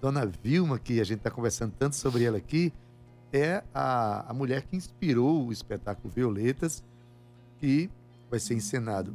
dona 0.00 0.26
Vilma, 0.26 0.78
que 0.78 1.00
a 1.00 1.04
gente 1.04 1.18
está 1.18 1.30
conversando 1.30 1.72
tanto 1.78 1.96
sobre 1.96 2.24
ela 2.24 2.36
aqui, 2.36 2.72
é 3.32 3.64
a, 3.74 4.30
a 4.30 4.34
mulher 4.34 4.62
que 4.62 4.76
inspirou 4.76 5.46
o 5.46 5.52
espetáculo 5.52 6.12
Violetas, 6.12 6.84
que 7.58 7.90
vai 8.30 8.38
ser 8.38 8.54
encenado 8.54 9.14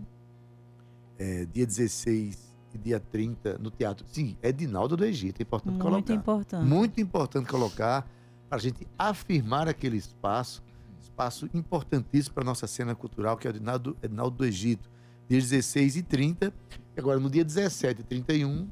é, 1.18 1.46
dia 1.46 1.66
16 1.66 2.50
e 2.74 2.78
dia 2.78 3.00
30 3.00 3.58
no 3.60 3.72
teatro. 3.72 4.06
Sim, 4.08 4.38
é 4.42 4.52
Dinaldo 4.52 4.98
do 4.98 5.06
Egito, 5.06 5.42
é 5.42 5.44
importante 5.44 5.74
Muito 5.74 5.84
colocar. 5.84 6.14
importante. 6.14 6.66
Muito 6.66 7.02
importante 7.02 7.48
colocar 7.48 8.08
para 8.48 8.58
a 8.58 8.62
gente 8.62 8.88
afirmar 8.98 9.68
aquele 9.68 9.98
espaço, 9.98 10.64
espaço 11.00 11.50
importantíssimo 11.54 12.34
para 12.34 12.44
a 12.44 12.46
nossa 12.46 12.68
cena 12.68 12.96
cultural, 12.96 13.38
que 13.38 13.48
é 13.48 13.52
o 13.52 13.56
Edinaldo, 13.56 13.98
Edinaldo 14.02 14.38
do 14.38 14.46
Egito, 14.46 14.90
dia 15.28 15.40
16 15.40 15.98
e 15.98 16.04
30. 16.04 16.54
E 16.96 17.00
agora, 17.00 17.20
no 17.20 17.30
dia 17.30 17.46
17 17.46 18.02
e 18.02 18.04
31, 18.04 18.68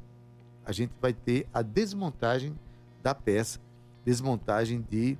a 0.68 0.72
gente 0.72 0.92
vai 1.00 1.14
ter 1.14 1.46
a 1.52 1.62
desmontagem 1.62 2.54
da 3.02 3.14
peça, 3.14 3.58
desmontagem 4.04 4.84
de 4.90 5.16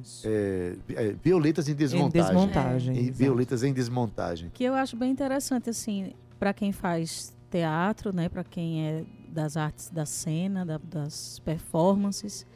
Isso. 0.00 0.22
é, 0.28 0.76
é, 0.94 1.12
violetas 1.20 1.68
em 1.68 1.72
Em 1.72 1.74
desmontagem. 1.74 2.34
desmontagem. 2.36 2.94
E 2.96 3.00
exato. 3.00 3.18
violetas 3.18 3.62
em 3.64 3.72
desmontagem. 3.72 4.50
Que 4.54 4.62
eu 4.62 4.74
acho 4.74 4.96
bem 4.96 5.10
interessante, 5.10 5.68
assim, 5.68 6.12
para 6.38 6.52
quem 6.54 6.70
faz 6.70 7.36
teatro, 7.50 8.14
né, 8.14 8.28
para 8.28 8.44
quem 8.44 8.86
é 8.86 9.04
das 9.28 9.56
artes 9.56 9.90
da 9.90 10.06
cena, 10.06 10.64
da- 10.64 10.78
das 10.78 11.40
performances, 11.40 12.46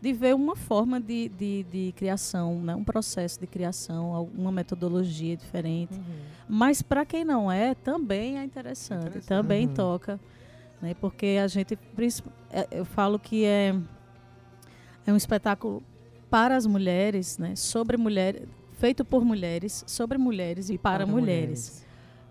de 0.00 0.12
ver 0.14 0.34
uma 0.34 0.56
forma 0.56 0.98
de, 0.98 1.28
de, 1.28 1.64
de 1.64 1.92
criação, 1.94 2.58
né, 2.62 2.74
um 2.74 2.82
processo 2.84 3.38
de 3.38 3.46
criação, 3.46 4.14
alguma 4.14 4.50
metodologia 4.50 5.36
diferente. 5.36 5.98
Uhum. 5.98 6.04
Mas 6.48 6.80
para 6.80 7.04
quem 7.04 7.24
não 7.26 7.52
é, 7.52 7.74
também 7.74 8.38
é 8.38 8.44
interessante, 8.44 9.00
Interessante. 9.08 9.26
também 9.26 9.66
Uhum. 9.66 9.74
toca, 9.74 10.18
né? 10.80 10.94
Porque 10.94 11.38
a 11.42 11.46
gente, 11.46 11.78
é, 12.50 12.66
eu 12.70 12.84
falo 12.84 13.18
que 13.18 13.44
é 13.44 13.74
é 15.06 15.12
um 15.12 15.16
espetáculo 15.16 15.82
para 16.30 16.56
as 16.56 16.66
mulheres, 16.66 17.38
né? 17.38 17.56
Sobre 17.56 17.96
mulheres, 17.96 18.42
feito 18.78 19.04
por 19.04 19.24
mulheres, 19.24 19.84
sobre 19.86 20.16
mulheres 20.16 20.70
e 20.70 20.78
para, 20.78 21.06
mulheres. 21.06 21.84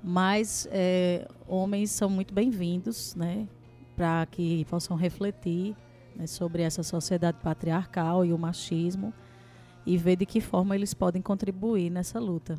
Mas 0.04 0.68
é, 0.72 1.28
homens 1.48 1.92
são 1.92 2.10
muito 2.10 2.34
bem-vindos, 2.34 3.16
né? 3.16 3.48
Para 3.96 4.26
que 4.26 4.66
possam 4.66 4.96
refletir 4.96 5.76
né, 6.16 6.26
sobre 6.26 6.64
essa 6.64 6.84
sociedade 6.84 7.38
patriarcal 7.44 8.26
e 8.26 8.32
o 8.32 8.38
machismo 8.38 9.14
e 9.86 9.98
ver 9.98 10.16
de 10.16 10.26
que 10.26 10.40
forma 10.40 10.76
eles 10.76 10.94
podem 10.94 11.22
contribuir 11.22 11.90
nessa 11.90 12.20
luta. 12.20 12.58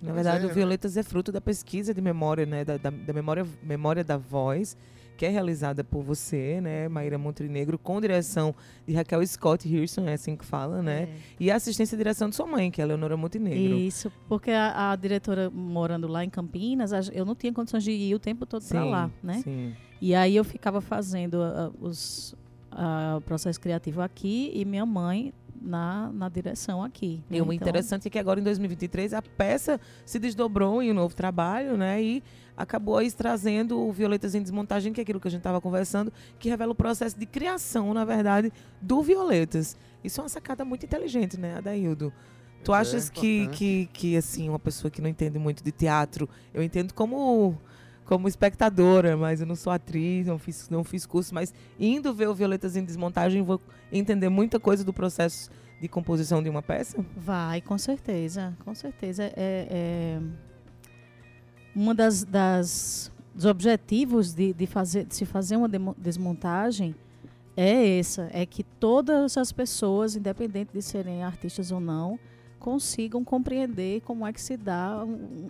Na 0.00 0.12
verdade, 0.12 0.44
é. 0.44 0.48
o 0.48 0.52
Violetas 0.52 0.96
é 0.96 1.02
fruto 1.04 1.30
da 1.30 1.40
pesquisa 1.40 1.94
de 1.94 2.00
memória, 2.00 2.44
né? 2.44 2.64
Da, 2.64 2.76
da, 2.76 2.90
da 2.90 3.12
memória, 3.12 3.46
memória 3.62 4.02
da 4.02 4.16
voz, 4.16 4.76
que 5.16 5.26
é 5.26 5.28
realizada 5.28 5.84
por 5.84 6.02
você, 6.02 6.60
né, 6.60 6.88
Maíra 6.88 7.18
Montenegro, 7.18 7.78
com 7.78 8.00
direção 8.00 8.54
de 8.86 8.94
Raquel 8.94 9.26
Scott 9.26 9.68
Hirson, 9.68 10.06
é 10.06 10.14
assim 10.14 10.36
que 10.36 10.44
fala, 10.44 10.82
né? 10.82 11.08
E 11.38 11.50
a 11.50 11.56
assistência 11.56 11.94
e 11.94 11.98
direção 11.98 12.28
de 12.28 12.36
sua 12.36 12.46
mãe, 12.46 12.70
que 12.70 12.80
é 12.80 12.84
a 12.84 12.86
Leonora 12.86 13.16
Montenegro. 13.16 13.76
Isso, 13.76 14.10
porque 14.28 14.50
a, 14.50 14.90
a 14.92 14.96
diretora 14.96 15.50
morando 15.50 16.08
lá 16.08 16.24
em 16.24 16.30
Campinas, 16.30 16.92
eu 17.12 17.24
não 17.24 17.34
tinha 17.34 17.52
condições 17.52 17.84
de 17.84 17.92
ir 17.92 18.14
o 18.14 18.18
tempo 18.18 18.46
todo 18.46 18.64
para 18.66 18.84
lá, 18.84 19.10
né? 19.22 19.40
Sim. 19.42 19.74
E 20.00 20.14
aí 20.14 20.34
eu 20.34 20.44
ficava 20.44 20.80
fazendo 20.80 21.40
ah, 21.40 21.70
os, 21.80 22.34
ah, 22.72 23.14
o 23.18 23.20
processo 23.20 23.60
criativo 23.60 24.00
aqui 24.00 24.50
e 24.52 24.64
minha 24.64 24.84
mãe 24.84 25.32
na, 25.62 26.10
na 26.12 26.28
direção 26.28 26.82
aqui. 26.82 27.22
né? 27.30 27.38
E 27.38 27.40
o 27.40 27.44
Então, 27.44 27.52
interessante 27.52 28.08
é 28.08 28.10
que 28.10 28.18
agora 28.18 28.40
em 28.40 28.42
2023 28.42 29.14
a 29.14 29.22
peça 29.22 29.80
se 30.04 30.18
desdobrou 30.18 30.82
em 30.82 30.90
um 30.90 30.94
novo 30.94 31.14
trabalho, 31.14 31.76
né? 31.76 32.02
E 32.02 32.22
acabou 32.56 32.98
aí 32.98 33.10
trazendo 33.10 33.78
o 33.78 33.92
Violetas 33.92 34.34
em 34.34 34.42
Desmontagem, 34.42 34.92
que 34.92 35.00
é 35.00 35.02
aquilo 35.02 35.20
que 35.20 35.28
a 35.28 35.30
gente 35.30 35.40
estava 35.40 35.60
conversando, 35.60 36.12
que 36.38 36.48
revela 36.48 36.72
o 36.72 36.74
processo 36.74 37.18
de 37.18 37.26
criação, 37.26 37.94
na 37.94 38.04
verdade, 38.04 38.52
do 38.80 39.02
Violetas. 39.02 39.76
Isso 40.02 40.20
é 40.20 40.22
uma 40.22 40.28
sacada 40.28 40.64
muito 40.64 40.84
inteligente, 40.84 41.38
né, 41.38 41.56
Adaildo? 41.56 42.12
Tu 42.64 42.74
é, 42.74 42.78
achas 42.78 43.10
que, 43.10 43.42
importante. 43.42 43.58
que, 43.58 43.90
que, 43.92 44.16
assim, 44.16 44.48
uma 44.48 44.58
pessoa 44.58 44.90
que 44.90 45.00
não 45.00 45.08
entende 45.08 45.38
muito 45.38 45.64
de 45.64 45.72
teatro, 45.72 46.28
eu 46.54 46.62
entendo 46.62 46.94
como 46.94 47.58
como 48.12 48.28
espectadora, 48.28 49.16
mas 49.16 49.40
eu 49.40 49.46
não 49.46 49.56
sou 49.56 49.72
atriz, 49.72 50.26
não 50.26 50.38
fiz, 50.38 50.68
não 50.68 50.84
fiz 50.84 51.06
curso, 51.06 51.34
mas 51.34 51.54
indo 51.80 52.12
ver 52.12 52.28
o 52.28 52.34
Violetas 52.34 52.76
em 52.76 52.84
Desmontagem, 52.84 53.40
vou 53.40 53.58
entender 53.90 54.28
muita 54.28 54.60
coisa 54.60 54.84
do 54.84 54.92
processo 54.92 55.48
de 55.80 55.88
composição 55.88 56.42
de 56.42 56.50
uma 56.50 56.60
peça? 56.60 57.02
Vai, 57.16 57.62
com 57.62 57.78
certeza, 57.78 58.54
com 58.66 58.74
certeza. 58.74 59.24
É, 59.24 59.32
é 59.34 60.20
uma 61.74 61.94
das, 61.94 62.22
das 62.22 63.10
dos 63.34 63.46
objetivos 63.46 64.34
de, 64.34 64.52
de, 64.52 64.66
fazer, 64.66 65.06
de 65.06 65.14
se 65.14 65.24
fazer 65.24 65.56
uma 65.56 65.68
desmontagem 65.96 66.94
é 67.56 67.98
essa, 67.98 68.28
é 68.30 68.44
que 68.44 68.62
todas 68.62 69.38
as 69.38 69.52
pessoas, 69.52 70.16
independente 70.16 70.70
de 70.70 70.82
serem 70.82 71.24
artistas 71.24 71.72
ou 71.72 71.80
não, 71.80 72.18
consigam 72.58 73.24
compreender 73.24 74.02
como 74.02 74.26
é 74.26 74.34
que 74.34 74.40
se 74.40 74.58
dá 74.58 75.02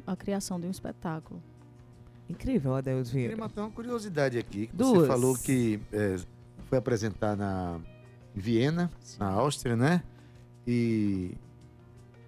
a 0.06 0.14
criação 0.14 0.60
de 0.60 0.68
um 0.68 0.70
espetáculo. 0.70 1.42
Incrível, 2.28 2.74
Adeus 2.74 3.08
Queria 3.08 3.28
Vieira. 3.28 3.40
matar 3.40 3.62
uma 3.62 3.70
curiosidade 3.70 4.38
aqui. 4.38 4.66
que 4.68 4.76
Duas. 4.76 5.00
Você 5.00 5.06
falou 5.06 5.36
que 5.36 5.80
é, 5.92 6.16
foi 6.68 6.78
apresentar 6.78 7.36
na 7.36 7.80
em 8.34 8.40
Viena, 8.40 8.90
na 9.18 9.26
Áustria, 9.28 9.76
né? 9.76 10.02
E 10.66 11.32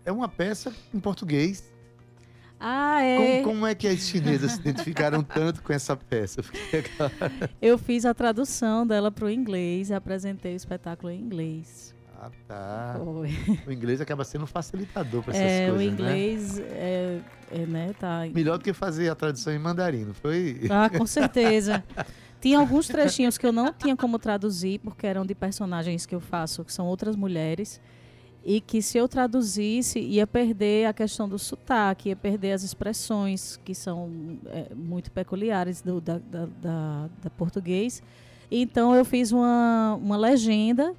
é 0.04 0.12
uma 0.12 0.28
peça 0.28 0.72
em 0.92 1.00
português. 1.00 1.72
Ah, 2.60 3.02
é. 3.02 3.42
Como, 3.42 3.56
como 3.56 3.66
é 3.66 3.74
que 3.74 3.86
as 3.86 4.00
chinesas 4.00 4.52
se 4.52 4.60
identificaram 4.60 5.22
tanto 5.22 5.62
com 5.62 5.72
essa 5.72 5.96
peça? 5.96 6.42
Eu 7.60 7.76
fiz 7.76 8.04
a 8.04 8.14
tradução 8.14 8.86
dela 8.86 9.10
para 9.10 9.26
o 9.26 9.30
inglês 9.30 9.90
e 9.90 9.94
apresentei 9.94 10.54
o 10.54 10.56
espetáculo 10.56 11.10
em 11.10 11.20
inglês. 11.20 11.93
Ah, 12.24 12.30
tá. 12.46 13.00
Foi. 13.04 13.30
O 13.66 13.72
inglês 13.72 14.00
acaba 14.00 14.24
sendo 14.24 14.44
um 14.44 14.46
facilitador 14.46 15.22
para 15.22 15.32
essas 15.36 15.42
É, 15.50 15.68
coisas, 15.70 15.74
o 15.74 15.76
né? 15.86 15.92
inglês 15.92 16.58
é, 16.58 17.20
é, 17.52 17.66
né, 17.66 17.94
tá. 17.98 18.22
Melhor 18.32 18.58
do 18.58 18.64
que 18.64 18.72
fazer 18.72 19.08
a 19.10 19.14
tradução 19.14 19.52
em 19.52 19.58
mandarim, 19.58 20.04
não 20.06 20.14
foi? 20.14 20.60
Ah, 20.70 20.88
com 20.88 21.04
certeza. 21.06 21.84
Tinha 22.40 22.58
alguns 22.58 22.86
trechinhos 22.88 23.36
que 23.38 23.46
eu 23.46 23.52
não 23.52 23.72
tinha 23.72 23.96
como 23.96 24.18
traduzir, 24.18 24.78
porque 24.80 25.06
eram 25.06 25.24
de 25.24 25.34
personagens 25.34 26.06
que 26.06 26.14
eu 26.14 26.20
faço, 26.20 26.64
que 26.64 26.72
são 26.72 26.86
outras 26.86 27.16
mulheres, 27.16 27.80
e 28.44 28.60
que 28.60 28.82
se 28.82 28.98
eu 28.98 29.08
traduzisse, 29.08 29.98
ia 29.98 30.26
perder 30.26 30.86
a 30.86 30.92
questão 30.92 31.26
do 31.26 31.38
sotaque, 31.38 32.10
ia 32.10 32.16
perder 32.16 32.52
as 32.52 32.62
expressões, 32.62 33.58
que 33.64 33.74
são 33.74 34.10
é, 34.46 34.74
muito 34.74 35.10
peculiares 35.10 35.80
do 35.80 36.00
da, 36.00 36.18
da, 36.18 36.46
da- 36.60 37.08
da 37.22 37.30
português. 37.30 38.02
Então 38.50 38.94
eu 38.94 39.04
fiz 39.04 39.32
uma, 39.32 39.94
uma 40.00 40.16
legenda 40.18 40.94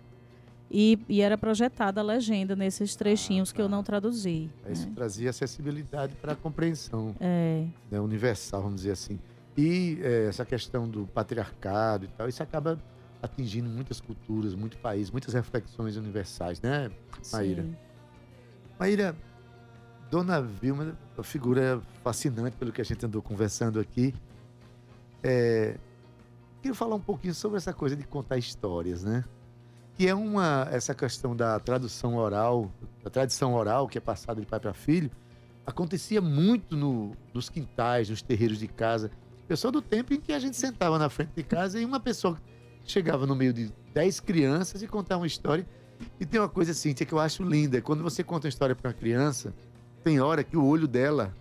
e, 0.77 0.99
e 1.07 1.21
era 1.21 1.37
projetada 1.37 2.01
a 2.01 2.03
legenda 2.03 2.53
nesses 2.53 2.97
trechinhos 2.97 3.53
que 3.53 3.61
eu 3.61 3.69
não 3.69 3.81
traduzi. 3.81 4.49
Isso 4.69 4.87
né? 4.87 4.91
trazia 4.93 5.29
acessibilidade 5.29 6.13
para 6.15 6.33
a 6.33 6.35
compreensão 6.35 7.15
É, 7.17 7.65
né, 7.89 7.97
universal, 7.97 8.61
vamos 8.61 8.81
dizer 8.81 8.91
assim. 8.91 9.17
E 9.55 9.97
é, 10.03 10.25
essa 10.25 10.43
questão 10.43 10.85
do 10.85 11.07
patriarcado 11.07 12.03
e 12.03 12.07
tal, 12.09 12.27
isso 12.27 12.43
acaba 12.43 12.77
atingindo 13.23 13.69
muitas 13.69 14.01
culturas, 14.01 14.53
muitos 14.53 14.77
países, 14.77 15.09
muitas 15.11 15.33
reflexões 15.33 15.95
universais, 15.95 16.59
né? 16.59 16.91
Maíra. 17.31 17.63
sim. 17.63 17.75
Maíra, 18.77 19.15
Dona 20.11 20.41
Vilma, 20.41 20.97
uma 21.15 21.23
figura 21.23 21.81
fascinante 22.03 22.57
pelo 22.57 22.73
que 22.73 22.81
a 22.81 22.85
gente 22.85 23.05
andou 23.05 23.21
conversando 23.21 23.79
aqui. 23.79 24.13
É, 25.23 25.77
queria 26.61 26.75
falar 26.75 26.95
um 26.95 26.99
pouquinho 26.99 27.33
sobre 27.33 27.55
essa 27.55 27.71
coisa 27.71 27.95
de 27.95 28.03
contar 28.03 28.37
histórias, 28.37 29.05
né? 29.05 29.23
Que 29.95 30.07
é 30.07 30.15
uma 30.15 30.67
essa 30.71 30.93
questão 30.93 31.35
da 31.35 31.59
tradução 31.59 32.15
oral, 32.15 32.71
da 33.03 33.09
tradição 33.09 33.53
oral 33.53 33.87
que 33.87 33.97
é 33.97 34.01
passada 34.01 34.41
de 34.41 34.47
pai 34.47 34.59
para 34.59 34.73
filho, 34.73 35.09
acontecia 35.65 36.21
muito 36.21 36.75
no, 36.75 37.15
nos 37.33 37.49
quintais, 37.49 38.09
nos 38.09 38.21
terreiros 38.21 38.59
de 38.59 38.67
casa. 38.67 39.09
Eu 39.47 39.55
sou 39.55 39.71
do 39.71 39.81
tempo 39.81 40.13
em 40.13 40.19
que 40.19 40.33
a 40.33 40.39
gente 40.39 40.57
sentava 40.57 40.99
na 40.99 41.09
frente 41.09 41.31
de 41.35 41.43
casa 41.43 41.79
e 41.79 41.85
uma 41.85 41.99
pessoa 41.99 42.37
chegava 42.83 43.25
no 43.25 43.35
meio 43.35 43.53
de 43.53 43.71
10 43.93 44.19
crianças 44.19 44.81
e 44.81 44.87
contava 44.87 45.21
uma 45.21 45.27
história. 45.27 45.65
E 46.19 46.25
tem 46.25 46.39
uma 46.39 46.49
coisa, 46.49 46.73
Cíntia, 46.73 47.05
que 47.05 47.13
eu 47.13 47.19
acho 47.19 47.43
linda. 47.43 47.81
Quando 47.81 48.03
você 48.03 48.23
conta 48.23 48.45
uma 48.45 48.49
história 48.49 48.75
para 48.75 48.89
uma 48.89 48.93
criança, 48.93 49.53
tem 50.03 50.19
hora 50.19 50.43
que 50.43 50.57
o 50.57 50.65
olho 50.65 50.87
dela 50.87 51.33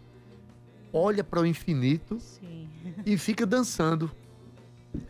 olha 0.92 1.24
para 1.24 1.40
o 1.40 1.46
infinito 1.46 2.18
Sim. 2.20 2.68
e 3.04 3.18
fica 3.18 3.44
dançando. 3.44 4.10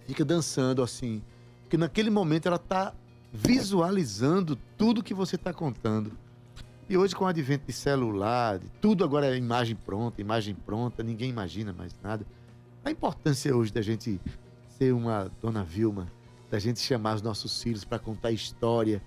Fica 0.07 0.25
dançando 0.25 0.83
assim. 0.83 1.23
Porque 1.63 1.77
naquele 1.77 2.11
momento 2.11 2.47
ela 2.47 2.57
está 2.57 2.95
visualizando 3.35 4.57
tudo 4.79 5.03
que 5.03 5.13
você 5.13 5.35
está 5.35 5.53
contando. 5.53 6.17
E 6.89 6.97
hoje, 6.97 7.17
com 7.17 7.25
o 7.25 7.27
advento 7.27 7.67
de 7.67 7.73
celular, 7.73 8.59
de 8.59 8.69
tudo 8.81 9.03
agora 9.03 9.27
é 9.27 9.37
imagem 9.37 9.75
pronta, 9.75 10.21
imagem 10.21 10.55
pronta, 10.55 11.03
ninguém 11.03 11.31
imagina 11.31 11.73
mais 11.73 11.93
nada. 12.01 12.25
A 12.85 12.91
importância 12.91 13.55
hoje 13.57 13.73
da 13.73 13.83
gente 13.83 14.21
ser 14.69 14.93
uma 14.93 15.31
Dona 15.43 15.65
Vilma 15.65 16.07
da 16.55 16.59
gente 16.61 16.79
chamar 16.79 17.17
os 17.17 17.23
nossos 17.23 17.61
filhos 17.61 17.85
para 17.85 17.99
contar 17.99 18.31
história, 18.31 19.03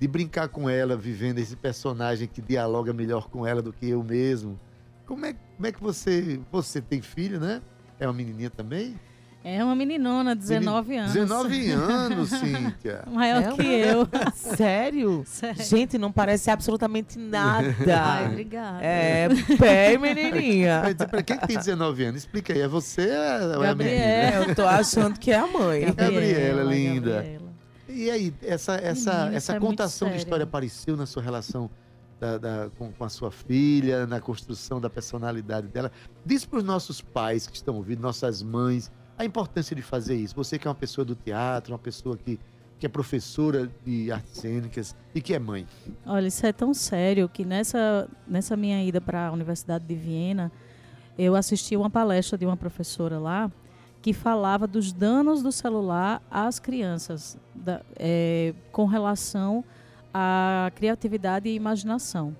de 0.00 0.08
brincar 0.08 0.48
com 0.48 0.68
ela, 0.68 0.96
vivendo 0.96 1.38
esse 1.38 1.54
personagem 1.54 2.26
que 2.26 2.42
dialoga 2.42 2.92
melhor 2.92 3.28
com 3.28 3.46
ela 3.46 3.62
do 3.62 3.72
que 3.72 3.88
eu 3.88 4.02
mesmo. 4.02 4.58
Como 5.06 5.24
é, 5.24 5.32
como 5.32 5.66
é 5.66 5.70
que 5.70 5.80
você. 5.80 6.40
Você 6.50 6.80
tem 6.80 7.00
filho, 7.00 7.38
né? 7.38 7.62
É 8.00 8.06
uma 8.06 8.12
menininha 8.12 8.50
também? 8.50 8.98
É 9.44 9.62
uma 9.64 9.74
meninona, 9.74 10.34
19 10.34 10.96
anos. 10.96 11.12
19 11.12 11.70
anos, 11.70 12.28
Cíntia. 12.30 13.04
Maior 13.10 13.42
É 13.42 13.52
que 13.52 13.62
uma- 13.62 13.72
eu. 13.72 14.08
Sério? 14.34 15.22
Sério. 15.26 15.62
Gente, 15.64 15.96
não 15.96 16.10
parece 16.12 16.50
absolutamente 16.50 17.18
nada. 17.18 17.74
Ai, 18.04 18.26
obrigada. 18.26 18.78
É, 18.84 19.28
pé 19.58 19.96
menininha. 19.96 20.82
Para 21.10 21.22
quem 21.22 21.38
que 21.38 21.46
tem 21.46 21.56
19 21.56 22.04
aanos? 22.04 22.18
Explica 22.22 22.52
aí, 22.52 22.60
é 22.60 22.68
você 22.68 23.08
ou 23.56 23.64
é 23.64 23.68
a 23.70 23.74
menina? 23.74 23.96
É, 23.96 24.38
eu 24.38 24.54
tô 24.54 24.66
achando 24.66 25.18
que 25.18 25.30
é 25.30 25.36
a 25.38 25.46
mãe. 25.46 25.92
Gabriela, 25.94 26.62
linda. 26.64 27.14
Gabriela. 27.16 27.48
E 27.88 28.10
aí, 28.10 28.34
essa, 28.42 28.74
essa, 28.74 29.12
Menina, 29.14 29.36
essa 29.36 29.52
é 29.54 29.60
contação 29.60 30.10
de 30.10 30.16
história 30.18 30.42
apareceu 30.44 30.94
na 30.96 31.06
sua 31.06 31.22
relação 31.22 31.70
da- 32.20 32.36
da- 32.36 32.70
com, 32.76 32.92
com 32.92 33.04
a 33.04 33.08
sua 33.08 33.30
filha, 33.30 34.06
na 34.06 34.20
construção 34.20 34.78
da 34.80 34.90
personalidade 34.90 35.68
dela? 35.68 35.90
Diz 36.26 36.44
para 36.44 36.58
os 36.58 36.64
nossos 36.64 37.00
pais 37.00 37.46
que 37.46 37.56
estão 37.56 37.76
ouvindo, 37.76 38.00
nossas 38.00 38.42
mães, 38.42 38.92
a 39.18 39.24
importância 39.24 39.74
de 39.74 39.82
fazer 39.82 40.14
isso. 40.16 40.34
Você 40.36 40.58
que 40.58 40.66
é 40.66 40.70
uma 40.70 40.74
pessoa 40.76 41.04
do 41.04 41.14
teatro, 41.14 41.72
uma 41.72 41.78
pessoa 41.78 42.16
que, 42.16 42.38
que 42.78 42.86
é 42.86 42.88
professora 42.88 43.70
de 43.84 44.10
artes 44.12 44.38
cênicas 44.38 44.94
e 45.14 45.20
que 45.20 45.34
é 45.34 45.38
mãe. 45.38 45.66
Olha, 46.06 46.28
isso 46.28 46.46
é 46.46 46.52
tão 46.52 46.72
sério 46.72 47.28
que 47.28 47.44
nessa, 47.44 48.08
nessa 48.26 48.56
minha 48.56 48.82
ida 48.84 49.00
para 49.00 49.26
a 49.28 49.32
Universidade 49.32 49.84
de 49.84 49.94
Viena, 49.94 50.52
eu 51.18 51.34
assisti 51.34 51.76
uma 51.76 51.90
palestra 51.90 52.38
de 52.38 52.46
uma 52.46 52.56
professora 52.56 53.18
lá 53.18 53.50
que 54.00 54.12
falava 54.12 54.66
dos 54.68 54.92
danos 54.92 55.42
do 55.42 55.50
celular 55.50 56.22
às 56.30 56.60
crianças 56.60 57.36
da- 57.52 57.82
eh, 57.96 58.54
com 58.70 58.86
relação 58.86 59.64
à 60.14 60.70
criatividade 60.76 61.48
e 61.48 61.54
imaginação. 61.56 62.34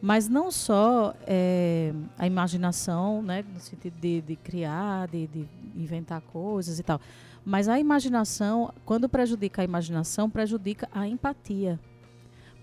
Mas 0.00 0.28
não 0.28 0.50
só 0.50 1.14
eh, 1.26 1.92
a 2.18 2.26
imaginação, 2.26 3.22
né, 3.22 3.44
no 3.52 3.60
sentido 3.60 4.00
de, 4.00 4.22
de 4.22 4.36
criar, 4.36 5.08
de, 5.08 5.26
de 5.26 5.46
inventar 5.76 6.20
coisas 6.22 6.78
e 6.78 6.82
tal, 6.82 7.00
mas 7.44 7.68
a 7.68 7.78
imaginação, 7.78 8.72
quando 8.84 9.08
prejudica 9.08 9.62
a 9.62 9.64
imaginação, 9.64 10.30
prejudica 10.30 10.88
a 10.92 11.06
empatia. 11.06 11.78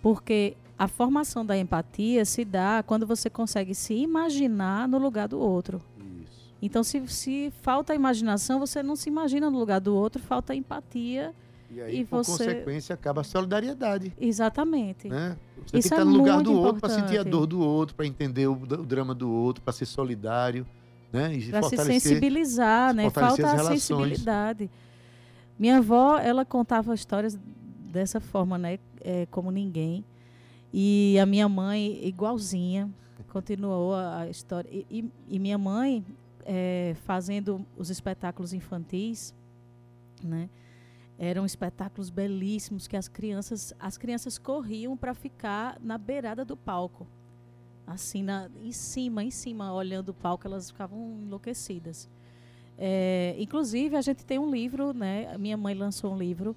Porque 0.02 0.56
a 0.78 0.88
formação 0.88 1.46
da 1.46 1.58
empatia 1.58 2.24
se 2.24 2.46
dá 2.46 2.84
quando 2.86 3.06
você 3.06 3.30
consegue 3.30 3.74
se 3.74 3.96
imaginar 3.96 4.88
no 4.88 4.98
lugar 4.98 5.28
do 5.28 5.40
outro. 5.40 5.82
Isso. 6.24 6.54
Então, 6.62 6.84
se, 6.84 7.08
se 7.08 7.52
falta 7.62 7.96
imaginação, 7.96 8.60
você 8.60 8.84
não 8.84 8.96
se 8.96 9.10
imagina 9.10 9.50
no 9.50 9.58
lugar 9.58 9.82
do 9.82 9.96
outro, 9.96 10.22
falta 10.22 10.54
empatia. 10.54 11.34
E 11.70 11.82
aí, 11.82 12.00
E 12.00 12.06
por 12.06 12.24
você- 12.24 12.46
consequência, 12.46 12.94
acaba 12.94 13.22
a 13.22 13.24
solidariedade. 13.24 14.14
Exatamente. 14.20 15.10
Né? 15.10 15.38
Você 15.56 15.60
Isso 15.60 15.66
tem 15.66 15.72
que 15.72 15.78
é 15.78 15.80
estar 15.80 16.06
no 16.06 16.12
lugar 16.18 16.42
do 16.42 16.54
outro 16.54 16.80
para 16.80 16.90
sentir 16.90 17.18
a 17.20 17.24
dor 17.24 17.46
do 17.46 17.60
outro, 17.60 17.94
para 17.96 18.06
entender 18.06 18.48
o, 18.48 18.54
o 18.54 18.86
drama 18.86 19.14
do 19.14 19.30
outro, 19.30 19.62
para 19.62 19.74
ser 19.74 19.86
solidário. 19.86 20.66
Né? 21.12 21.38
Para 21.50 21.64
se 21.64 21.78
sensibilizar, 21.78 22.94
né? 22.94 23.10
Falta 23.10 23.52
a 23.52 23.60
sensibilidade. 23.66 24.70
Minha 25.60 25.78
avó, 25.78 26.18
ela 26.20 26.46
contava 26.46 26.94
histórias 26.94 27.38
dessa 27.92 28.20
forma, 28.20 28.58
né? 28.58 28.80
É, 29.02 29.26
como 29.32 29.50
ninguém. 29.52 30.04
E 30.74 31.18
a 31.20 31.26
minha 31.26 31.48
mãe, 31.50 32.00
igualzinha, 32.06 32.90
continuou 33.30 33.94
a, 33.96 34.22
a 34.22 34.30
história. 34.30 34.70
E, 34.72 34.86
e- 34.90 35.12
e 35.30 35.40
minha 35.40 35.58
mãe, 35.58 36.06
é, 36.46 36.96
fazendo 37.06 37.66
os 37.78 37.90
espetáculos 37.90 38.54
infantis, 38.54 39.34
né? 40.24 40.50
Eram 41.20 41.46
espetáculos 41.46 42.10
belíssimos 42.10 42.88
que 42.88 42.96
as 42.96 43.08
crianças, 43.08 43.74
as 43.80 43.98
crianças 43.98 44.38
corriam 44.38 44.96
para 44.96 45.14
ficar 45.14 45.78
na 45.82 45.98
beirada 45.98 46.46
do 46.46 46.56
palco 46.56 47.08
assim, 47.88 48.22
na, 48.22 48.50
em 48.62 48.74
cima, 48.74 49.24
em 49.24 49.32
cima, 49.32 49.74
olhando 49.74 50.10
o 50.10 50.14
palco, 50.14 50.46
elas 50.46 50.70
ficavam 50.70 51.20
enlouquecidas. 51.24 52.10
É, 52.78 53.34
inclusive, 53.40 53.96
a 53.96 54.02
gente 54.02 54.26
tem 54.26 54.38
um 54.38 54.52
livro, 54.52 54.94
né? 54.94 55.36
Minha 55.38 55.56
mãe 55.56 55.74
lançou 55.74 56.14
um 56.14 56.18
livro. 56.18 56.54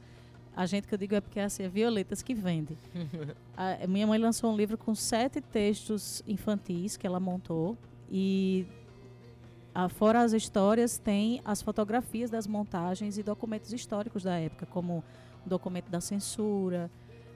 A 0.54 0.66
gente 0.66 0.88
que 0.88 0.92
eu 0.92 0.98
digo 0.98 1.14
é 1.14 1.20
porque 1.20 1.38
assim, 1.38 1.62
é 1.62 1.68
Violetas 1.68 2.20
que 2.20 2.34
vende. 2.34 2.76
a, 3.56 3.86
minha 3.86 4.06
mãe 4.06 4.18
lançou 4.18 4.52
um 4.52 4.56
livro 4.56 4.76
com 4.76 4.94
sete 4.94 5.40
textos 5.40 6.22
infantis 6.26 6.96
que 6.96 7.06
ela 7.06 7.20
montou. 7.20 7.78
E 8.10 8.66
fora 9.88 10.22
as 10.22 10.32
histórias, 10.32 10.98
tem 10.98 11.40
as 11.44 11.62
fotografias 11.62 12.30
das 12.30 12.46
montagens 12.46 13.18
e 13.18 13.22
documentos 13.22 13.72
históricos 13.72 14.22
da 14.22 14.38
época, 14.38 14.66
como 14.66 15.04
o 15.44 15.48
documento 15.48 15.88
da 15.88 16.00
censura, 16.00 16.90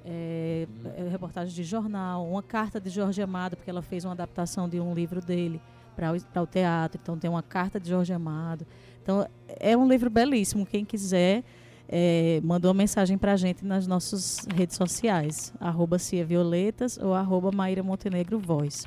é, 0.05 0.67
é, 0.97 1.09
reportagem 1.09 1.55
de 1.55 1.65
jornal, 1.65 2.29
uma 2.29 2.43
carta 2.43 2.81
de 2.81 2.91
Jorge 2.91 3.23
Amado, 3.23 3.57
porque 3.57 3.71
ela 3.71 3.83
fez 3.83 4.05
uma 4.05 4.13
adaptação 4.13 4.69
de 4.69 4.79
um 4.79 4.93
livro 4.93 5.21
dele 5.21 5.61
para 5.97 6.13
o, 6.13 6.43
o 6.43 6.47
teatro. 6.47 7.01
Então 7.03 7.17
tem 7.17 7.31
uma 7.31 7.43
carta 7.43 7.81
de 7.81 7.89
Jorge 7.89 8.13
Amado. 8.13 8.67
Então 9.03 9.27
é 9.49 9.77
um 9.77 9.89
livro 9.89 10.11
belíssimo. 10.11 10.67
Quem 10.67 10.85
quiser, 10.85 11.43
é, 11.89 12.41
manda 12.45 12.69
uma 12.69 12.75
mensagem 12.75 13.17
para 13.17 13.33
a 13.33 13.37
gente 13.37 13.65
nas 13.65 13.87
nossas 13.87 14.47
redes 14.55 14.77
sociais, 14.77 15.53
arroba 15.59 15.99
Cia 15.99 16.25
Violetas 16.25 16.99
ou 16.99 17.15
arroba 17.15 17.51
Maíra 17.51 17.83
Montenegro 17.83 18.39
Voz. 18.39 18.87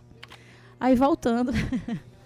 Aí 0.79 0.95
voltando, 0.95 1.51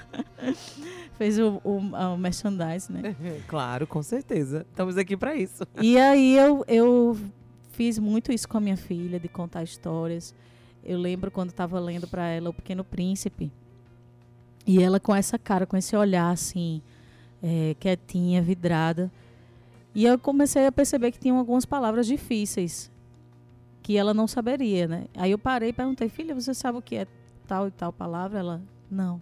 fez 1.16 1.38
o, 1.38 1.60
o, 1.64 1.78
o 1.78 2.16
merchandise, 2.16 2.90
né? 2.90 3.14
Claro, 3.46 3.86
com 3.86 4.02
certeza. 4.02 4.66
Estamos 4.70 4.96
aqui 4.96 5.16
para 5.16 5.34
isso. 5.34 5.64
E 5.80 5.98
aí 5.98 6.36
eu, 6.36 6.64
eu 6.68 7.16
fiz 7.72 7.98
muito 7.98 8.32
isso 8.32 8.48
com 8.48 8.58
a 8.58 8.60
minha 8.60 8.76
filha, 8.76 9.18
de 9.18 9.28
contar 9.28 9.62
histórias. 9.62 10.34
Eu 10.84 10.98
lembro 10.98 11.30
quando 11.30 11.50
estava 11.50 11.78
lendo 11.78 12.08
para 12.08 12.26
ela 12.26 12.50
O 12.50 12.54
Pequeno 12.54 12.84
Príncipe. 12.84 13.52
E 14.66 14.82
ela 14.82 15.00
com 15.00 15.14
essa 15.14 15.38
cara, 15.38 15.66
com 15.66 15.76
esse 15.76 15.96
olhar 15.96 16.30
assim, 16.30 16.82
é, 17.42 17.74
quietinha, 17.78 18.40
vidrada. 18.40 19.10
E 19.94 20.04
eu 20.04 20.18
comecei 20.18 20.66
a 20.66 20.72
perceber 20.72 21.10
que 21.10 21.18
tinham 21.18 21.38
algumas 21.38 21.64
palavras 21.64 22.06
difíceis 22.06 22.90
que 23.82 23.96
ela 23.96 24.14
não 24.14 24.28
saberia, 24.28 24.86
né? 24.86 25.06
Aí 25.16 25.32
eu 25.32 25.38
parei 25.38 25.70
e 25.70 25.72
perguntei, 25.72 26.08
filha, 26.08 26.34
você 26.34 26.54
sabe 26.54 26.78
o 26.78 26.82
que 26.82 26.96
é 26.96 27.06
tal 27.46 27.66
e 27.66 27.70
tal 27.70 27.92
palavra? 27.92 28.38
Ela, 28.38 28.62
não. 28.90 29.20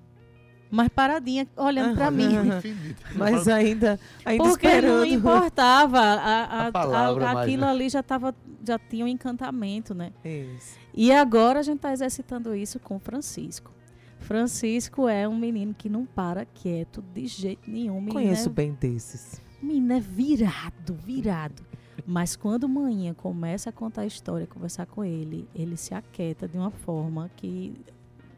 Mas 0.70 0.88
paradinha, 0.88 1.48
olhando 1.56 1.96
para 1.96 2.10
mim. 2.10 2.28
Mas 3.16 3.48
ainda, 3.48 3.98
ainda 4.24 4.44
Porque 4.44 4.68
não 4.68 5.04
esperando. 5.04 5.06
importava. 5.06 5.98
A, 5.98 6.14
a- 6.14 6.66
A 6.68 6.72
palavra 6.72 7.30
a- 7.30 7.34
mais, 7.34 7.46
aquilo 7.48 7.62
né? 7.64 7.70
ali 7.70 7.88
já, 7.88 8.02
tava, 8.02 8.34
já 8.64 8.78
tinha 8.78 9.04
um 9.04 9.08
encantamento, 9.08 9.92
né? 9.94 10.12
Isso. 10.24 10.78
E 10.94 11.10
agora 11.12 11.58
a 11.60 11.62
gente 11.62 11.76
está 11.76 11.92
exercitando 11.92 12.54
isso 12.54 12.78
com 12.78 12.96
o 12.96 12.98
Francisco. 13.00 13.72
Francisco 14.20 15.08
é 15.08 15.26
um 15.26 15.36
menino 15.36 15.74
que 15.76 15.88
não 15.88 16.06
para 16.06 16.44
quieto 16.44 17.02
de 17.14 17.26
jeito 17.26 17.68
nenhum. 17.68 17.94
Menino 17.94 18.12
Conheço 18.12 18.48
é, 18.48 18.52
bem 18.52 18.76
desses. 18.78 19.40
menino 19.62 19.92
é 19.94 20.00
virado, 20.00 20.94
virado. 21.04 21.64
Mas 22.06 22.36
quando 22.36 22.68
manhã 22.68 23.12
começa 23.12 23.70
a 23.70 23.72
contar 23.72 24.02
a 24.02 24.06
história, 24.06 24.46
conversar 24.46 24.86
com 24.86 25.04
ele, 25.04 25.48
ele 25.54 25.76
se 25.76 25.94
aquieta 25.94 26.46
de 26.46 26.56
uma 26.56 26.70
forma 26.70 27.30
que 27.36 27.74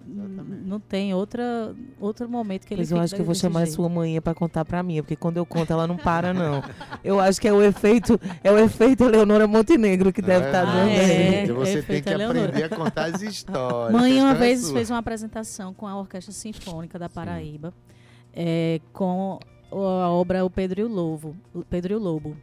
n- 0.07 0.63
não 0.67 0.81
tem 0.81 1.13
outra, 1.15 1.75
outro 2.01 2.29
momento 2.29 2.67
que 2.67 2.75
ele 2.75 2.81
Pois 2.81 2.91
eu 2.91 2.97
fica 2.97 3.05
acho 3.05 3.15
que 3.15 3.21
eu 3.21 3.25
vou 3.25 3.35
chamar 3.35 3.61
a 3.61 3.65
jeito. 3.65 3.77
sua 3.77 3.89
mãe 3.89 4.21
para 4.21 4.35
contar 4.35 4.65
para 4.65 4.83
mim, 4.83 4.97
porque 5.03 5.17
quando 5.17 5.37
eu 5.37 5.47
conto 5.47 5.73
ela 5.73 5.87
não 5.87 5.97
para 5.97 6.33
não. 6.35 6.63
Eu 7.05 7.19
acho 7.21 7.41
que 7.41 7.47
é 7.49 7.53
o 7.53 7.63
efeito, 7.63 8.21
é 8.43 8.51
o 8.51 8.59
efeito 8.59 9.05
Eleonora 9.05 9.47
Montenegro 9.47 10.13
que 10.13 10.21
deve 10.23 10.47
estar 10.47 10.63
É, 10.63 10.67
dando 10.67 10.91
é, 10.91 11.01
aí. 11.01 11.39
Cíntia, 11.41 11.55
você 11.55 11.83
tem 11.83 12.03
que 12.03 12.09
Eleonora. 12.11 12.45
aprender 12.47 12.65
a 12.65 12.69
contar 12.77 13.05
as 13.15 13.23
histórias. 13.23 14.01
Mãe 14.01 14.21
uma 14.21 14.33
é 14.33 14.35
vez 14.35 14.71
fez 14.71 14.91
uma 14.91 14.99
apresentação 14.99 15.73
com 15.75 15.87
a 15.87 15.99
Orquestra 15.99 16.33
Sinfônica 16.33 16.99
da 16.99 17.09
Paraíba, 17.09 17.73
é, 18.35 18.81
com 18.93 19.39
a 19.73 19.77
obra 20.11 20.45
O 20.45 20.51
Pedro 20.51 20.81
e 20.81 20.85
o 20.85 20.89
Lobo. 20.89 21.35
O 21.55 21.63
Pedro 21.65 21.93
e 21.95 21.97
o 21.97 21.99
Lobo. 21.99 22.37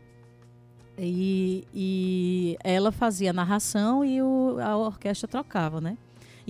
E, 1.01 1.64
e 1.74 2.57
ela 2.62 2.91
fazia 2.91 3.30
a 3.30 3.34
narração 3.34 4.03
e 4.03 4.22
o- 4.22 4.57
a 4.62 4.76
orquestra 4.76 5.28
trocava, 5.30 5.80
né? 5.80 5.97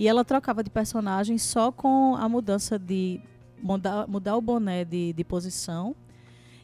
E 0.00 0.08
ela 0.08 0.24
trocava 0.24 0.64
de 0.64 0.70
personagem 0.70 1.36
só 1.36 1.70
com 1.70 2.16
a 2.16 2.26
mudança 2.26 2.78
de 2.78 3.20
mudar, 3.62 4.08
mudar 4.08 4.34
o 4.34 4.40
boné 4.40 4.82
de, 4.82 5.12
de 5.12 5.22
posição 5.22 5.94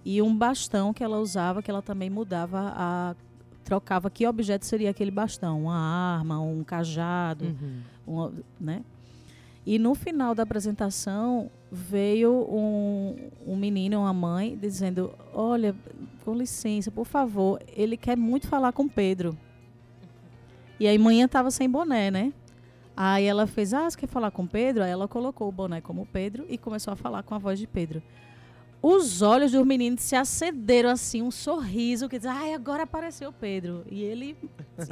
e 0.03 0.22
um 0.22 0.34
bastão 0.34 0.95
que 0.95 1.05
ela 1.05 1.18
usava, 1.18 1.62
que 1.62 1.70
ela 1.70 1.82
também 1.82 2.09
mudava 2.09 2.72
a 2.74 3.14
trocava 3.62 4.09
que 4.09 4.26
objeto 4.26 4.64
seria 4.64 4.89
aquele 4.89 5.11
bastão, 5.11 5.64
uma 5.64 5.76
arma, 5.76 6.41
um 6.41 6.64
cajado, 6.64 7.45
Uhum. 7.47 7.80
uma- 8.07 8.32
né? 8.59 8.82
E 9.66 9.78
no 9.78 9.95
final 9.95 10.34
da 10.34 10.43
apresentação 10.45 11.51
veio 11.70 12.32
um, 12.49 13.16
um 13.47 13.55
menino, 13.57 13.99
uma 14.01 14.14
mãe, 14.14 14.57
dizendo: 14.59 15.12
Olha, 15.34 15.74
com 16.24 16.32
licença, 16.34 16.91
por 16.91 17.05
favor, 17.05 17.61
ele 17.76 17.99
quer 17.99 18.16
muito 18.16 18.47
falar 18.49 18.72
com 18.72 18.89
Pedro. 18.89 19.37
E 20.80 20.87
aí, 20.89 20.97
manhã 20.97 21.26
estava 21.26 21.51
sem 21.51 21.68
boné, 21.68 22.11
né? 22.11 22.32
Aí 22.97 23.24
ela 23.24 23.47
fez: 23.47 23.74
Ah, 23.74 23.88
você 23.90 23.97
quer 23.99 24.07
falar 24.09 24.30
com 24.30 24.47
Pedro? 24.47 24.82
Aí 24.82 24.90
ela 24.90 25.07
colocou 25.07 25.49
o 25.49 25.53
boné 25.53 25.80
como 25.80 26.07
Pedro 26.07 26.47
e 26.49 26.57
começou 26.57 26.92
a 26.92 26.97
falar 26.97 27.22
com 27.22 27.34
a 27.34 27.38
voz 27.38 27.59
de 27.59 27.66
Pedro. 27.66 28.03
os 28.82 29.20
olhos 29.20 29.51
dos 29.53 29.66
meninos 29.66 30.03
se 30.03 30.14
acenderam 30.14 30.90
assim, 30.90 31.20
um 31.20 31.30
sorriso 31.30 32.09
que 32.09 32.18
diz, 32.18 32.26
ai, 32.26 32.55
agora 32.55 32.84
apareceu 32.84 33.30
o 33.30 33.32
Pedro. 33.32 33.84
E 33.90 34.03
ele 34.03 34.36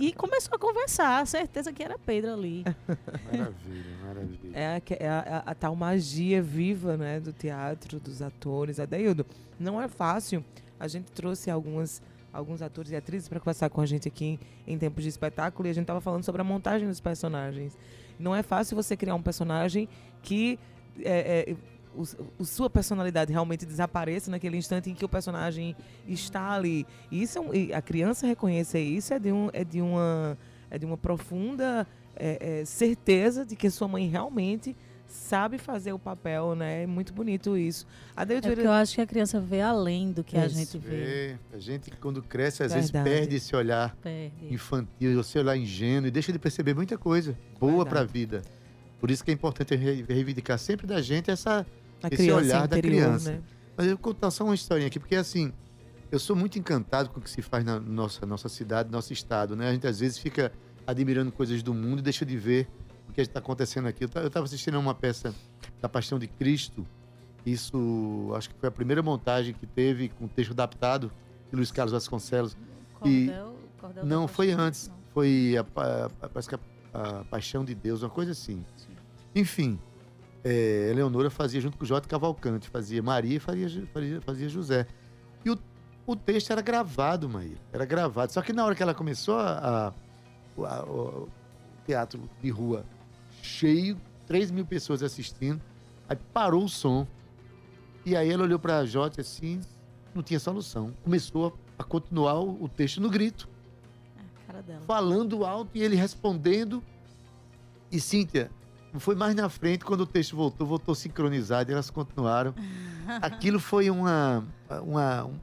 e 0.01 0.13
começou 0.13 0.57
a 0.57 0.59
conversar, 0.59 1.21
a 1.23 1.27
certeza 1.27 1.73
que 1.73 1.83
era 1.83 1.97
Pedro 1.99 2.33
ali. 2.33 2.65
Maravilha, 3.31 3.97
maravilha. 4.05 4.51
É, 4.59 4.83
é 4.99 5.09
a- 5.09 5.43
a- 5.47 5.51
a 5.51 5.55
tal 5.55 5.77
magia 5.77 6.43
viva, 6.43 6.97
né, 6.97 7.21
do 7.21 7.33
teatro, 7.33 8.01
dos 8.01 8.21
atores. 8.21 8.81
Adeildo, 8.81 9.25
não 9.61 9.81
é 9.81 9.87
fácil. 9.87 10.45
A 10.81 10.89
gente 10.89 11.13
trouxe 11.13 11.51
algumas, 11.51 12.03
alguns 12.35 12.61
atores 12.61 12.91
e 12.91 12.97
atrizes 12.97 13.29
para 13.29 13.39
conversar 13.41 13.71
com 13.71 13.81
a 13.81 13.87
gente 13.87 14.09
aqui 14.09 14.25
em, 14.67 14.75
em 14.75 14.79
tempos 14.79 15.03
de 15.05 15.09
espetáculo 15.09 15.67
e 15.69 15.71
a 15.71 15.73
gente 15.73 15.85
estava 15.85 16.01
falando 16.01 16.25
sobre 16.25 16.41
a 16.41 16.45
montagem 16.45 16.89
dos 16.89 17.01
personagens. 17.01 17.79
Não 18.19 18.35
é 18.35 18.43
fácil 18.43 18.77
você 18.77 18.97
criar 18.97 19.15
um 19.15 19.23
personagem 19.23 19.89
que 20.23 20.59
é, 21.03 21.47
é, 21.51 21.57
o, 21.95 22.03
o- 22.41 22.45
sua 22.45 22.69
personalidade 22.69 23.33
realmente 23.33 23.65
desapareça 23.65 24.31
naquele 24.31 24.57
instante 24.57 24.91
em 24.91 24.95
que 24.95 25.05
o 25.05 25.09
personagem 25.09 25.75
está 26.07 26.51
ali. 26.53 26.87
E 27.11 27.23
isso 27.23 27.39
é 27.39 27.41
um- 27.41 27.51
a 27.75 27.81
criança 27.83 28.27
reconhecer 28.27 28.81
isso 28.83 29.15
é 29.15 29.19
de, 29.19 29.33
um, 29.33 29.49
é 29.53 29.65
de 29.65 29.81
uma 29.81 30.37
é 30.71 30.79
de 30.79 30.85
uma 30.85 30.97
profunda 30.97 31.87
é, 32.17 32.61
é, 32.61 32.65
certeza 32.65 33.45
de 33.47 33.55
que 33.55 33.71
sua 33.71 33.87
mãe 33.87 34.09
realmente 34.09 34.77
sabe 35.15 35.59
fazer 35.59 35.93
o 35.93 35.99
papel, 35.99 36.55
né? 36.55 36.83
É 36.83 36.87
muito 36.87 37.13
bonito 37.13 37.57
isso. 37.57 37.87
Adeildo 38.17 38.49
É 38.49 38.51
porque 38.51 38.67
eu 38.67 38.73
acho 38.73 38.95
que 38.95 39.01
a 39.01 39.07
criança 39.07 39.41
vê 39.41 39.61
além 39.61 40.13
do 40.13 40.23
que 40.25 40.37
a 40.37 40.47
Isso. 40.47 40.57
gente 40.57 40.79
vê. 40.79 40.97
É, 40.97 41.39
a 41.53 41.59
gente, 41.59 41.91
quando 41.93 42.23
cresce, 42.23 42.63
às 42.63 42.73
Verdade. 42.73 42.93
vezes 43.05 43.19
perde 43.21 43.37
esse 43.37 43.55
olhar 43.57 43.95
Perde. 44.03 44.53
infantil, 44.53 45.21
esse 45.21 45.39
olhar 45.39 45.57
ingênuo 45.57 46.09
e 46.09 46.11
deixa 46.11 46.33
de 46.33 46.39
perceber 46.39 46.75
muita 46.75 46.99
coisa 46.99 47.37
boa 47.59 47.87
para 47.87 48.01
a 48.01 48.05
vida. 48.05 48.43
Por 49.01 49.11
isso 49.11 49.25
que 49.25 49.31
é 49.31 49.35
importante 49.35 49.75
re- 49.77 50.05
reivindicar 50.09 50.59
sempre 50.59 50.87
da 50.87 51.01
gente 51.01 51.31
essa. 51.31 51.65
a 52.03 52.07
esse 52.09 52.17
criança 52.17 52.37
olhar 52.43 52.69
da 52.69 52.79
interior, 52.79 53.05
criança. 53.05 53.33
né? 53.33 53.41
Mas 53.77 53.87
eu 53.87 53.93
vou 53.97 54.03
contar 54.03 54.31
só 54.31 54.45
uma 54.45 54.55
historinha 54.55 54.89
aqui, 54.89 54.99
porque 54.99 55.17
assim, 55.17 55.53
eu 56.11 56.19
sou 56.19 56.35
muito 56.37 56.59
encantado 56.59 57.09
com 57.11 57.19
o 57.19 57.23
que 57.23 57.31
se 57.31 57.41
faz 57.43 57.65
na 57.65 57.79
nossa, 57.81 58.25
nossa 58.27 58.49
cidade, 58.49 58.91
nosso 58.91 59.13
estado, 59.13 59.55
né? 59.57 59.69
A 59.69 59.73
gente 59.73 59.87
às 59.87 60.01
vezes 60.01 60.19
fica 60.19 60.53
admirando 60.87 61.33
coisas 61.33 61.63
do 61.63 61.73
mundo 61.73 62.01
e 62.01 62.03
deixa 62.03 62.25
de 62.27 62.37
ver 62.37 62.69
que 63.15 63.21
está 63.21 63.39
acontecendo 63.39 63.87
aqui. 63.87 64.05
Eu 64.05 64.27
estava 64.27 64.45
assistindo 64.45 64.75
a 64.77 64.79
uma 64.81 64.95
peça 64.95 65.35
da 65.81 65.89
Paixão 65.89 66.19
de 66.19 66.27
Cristo, 66.27 66.87
isso 67.47 68.33
acho 68.37 68.49
que 68.51 68.57
foi 68.59 68.69
a 68.69 68.73
primeira 68.73 69.03
montagem 69.03 69.53
que 69.55 69.67
teve 69.67 70.09
com 70.09 70.27
texto 70.27 70.53
adaptado 70.53 71.13
de 71.51 71.57
Luiz 71.57 71.71
Carlos 71.71 71.93
Vasconcelos. 71.93 72.57
E- 73.05 73.27
Cordel, 73.27 73.55
Cordel 73.81 74.03
da 74.05 74.09
Não, 74.09 74.27
foi 74.29 74.51
antes. 74.51 74.89
não. 74.89 74.95
Foi 75.13 75.57
a, 75.59 75.63
pa- 75.65 76.11
a- 76.23 76.29
parece 76.29 76.49
que 76.49 76.55
a, 76.55 76.59
a 77.21 77.25
Paixão 77.25 77.65
de 77.65 77.75
Deus, 77.75 78.03
uma 78.03 78.11
coisa 78.11 78.33
assim. 78.33 78.65
Enfim, 79.35 79.79
é, 80.43 80.89
Eleonora 80.91 81.29
fazia 81.31 81.61
junto 81.61 81.77
com 81.77 81.85
o 81.85 81.87
J. 81.87 82.09
Cavalcante, 82.09 82.69
fazia 82.69 83.03
Maria 83.03 83.37
e 83.37 83.39
fazia, 83.41 83.87
fazia, 83.93 84.21
fazia 84.23 84.49
José. 84.49 84.87
E 85.45 85.51
o, 85.51 85.59
o 86.07 86.17
texto 86.17 86.51
era 86.51 86.63
gravado, 86.63 87.29
Maíra, 87.29 87.61
era 87.73 87.85
gravado. 87.85 88.33
Só 88.33 88.41
que 88.43 88.53
na 88.53 88.65
hora 88.65 88.75
que 88.75 88.83
ela 88.83 88.95
começou 88.95 89.39
a, 89.39 89.93
a- 90.59 90.65
a- 90.67 90.83
o 90.85 91.29
teatro 91.87 92.29
de 92.43 92.49
rua 92.51 92.85
cheio, 93.45 93.97
3 94.27 94.51
mil 94.51 94.65
pessoas 94.65 95.03
assistindo, 95.03 95.61
aí 96.09 96.17
parou 96.33 96.65
o 96.65 96.69
som. 96.69 97.07
E 98.07 98.17
aí 98.17 98.31
ela 98.31 98.43
olhou 98.45 98.59
para 98.59 98.79
a 98.79 98.85
J 98.87 99.21
assim, 99.21 99.61
não 100.15 100.23
tinha 100.23 100.41
solução. 100.41 100.93
Começou 101.03 101.57
a, 101.79 101.85
continuar 101.85 102.41
o- 102.41 102.69
texto 102.69 103.01
no 103.01 103.09
grito 103.11 103.49
A 104.17 104.47
cara 104.47 104.63
dela. 104.63 104.81
falando 104.87 105.45
alto 105.45 105.71
e 105.75 105.83
ele 105.83 105.97
respondendo. 105.97 106.83
E 107.91 108.01
Cíntia, 108.01 108.51
foi 108.99 109.15
mais 109.15 109.35
na 109.35 109.49
frente 109.49 109.85
quando 109.85 110.01
o 110.03 110.07
texto 110.07 110.35
voltou, 110.37 110.67
voltou 110.67 110.95
sincronizado 110.95 111.71
e 111.71 111.73
elas 111.73 111.91
continuaram. 111.91 112.55
Aquilo 113.23 113.59
foi 113.61 113.91
uma. 113.91 114.45
uma 114.83 115.25
um- 115.25 115.39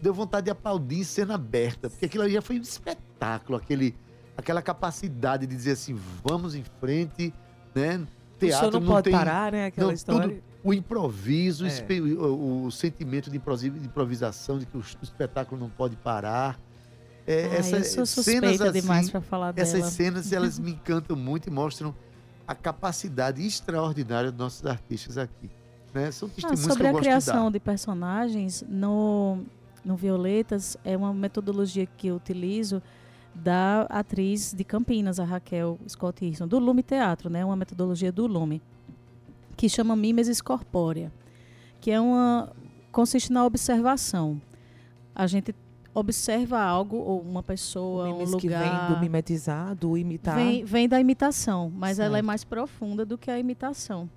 deu 0.00 0.12
vontade 0.14 0.44
de 0.46 0.50
aplaudir 0.50 0.98
em 1.00 1.04
cena 1.04 1.34
aberta, 1.34 1.90
porque 1.90 2.06
aquilo 2.06 2.24
ali 2.24 2.32
já 2.32 2.40
foi 2.40 2.58
um 2.58 2.62
espetáculo, 2.62 3.58
aquele, 3.58 3.94
aquela 4.36 4.60
capacidade 4.62 5.46
de 5.46 5.54
dizer 5.54 5.72
assim, 5.72 5.98
vamos 6.24 6.54
em 6.54 6.64
frente, 6.80 7.32
né? 7.74 7.96
o 8.36 8.38
senhor 8.40 8.60
Teatro 8.60 8.80
não, 8.80 8.86
pode 8.86 9.04
tem, 9.04 9.12
parar, 9.12 9.50
né? 9.52 9.66
Aquela 9.66 9.86
não, 9.88 9.94
história. 9.94 10.28
tudo- 10.28 10.42
o 10.62 10.74
improviso, 10.74 11.64
o 11.64 11.68
É. 11.68 11.70
o, 12.00 12.64
o 12.64 12.70
sentimento 12.72 13.30
de 13.30 13.36
improvisação, 13.36 14.58
de 14.58 14.66
que 14.66 14.76
o, 14.76 14.80
o 14.80 15.04
espetáculo 15.04 15.60
não 15.60 15.70
pode 15.70 15.94
parar. 15.96 16.58
É, 17.26 17.46
Ai, 17.50 17.56
essa- 17.58 17.76
eu 17.76 17.84
sou 17.84 18.06
cenas 18.22 18.56
suspeita 18.56 18.72
demais 18.72 19.02
assim, 19.04 19.12
pra 19.12 19.20
falar 19.20 19.52
essas 19.56 19.78
dela. 19.80 19.90
cenas 19.90 20.32
elas 20.32 20.58
me 20.60 20.72
encantam 20.72 21.16
muito 21.16 21.48
e 21.48 21.50
mostram 21.52 21.94
a 22.46 22.54
capacidade 22.54 23.44
extraordinária 23.44 24.30
dos 24.30 24.38
nossos 24.38 24.66
artistas 24.66 25.16
aqui. 25.18 25.50
Né? 25.94 26.10
São 26.10 26.28
Ah, 26.44 26.56
sobre 26.56 26.86
a 26.88 26.94
criação 26.94 27.46
de 27.46 27.54
de 27.54 27.60
personagens 27.60 28.62
no, 28.68 29.38
no 29.84 29.96
Violetas, 29.96 30.76
é 30.84 30.96
uma 30.96 31.12
metodologia 31.14 31.86
que 31.86 32.08
eu 32.08 32.16
utilizo 32.16 32.82
da 33.42 33.82
atriz 33.82 34.52
de 34.52 34.64
Campinas, 34.64 35.20
a 35.20 35.24
Raquel 35.24 35.78
Scott 35.88 36.24
Hirson, 36.24 36.48
do 36.48 36.58
Lume 36.58 36.82
Teatro, 36.82 37.28
né? 37.30 37.44
Uma 37.44 37.56
metodologia 37.56 38.10
do 38.10 38.26
Lume, 38.26 38.60
que 39.56 39.68
chama 39.68 39.94
mimesis 39.94 40.40
corpórea, 40.40 41.12
que 41.80 41.90
é 41.90 42.00
uma 42.00 42.50
consiste 42.90 43.32
na 43.32 43.44
observação. 43.44 44.40
A 45.14 45.26
gente 45.26 45.54
observa 45.94 46.60
algo 46.60 46.96
ou 46.96 47.20
uma 47.20 47.42
pessoa, 47.42 48.08
um 48.08 48.18
mimes 48.18 48.34
que 48.34 48.48
vem 48.48 48.58
lugar. 48.58 48.92
do 48.92 49.00
mimetizar, 49.00 49.74
do 49.74 49.96
imitar. 49.96 50.34
Vem, 50.36 50.64
vem 50.64 50.88
da 50.88 51.00
imitação, 51.00 51.72
mas 51.74 51.98
ela 51.98 52.16
é 52.16 52.18
Certo. 52.18 52.26
mais 52.26 52.44
profunda 52.44 53.04
do 53.04 53.16
que 53.16 53.30
a 53.30 53.38
imitação. 53.38 54.08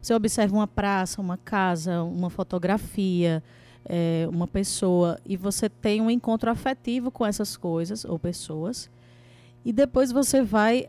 Você 0.00 0.12
observa 0.14 0.54
uma 0.54 0.66
praça, 0.66 1.20
uma 1.20 1.36
casa, 1.36 2.02
uma 2.02 2.28
fotografia, 2.28 3.42
eh, 3.86 4.26
uma 4.30 4.46
pessoa, 4.46 5.18
e 5.24 5.36
você 5.36 5.68
tem 5.68 6.00
um 6.00 6.10
encontro 6.10 6.50
afetivo 6.50 7.10
com 7.10 7.24
essas 7.26 7.56
coisas 7.56 8.04
ou 8.04 8.18
pessoas, 8.18 8.90
e 9.64 9.72
depois 9.72 10.10
você 10.12 10.42
vai 10.42 10.86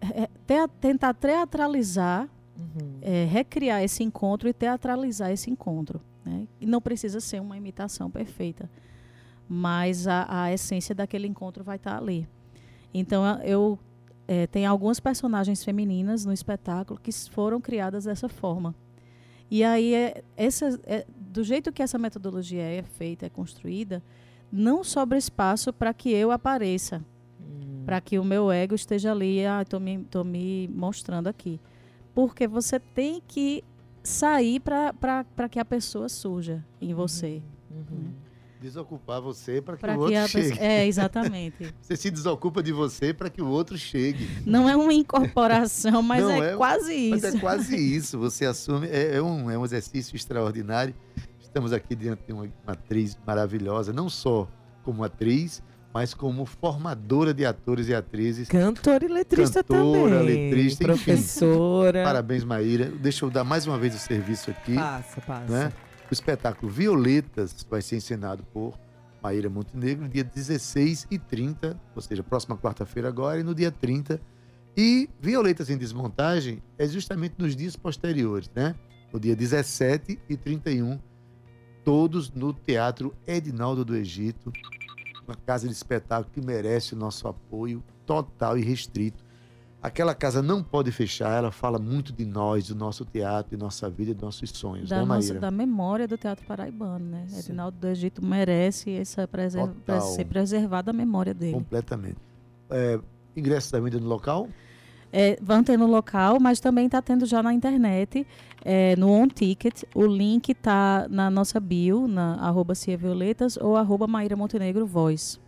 re- 0.00 0.28
tea- 0.46 0.68
tentar 0.68 1.14
teatralizar, 1.14 2.28
Uhum. 2.58 2.98
eh, 3.02 3.24
recriar 3.30 3.82
esse 3.84 4.02
encontro 4.02 4.48
e 4.48 4.52
teatralizar 4.52 5.30
esse 5.30 5.48
encontro. 5.50 6.00
Né? 6.24 6.46
E 6.60 6.66
não 6.66 6.80
precisa 6.80 7.20
ser 7.20 7.40
uma 7.40 7.56
imitação 7.56 8.10
perfeita, 8.10 8.68
mas 9.48 10.06
a, 10.08 10.26
a 10.28 10.52
essência 10.52 10.94
daquele 10.94 11.26
encontro 11.28 11.62
vai 11.62 11.76
estar 11.76 11.96
ali. 11.96 12.26
Então 12.92 13.24
eu 13.42 13.78
eh, 14.26 14.46
tenho 14.48 14.68
algumas 14.70 14.98
personagens 14.98 15.62
femininas 15.64 16.24
no 16.24 16.32
espetáculo 16.32 16.98
que 17.00 17.12
foram 17.30 17.60
criadas 17.60 18.04
dessa 18.04 18.28
forma. 18.28 18.74
E 19.50 19.62
aí 19.64 19.94
é, 19.94 20.22
essa, 20.36 20.78
é- 20.84 21.06
do 21.38 21.44
jeito 21.44 21.70
que 21.70 21.80
essa 21.80 21.96
metodologia 21.96 22.60
é 22.62 22.82
feita, 22.82 23.26
é 23.26 23.28
construída, 23.28 24.02
não 24.50 24.82
sobra 24.82 25.16
espaço 25.16 25.72
para 25.72 25.94
que 25.94 26.10
eu 26.10 26.32
apareça, 26.32 27.00
Hum. 27.40 27.84
para 27.86 28.00
que 28.00 28.18
o 28.18 28.24
meu 28.24 28.50
ego 28.50 28.74
esteja 28.74 29.12
ali, 29.12 29.46
ah, 29.46 29.62
estou 29.62 29.78
me, 29.78 29.98
tô 30.10 30.24
me 30.24 30.68
mostrando 30.74 31.28
aqui. 31.28 31.60
Porque 32.12 32.48
você 32.48 32.80
tem 32.80 33.22
que 33.28 33.62
sair 34.02 34.58
para 34.58 35.48
que 35.48 35.60
a 35.60 35.64
pessoa 35.64 36.08
surja 36.08 36.64
em 36.80 36.92
você. 36.92 37.40
Uhum. 37.70 38.10
Desocupar 38.60 39.20
você 39.22 39.62
para 39.62 39.76
que 39.76 39.80
Para 39.82 39.92
o 39.92 39.98
que 39.98 40.02
outro 40.02 40.18
a 40.18 40.26
chegue. 40.26 40.48
pessoa, 40.48 40.66
é, 40.66 40.86
exatamente. 40.88 41.72
Você 41.80 41.94
se 41.94 42.10
desocupa 42.10 42.60
de 42.60 42.72
você 42.72 43.14
para 43.14 43.30
que 43.30 43.40
o 43.40 43.46
outro 43.46 43.78
chegue. 43.78 44.28
Não 44.44 44.68
é 44.68 44.74
uma 44.76 44.92
incorporação, 44.92 46.02
mas 46.02 46.28
é, 46.28 46.38
é- 46.54 46.56
quase 46.56 47.10
Mas 47.10 47.22
isso. 47.22 47.36
é 47.36 47.40
quase 47.40 47.76
isso. 47.76 48.18
Você 48.18 48.44
assume. 48.44 48.88
É, 48.88 49.14
é 49.18 49.22
um, 49.22 49.48
é 49.48 49.56
um 49.56 49.64
exercício 49.64 50.16
extraordinário. 50.16 50.92
Estamos 51.48 51.72
aqui 51.72 51.96
diante 51.96 52.22
de 52.26 52.32
uma, 52.32 52.42
uma 52.44 52.72
atriz 52.72 53.18
maravilhosa, 53.26 53.92
não 53.92 54.08
só 54.08 54.48
como 54.84 55.02
atriz, 55.02 55.62
mas 55.92 56.14
como 56.14 56.44
formadora 56.44 57.32
de 57.34 57.44
atores 57.44 57.88
e 57.88 57.94
atrizes. 57.94 58.48
Cantora 58.48 59.04
e 59.04 59.08
letrista 59.08 59.64
Cantora, 59.64 60.18
também. 60.20 60.50
letrista, 60.50 60.84
enfim. 60.84 60.92
professora. 61.04 62.04
Parabéns, 62.04 62.44
Maíra. 62.44 62.86
Deixa 62.86 63.24
eu 63.24 63.30
dar 63.30 63.44
mais 63.44 63.66
uma 63.66 63.78
vez 63.78 63.94
o 63.94 63.98
serviço 63.98 64.50
aqui. 64.50 64.74
Passa, 64.74 65.20
passa. 65.22 65.52
né? 65.52 65.72
O 66.10 66.12
espetáculo 66.12 66.70
Violetas 66.70 67.66
vai 67.68 67.82
ser 67.82 67.96
encenado 67.96 68.42
por 68.52 68.78
Maíra 69.22 69.50
Montenegro 69.50 70.08
dia 70.08 70.22
16 70.24 71.06
e 71.10 71.18
30, 71.18 71.78
ou 71.94 72.00
seja, 72.00 72.22
próxima 72.22 72.56
quarta-feira 72.56 73.08
agora, 73.08 73.40
e 73.40 73.42
no 73.42 73.54
dia 73.54 73.70
30. 73.70 74.20
E 74.76 75.08
Violetas 75.20 75.70
em 75.70 75.76
Desmontagem 75.76 76.62
é 76.78 76.86
justamente 76.86 77.34
nos 77.38 77.56
dias 77.56 77.74
posteriores, 77.74 78.50
né? 78.54 78.74
No 79.12 79.18
dia 79.18 79.34
17 79.34 80.18
e 80.28 80.36
31, 80.36 80.98
todos 81.88 82.30
no 82.30 82.52
Teatro 82.52 83.14
Edinaldo 83.26 83.82
do 83.82 83.96
Egito, 83.96 84.52
uma 85.26 85.34
casa 85.34 85.66
de 85.66 85.72
espetáculo 85.72 86.30
que 86.30 86.38
merece 86.38 86.92
o 86.92 86.98
nosso 86.98 87.26
apoio 87.26 87.82
total 88.04 88.58
e 88.58 88.62
restrito. 88.62 89.24
Aquela 89.80 90.14
casa 90.14 90.42
não 90.42 90.62
pode 90.62 90.92
fechar, 90.92 91.38
ela 91.38 91.50
fala 91.50 91.78
muito 91.78 92.12
de 92.12 92.26
nós, 92.26 92.68
do 92.68 92.74
nosso 92.74 93.06
teatro, 93.06 93.56
de 93.56 93.62
nossa 93.62 93.88
vida, 93.88 94.14
de 94.14 94.20
nossos 94.20 94.50
sonhos, 94.50 94.90
da, 94.90 94.98
né, 94.98 95.04
nossa- 95.06 95.40
da 95.40 95.50
memória 95.50 96.06
do 96.06 96.18
teatro 96.18 96.44
paraibano, 96.44 97.06
né? 97.06 97.24
Sim. 97.26 97.38
Edinaldo 97.38 97.78
do 97.78 97.88
Egito 97.88 98.22
merece 98.22 98.90
essa 98.90 99.26
preser 99.26 99.66
Total. 99.66 100.02
ser 100.02 100.26
preservada 100.26 100.90
a 100.90 100.92
memória 100.94 101.32
dele. 101.32 101.54
Completamente. 101.54 102.18
É, 102.68 103.00
ingresso 103.34 103.72
da 103.72 103.80
venda 103.80 103.98
no 103.98 104.08
local? 104.08 104.46
É, 105.12 105.38
vão 105.40 105.62
ter 105.64 105.76
no 105.78 105.86
local, 105.86 106.38
mas 106.40 106.60
também 106.60 106.86
está 106.86 107.00
tendo 107.00 107.24
já 107.24 107.42
na 107.42 107.52
internet, 107.54 108.26
é, 108.64 108.94
no 108.96 109.10
On 109.10 109.26
Ticket. 109.26 109.84
O 109.94 110.04
link 110.06 110.50
está 110.50 111.06
na 111.08 111.30
nossa 111.30 111.58
bio, 111.58 112.06
na 112.06 112.34
arroba 112.34 112.74
Cia 112.74 112.96
Violetas 112.96 113.56
ou 113.56 113.76
arroba 113.76 114.06
Maíra 114.06 114.36
Montenegro 114.36 114.86
Voz. 114.86 115.40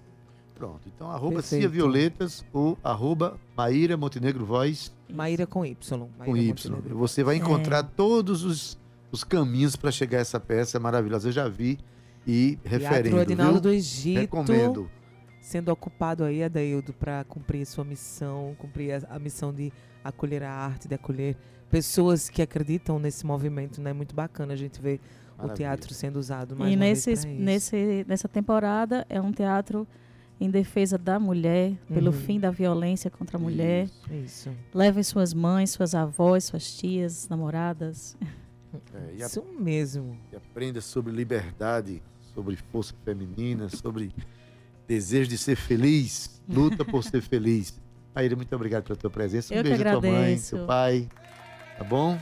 Pronto. 0.55 0.81
Então, 0.95 1.11
arroba 1.11 1.37
Perfeito. 1.37 1.61
Cia 1.63 1.69
Violetas 1.69 2.45
ou 2.53 2.77
arroba 2.85 3.39
Maíra 3.57 3.97
Montenegro 3.97 4.45
Voz 4.45 4.93
Maíra 5.09 5.47
com 5.47 5.65
Y. 5.65 5.75
Maíra 6.19 6.25
com 6.25 6.37
Y. 6.37 6.71
Montenegro. 6.71 6.99
Você 6.99 7.23
vai 7.25 7.37
É. 7.37 7.39
encontrar 7.39 7.83
todos 7.83 8.45
os, 8.45 8.79
os 9.11 9.25
caminhos 9.25 9.75
para 9.77 9.91
chegar 9.91 10.19
a 10.19 10.21
essa 10.21 10.39
peça 10.39 10.79
maravilhosa. 10.79 11.29
Eu 11.29 11.33
já 11.33 11.49
vi 11.49 11.79
e 12.27 12.59
referendo, 12.65 13.19
Adinaldo 13.19 13.53
viu? 13.55 13.61
do 13.63 13.71
Egito. 13.71 14.21
Recomendo. 14.21 14.91
Sendo 15.41 15.71
ocupado 15.71 16.23
aí, 16.25 16.43
Adaildo, 16.43 16.93
para 16.93 17.25
cumprir 17.25 17.65
sua 17.67 17.85
missão, 17.85 18.55
cumprir 18.59 18.93
a, 18.93 19.17
a 19.17 19.19
missão 19.19 19.53
de 19.53 19.73
acolher 20.05 20.43
a 20.43 20.51
arte, 20.53 20.87
de 20.87 20.95
acolher 20.95 21.37
pessoas 21.71 22.29
que 22.29 22.43
acreditam 22.43 22.99
nesse 22.99 23.25
movimento, 23.25 23.81
né? 23.81 23.93
Muito 23.93 24.15
bacana 24.15 24.53
a 24.53 24.57
gente 24.57 24.81
ver 24.81 25.01
o 25.39 25.43
Maravilha. 25.43 25.57
teatro 25.57 25.95
sendo 25.95 26.17
usado 26.19 26.55
mais 26.57 27.07
E 27.07 27.11
isso. 27.13 27.27
nesse, 27.29 28.05
nessa 28.07 28.29
temporada 28.29 29.07
é 29.09 29.21
um 29.21 29.33
teatro 29.33 29.87
em 30.39 30.51
defesa 30.51 30.97
da 30.99 31.19
mulher, 31.19 31.73
pelo 31.89 32.07
Uhum. 32.13 32.13
fim 32.19 32.41
da 32.41 32.51
violência 32.51 33.11
contra 33.11 33.37
a 33.37 33.41
mulher. 33.41 33.85
Isso. 33.85 34.13
Isso. 34.25 34.51
Levem 34.75 35.03
suas 35.03 35.33
mães, 35.35 35.71
suas 35.71 35.95
avós, 35.95 36.45
suas 36.45 36.73
tias, 36.77 37.29
namoradas. 37.29 38.17
É, 38.95 39.15
e, 39.19 39.23
a- 39.23 39.27
Isso 39.27 39.45
mesmo. 39.59 40.17
e 40.33 40.37
aprenda 40.37 40.81
sobre 40.81 41.13
liberdade, 41.13 42.03
sobre 42.35 42.57
força 42.57 42.95
feminina, 43.05 43.69
sobre 43.69 44.13
desejo 44.91 45.31
de 45.31 45.39
ser 45.39 45.55
feliz, 45.55 46.43
luta 46.51 46.85
por 46.85 47.05
ser 47.05 47.23
feliz. 47.23 47.79
Maíra, 48.13 48.35
muito 48.35 48.55
obrigado 48.57 48.83
pela 48.83 48.97
tua 48.97 49.09
presença. 49.09 49.55
Um 49.55 49.59
Eu 49.59 49.63
beijo 49.63 49.87
à 49.87 49.93
tua 49.93 50.01
mãe, 50.01 50.37
seu 50.37 50.67
pai. 50.67 51.09
Tá 51.79 51.85
bom? 51.85 52.19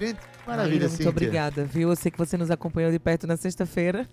Gente, 0.00 0.18
maravilha, 0.46 0.70
Maíra, 0.70 0.88
muito 0.88 0.96
Cíntia. 0.96 1.10
obrigada, 1.10 1.64
viu? 1.66 1.90
Eu 1.90 1.96
sei 1.96 2.10
que 2.10 2.16
você 2.16 2.38
nos 2.38 2.50
acompanhou 2.50 2.90
de 2.90 2.98
perto 2.98 3.26
na 3.26 3.36
sexta-feira. 3.36 4.08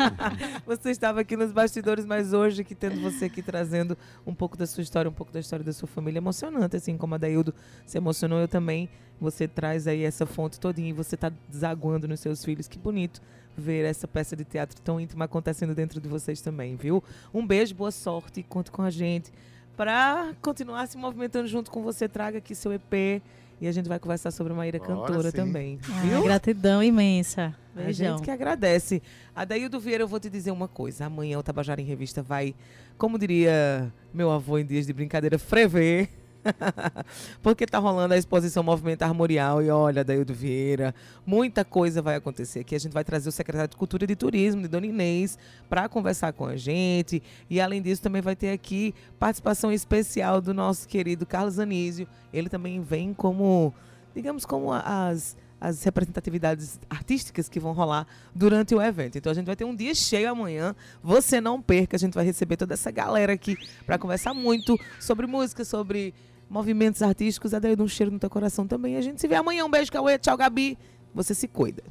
você 0.64 0.90
estava 0.90 1.20
aqui 1.20 1.36
nos 1.36 1.52
bastidores, 1.52 2.06
mas 2.06 2.32
hoje 2.32 2.64
que 2.64 2.74
tendo 2.74 2.98
você 3.02 3.26
aqui 3.26 3.42
trazendo 3.42 3.96
um 4.26 4.32
pouco 4.34 4.56
da 4.56 4.66
sua 4.66 4.82
história, 4.82 5.10
um 5.10 5.14
pouco 5.14 5.30
da 5.30 5.40
história 5.40 5.62
da 5.62 5.74
sua 5.74 5.86
família, 5.86 6.18
emocionante, 6.18 6.74
assim 6.74 6.96
como 6.96 7.14
a 7.16 7.18
Daildo 7.18 7.54
se 7.84 7.98
emocionou, 7.98 8.40
eu 8.40 8.48
também. 8.48 8.88
Você 9.20 9.46
traz 9.46 9.86
aí 9.86 10.04
essa 10.04 10.24
fonte 10.24 10.58
todinha 10.58 10.88
e 10.88 10.92
você 10.92 11.16
está 11.16 11.30
desaguando 11.50 12.08
nos 12.08 12.20
seus 12.20 12.42
filhos. 12.42 12.66
Que 12.66 12.78
bonito 12.78 13.20
ver 13.60 13.84
essa 13.84 14.06
peça 14.08 14.34
de 14.36 14.44
teatro 14.44 14.80
tão 14.80 15.00
íntima 15.00 15.24
acontecendo 15.26 15.74
dentro 15.74 16.00
de 16.00 16.08
vocês 16.08 16.40
também, 16.40 16.76
viu? 16.76 17.02
Um 17.32 17.46
beijo, 17.46 17.74
boa 17.74 17.90
sorte, 17.90 18.42
conte 18.42 18.70
com 18.70 18.82
a 18.82 18.90
gente 18.90 19.30
para 19.76 20.32
continuar 20.42 20.86
se 20.88 20.96
movimentando 20.96 21.46
junto 21.46 21.70
com 21.70 21.82
você. 21.82 22.08
Traga 22.08 22.38
aqui 22.38 22.54
seu 22.54 22.72
EP 22.72 23.22
e 23.60 23.66
a 23.68 23.72
gente 23.72 23.88
vai 23.88 23.98
conversar 23.98 24.30
sobre 24.30 24.52
a 24.52 24.56
Maíra 24.56 24.78
Bora 24.78 24.88
Cantora 24.94 25.30
sim. 25.30 25.36
também, 25.36 25.78
Ah, 25.88 26.20
gratidão 26.22 26.82
imensa. 26.82 27.54
A 27.76 27.80
Beijão. 27.82 28.16
gente 28.16 28.24
que 28.24 28.30
agradece. 28.30 29.00
Adaildo 29.36 29.78
Vieira, 29.78 30.02
eu 30.02 30.08
vou 30.08 30.18
te 30.18 30.28
dizer 30.28 30.50
uma 30.50 30.66
coisa. 30.66 31.06
Amanhã 31.06 31.38
o 31.38 31.42
Tabajara 31.44 31.80
em 31.80 31.84
Revista 31.84 32.22
vai, 32.22 32.54
como 32.96 33.16
diria 33.18 33.92
meu 34.12 34.32
avô 34.32 34.58
em 34.58 34.66
dias 34.66 34.84
de 34.84 34.92
brincadeira, 34.92 35.38
frever. 35.38 36.08
Porque 37.42 37.66
tá 37.66 37.78
rolando 37.78 38.14
a 38.14 38.16
exposição 38.16 38.62
Movimento 38.62 39.02
Armorial 39.02 39.62
e 39.62 39.70
olha, 39.70 40.00
Adaildo 40.00 40.32
Vieira, 40.34 40.94
muita 41.26 41.64
coisa 41.64 42.00
vai 42.00 42.16
acontecer 42.16 42.60
aqui. 42.60 42.74
A 42.74 42.80
gente 42.80 42.92
vai 42.92 43.04
trazer 43.04 43.28
o 43.28 43.32
secretário 43.32 43.68
de 43.68 43.76
Cultura 43.76 44.04
e 44.04 44.06
de 44.06 44.16
Turismo, 44.16 44.62
de 44.62 44.68
Dona 44.68 44.86
Inês, 44.86 45.38
para 45.68 45.88
conversar 45.88 46.32
com 46.32 46.46
a 46.46 46.56
gente. 46.56 47.22
E 47.48 47.60
além 47.60 47.82
disso, 47.82 48.02
também 48.02 48.22
vai 48.22 48.36
ter 48.36 48.50
aqui 48.50 48.94
participação 49.18 49.72
especial 49.72 50.40
do 50.40 50.54
nosso 50.54 50.86
querido 50.88 51.26
Carlos 51.26 51.58
Anísio. 51.58 52.08
Ele 52.32 52.48
também 52.48 52.80
vem 52.80 53.12
como, 53.12 53.74
digamos, 54.14 54.44
como 54.44 54.72
as 54.72 55.36
as 55.60 55.82
representatividades 55.82 56.78
artísticas 56.88 57.48
que 57.48 57.58
vão 57.58 57.72
rolar 57.72 58.06
durante 58.34 58.74
o 58.74 58.82
evento. 58.82 59.18
Então 59.18 59.30
a 59.32 59.34
gente 59.34 59.46
vai 59.46 59.56
ter 59.56 59.64
um 59.64 59.74
dia 59.74 59.94
cheio 59.94 60.30
amanhã. 60.30 60.74
Você 61.02 61.40
não 61.40 61.60
perca, 61.60 61.96
a 61.96 61.98
gente 61.98 62.14
vai 62.14 62.24
receber 62.24 62.56
toda 62.56 62.74
essa 62.74 62.90
galera 62.90 63.32
aqui 63.32 63.56
para 63.84 63.98
conversar 63.98 64.34
muito 64.34 64.78
sobre 65.00 65.26
música, 65.26 65.64
sobre 65.64 66.14
movimentos 66.48 67.02
artísticos. 67.02 67.52
Adaildo, 67.52 67.82
um 67.82 67.88
cheiro 67.88 68.12
no 68.12 68.18
teu 68.18 68.30
coração 68.30 68.66
também. 68.66 68.96
A 68.96 69.00
gente 69.00 69.20
se 69.20 69.28
vê 69.28 69.34
amanhã. 69.34 69.64
Um 69.64 69.70
beijo, 69.70 69.90
Cauê. 69.90 70.18
Tchau, 70.18 70.36
Gabi. 70.36 70.78
Você 71.14 71.34
se 71.34 71.48
cuida. 71.48 71.82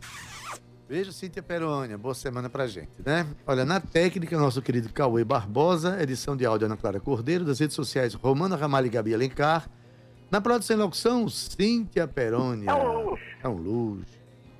Beijo, 0.87 1.11
Cíntia 1.11 1.43
Perônia. 1.43 1.97
Boa 1.97 2.15
semana 2.15 2.49
pra 2.49 2.65
gente, 2.65 2.91
né? 3.05 3.27
Olha, 3.45 3.65
na 3.65 3.77
técnica, 3.81 4.37
nosso 4.37 4.61
querido 4.61 4.87
Cauê 4.93 5.25
Barbosa, 5.25 6.01
edição 6.01 6.37
de 6.37 6.45
áudio 6.45 6.65
Ana 6.65 6.77
Clara 6.77 6.97
Cordeiro, 6.97 7.43
das 7.43 7.59
redes 7.59 7.75
sociais 7.75 8.13
Romana 8.13 8.55
Ramalho 8.55 8.87
e 8.87 8.89
Gabi 8.89 9.13
Alencar. 9.13 9.69
Na 10.29 10.41
produção 10.41 10.75
e 10.75 10.79
locução, 10.79 11.29
Cíntia 11.29 12.05
Perônia. 12.05 12.69
É 13.41 13.47
um 13.47 13.53
luxo. 13.53 14.17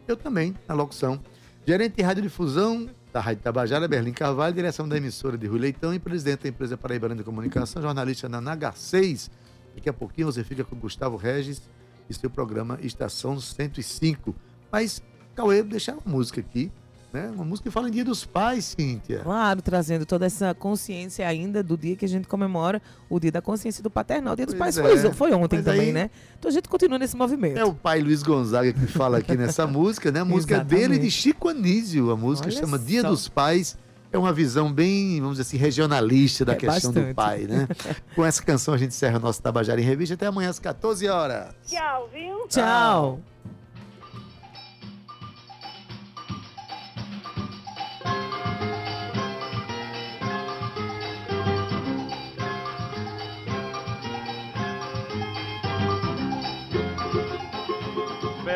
Eu 0.07 0.15
também, 0.15 0.55
na 0.65 0.74
locução. 0.74 1.20
Gerente 1.65 1.97
de 1.97 2.01
radiodifusão 2.01 2.89
da 3.11 3.20
Rádio 3.20 3.43
Tabajara, 3.43 3.86
Berlim 3.86 4.13
Carvalho, 4.13 4.55
direção 4.55 4.88
da 4.88 4.95
emissora 4.95 5.38
de 5.38 5.45
Rui 5.45 5.59
Leitão 5.59 5.93
e 5.93 5.99
presidente 5.99 6.43
da 6.43 6.49
empresa 6.49 6.78
Paraibana 6.78 7.15
de 7.15 7.24
Comunicação, 7.24 7.82
jornalista 7.82 8.30
na 8.30 8.41
NH6. 8.41 9.30
Daqui 9.76 9.89
a 9.89 9.93
pouquinho 9.93 10.28
você 10.28 10.41
fica 10.41 10.63
com 10.63 10.78
Gustavo 10.78 11.18
Regis 11.18 11.61
e 12.09 12.13
seu 12.13 12.30
programa 12.30 12.80
Estação 12.82 13.38
105. 13.38 14.34
Mas, 14.72 15.03
Cauê, 15.36 15.61
deixar 15.63 15.93
uma 15.93 16.01
música 16.05 16.39
aqui, 16.39 16.72
né? 17.13 17.31
Uma 17.33 17.45
música 17.45 17.69
que 17.69 17.73
fala 17.73 17.87
em 17.87 17.91
Dia 17.91 18.03
dos 18.05 18.25
Pais, 18.25 18.75
Cíntia. 18.77 19.19
Claro, 19.19 19.61
trazendo 19.61 20.05
toda 20.05 20.25
essa 20.25 20.53
consciência 20.53 21.27
ainda 21.27 21.63
do 21.63 21.77
dia 21.77 21.95
que 21.95 22.05
a 22.05 22.07
gente 22.07 22.27
comemora 22.27 22.81
o 23.09 23.19
dia 23.19 23.31
da 23.31 23.41
consciência 23.41 23.81
do 23.81 23.89
paternal. 23.89 24.33
O 24.33 24.35
dia 24.35 24.45
dos 24.45 24.55
Pois 24.55 24.75
pais 24.77 24.99
é. 24.99 25.01
foi, 25.01 25.13
foi 25.13 25.33
ontem 25.33 25.57
Mas 25.57 25.65
também, 25.65 25.81
aí- 25.87 25.91
né? 25.93 26.09
Então 26.37 26.49
a 26.49 26.53
gente 26.53 26.67
continua 26.67 26.99
nesse 26.99 27.15
movimento. 27.15 27.57
É 27.57 27.63
o 27.65 27.73
pai 27.73 28.01
Luiz 28.01 28.21
Gonzaga 28.23 28.73
que 28.73 28.85
fala 28.87 29.17
aqui 29.19 29.35
nessa 29.37 29.65
música, 29.67 30.11
né? 30.11 30.19
A 30.19 30.25
música 30.25 30.57
é 30.57 30.63
dele 30.63 30.95
e 30.95 30.99
de. 30.99 31.09
Chico 31.11 31.47
Anísio. 31.49 32.11
A 32.11 32.15
música 32.17 32.47
Olha 32.49 32.57
chama 32.59 32.77
Dia 32.77 33.01
só. 33.01 33.09
dos 33.09 33.27
Pais. 33.29 33.77
É 34.11 34.17
uma 34.17 34.31
visão 34.31 34.71
bem, 34.71 35.19
vamos 35.19 35.37
dizer 35.37 35.41
assim, 35.49 35.57
regionalista 35.57 36.45
da 36.45 36.53
É 36.53 36.55
questão 36.55 36.91
do 36.93 36.95
bastante. 37.01 37.13
pai, 37.13 37.39
né? 37.47 37.67
Com 38.15 38.25
essa 38.25 38.41
canção 38.41 38.73
a 38.73 38.77
gente 38.77 38.91
encerra 38.91 39.17
o 39.17 39.21
nosso 39.21 39.41
Tabajara 39.41 39.81
em 39.81 39.83
Revista. 39.83 40.13
Até 40.15 40.27
amanhã 40.27 40.49
às 40.49 40.59
14 40.59 41.07
horas. 41.09 41.53
Tchau, 41.67 42.09
viu? 42.13 42.47
Tchau. 42.47 43.19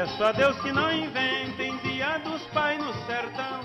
Peço 0.01 0.23
a 0.23 0.31
Deus 0.31 0.59
que 0.61 0.71
não 0.71 0.91
inventem 0.91 1.77
dia 1.77 2.17
dos 2.17 2.41
pais 2.47 2.83
no 2.83 2.91
sertão. 3.05 3.59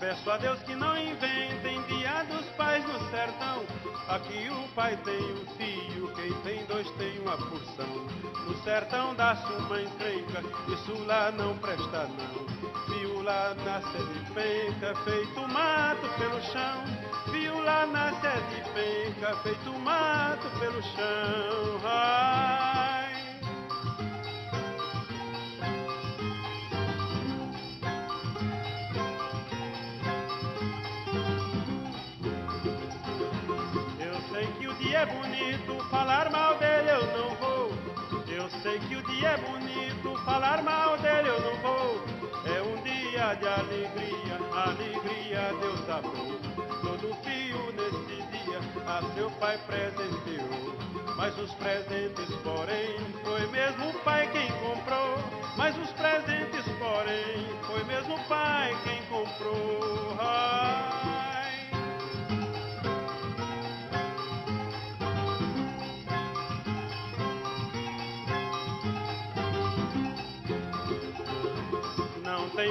Peço 0.00 0.30
a 0.30 0.38
Deus 0.38 0.58
que 0.60 0.74
não 0.74 0.96
inventem 0.96 1.82
dia 1.82 2.24
dos 2.24 2.46
pais 2.56 2.82
no 2.86 2.98
sertão. 3.10 3.66
Aqui 4.08 4.48
o 4.48 4.66
pai 4.74 4.96
tem 5.04 5.20
um 5.20 5.46
filho, 5.58 6.10
quem 6.14 6.32
tem 6.40 6.64
dois 6.64 6.90
tem 6.92 7.18
uma 7.18 7.36
porção. 7.36 7.86
No 8.46 8.56
sertão 8.64 9.14
dá-se 9.14 9.52
uma 9.52 9.82
encrenca, 9.82 10.42
isso 10.72 11.04
lá 11.04 11.30
não 11.32 11.54
presta 11.58 12.08
não. 12.16 12.46
Viu 12.88 13.22
lá 13.22 13.54
nasce 13.62 13.98
de 13.98 14.32
penca, 14.32 14.94
feito 15.04 15.48
mato 15.48 16.08
pelo 16.18 16.40
chão. 16.44 16.84
Viu 17.30 17.62
lá 17.62 17.84
nasce 17.84 18.22
de 18.22 18.70
penca, 18.70 19.36
feito 19.42 19.78
mato 19.80 20.48
pelo 20.58 20.82
chão. 20.82 21.80
Ai. 21.84 22.97
Bonito, 35.38 35.84
falar 35.88 36.30
mal 36.30 36.56
dele 36.58 36.90
eu 36.90 37.06
não 37.16 37.34
vou. 37.36 37.70
Eu 38.26 38.48
sei 38.62 38.78
que 38.80 38.96
o 38.96 39.02
dia 39.02 39.30
é 39.30 39.36
bonito, 39.36 40.24
falar 40.24 40.62
mal 40.62 40.98
dele 40.98 41.28
eu 41.28 41.40
não 41.40 41.56
vou. 41.58 42.04
É 42.44 42.62
um 42.62 42.82
dia 42.82 43.34
de 43.34 43.46
alegria, 43.46 44.38
alegria 44.52 45.54
Deus 45.60 45.88
abriu. 45.88 46.38
Todo 46.82 47.14
fio 47.22 47.72
nesse 47.72 48.22
dia 48.30 48.58
a 48.86 49.02
seu 49.14 49.30
pai 49.32 49.58
presenteou. 49.66 50.76
Mas 51.16 51.36
os 51.38 51.52
presentes, 51.54 52.34
porém, 52.42 52.96
foi 53.24 53.46
mesmo 53.48 53.90
o 53.90 53.94
pai 54.00 54.28
quem 54.30 54.50
comprou. 54.52 55.18
Mas 55.56 55.76
os 55.76 55.90
presentes, 55.92 56.64
porém, 56.78 57.48
foi 57.66 57.84
mesmo 57.84 58.14
o 58.14 58.24
pai 58.24 58.76
quem 58.84 59.02
comprou. 59.06 60.16
Ai. 60.20 61.07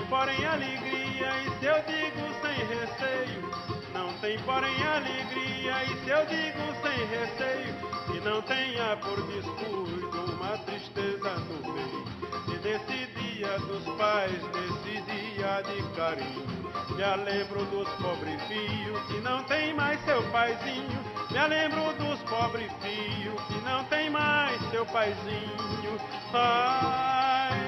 Porém 0.10 0.46
alegria, 0.46 1.30
e 1.44 1.60
se 1.60 1.66
eu 1.66 1.82
digo 1.84 2.28
sem 2.42 2.58
receio. 2.68 3.78
Não 3.94 4.14
tem 4.20 4.38
porém 4.40 4.84
alegria, 4.84 5.84
e 5.84 6.04
se 6.04 6.10
eu 6.10 6.26
digo 6.26 6.64
sem 6.82 7.06
receio. 7.08 7.76
Se 8.08 8.20
não 8.22 8.42
tenha 8.42 8.98
por 8.98 9.22
descuido 9.24 10.34
uma 10.34 10.58
tristeza 10.60 11.36
no 11.36 11.74
peito. 11.74 12.08
E 12.54 12.58
desse 12.60 13.06
dia 13.20 13.60
dos 13.60 13.84
pais, 13.98 14.32
desse 14.32 15.02
dia 15.02 15.62
de 15.64 15.84
carinho, 15.96 16.48
me 16.96 17.24
lembro 17.24 17.66
dos 17.66 17.90
pobres 17.96 18.42
filhos 18.44 19.00
que 19.08 19.20
não 19.22 19.44
tem 19.44 19.74
mais 19.74 20.00
seu 20.06 20.24
paizinho. 20.32 21.00
Me 21.30 21.48
lembro 21.48 21.94
dos 21.94 22.20
pobres 22.24 22.72
filhos 22.82 23.42
que 23.44 23.60
não 23.66 23.84
tem 23.86 24.10
mais 24.10 24.60
seu 24.72 24.86
paizinho. 24.86 25.98
Ai. 26.34 27.67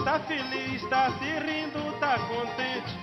Está 0.00 0.18
feliz, 0.20 0.82
está 0.82 1.10
se 1.10 1.24
rindo, 1.24 1.92
está 1.92 2.18
contente. 2.20 2.98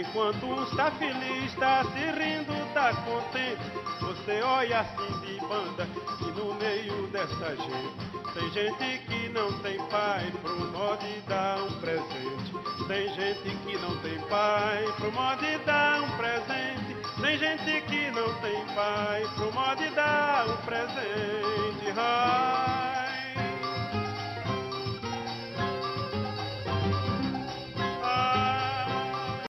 Enquanto 0.00 0.44
um 0.44 0.64
está 0.64 0.90
feliz, 0.92 1.44
está 1.50 1.82
se 1.82 1.98
rindo, 1.98 2.52
está 2.68 2.94
contente. 2.94 3.62
Você 4.00 4.42
olha 4.42 4.80
assim 4.80 5.20
de 5.20 5.40
banda 5.40 5.88
e 6.20 6.24
no 6.38 6.54
meio 6.54 7.06
dessa 7.08 7.56
gente 7.56 8.16
tem 8.34 8.50
gente 8.50 8.98
que 9.06 9.28
não 9.30 9.50
tem 9.60 9.78
pai 9.86 10.30
pro 10.42 10.54
modo 10.66 11.06
dar 11.26 11.58
um 11.58 11.72
presente. 11.80 12.52
Tem 12.86 13.08
gente 13.14 13.56
que 13.64 13.78
não 13.78 13.96
tem 14.02 14.18
pai 14.28 14.84
pro 14.98 15.10
modo 15.12 15.64
dar 15.64 16.02
um 16.02 16.10
presente. 16.18 16.96
Tem 17.18 17.38
gente 17.38 17.80
que 17.86 18.10
não 18.10 18.34
tem 18.42 18.62
pai 18.74 19.26
pro 19.36 19.52
modo 19.54 19.94
dar 19.94 20.46
um 20.48 20.56
presente. 20.58 21.92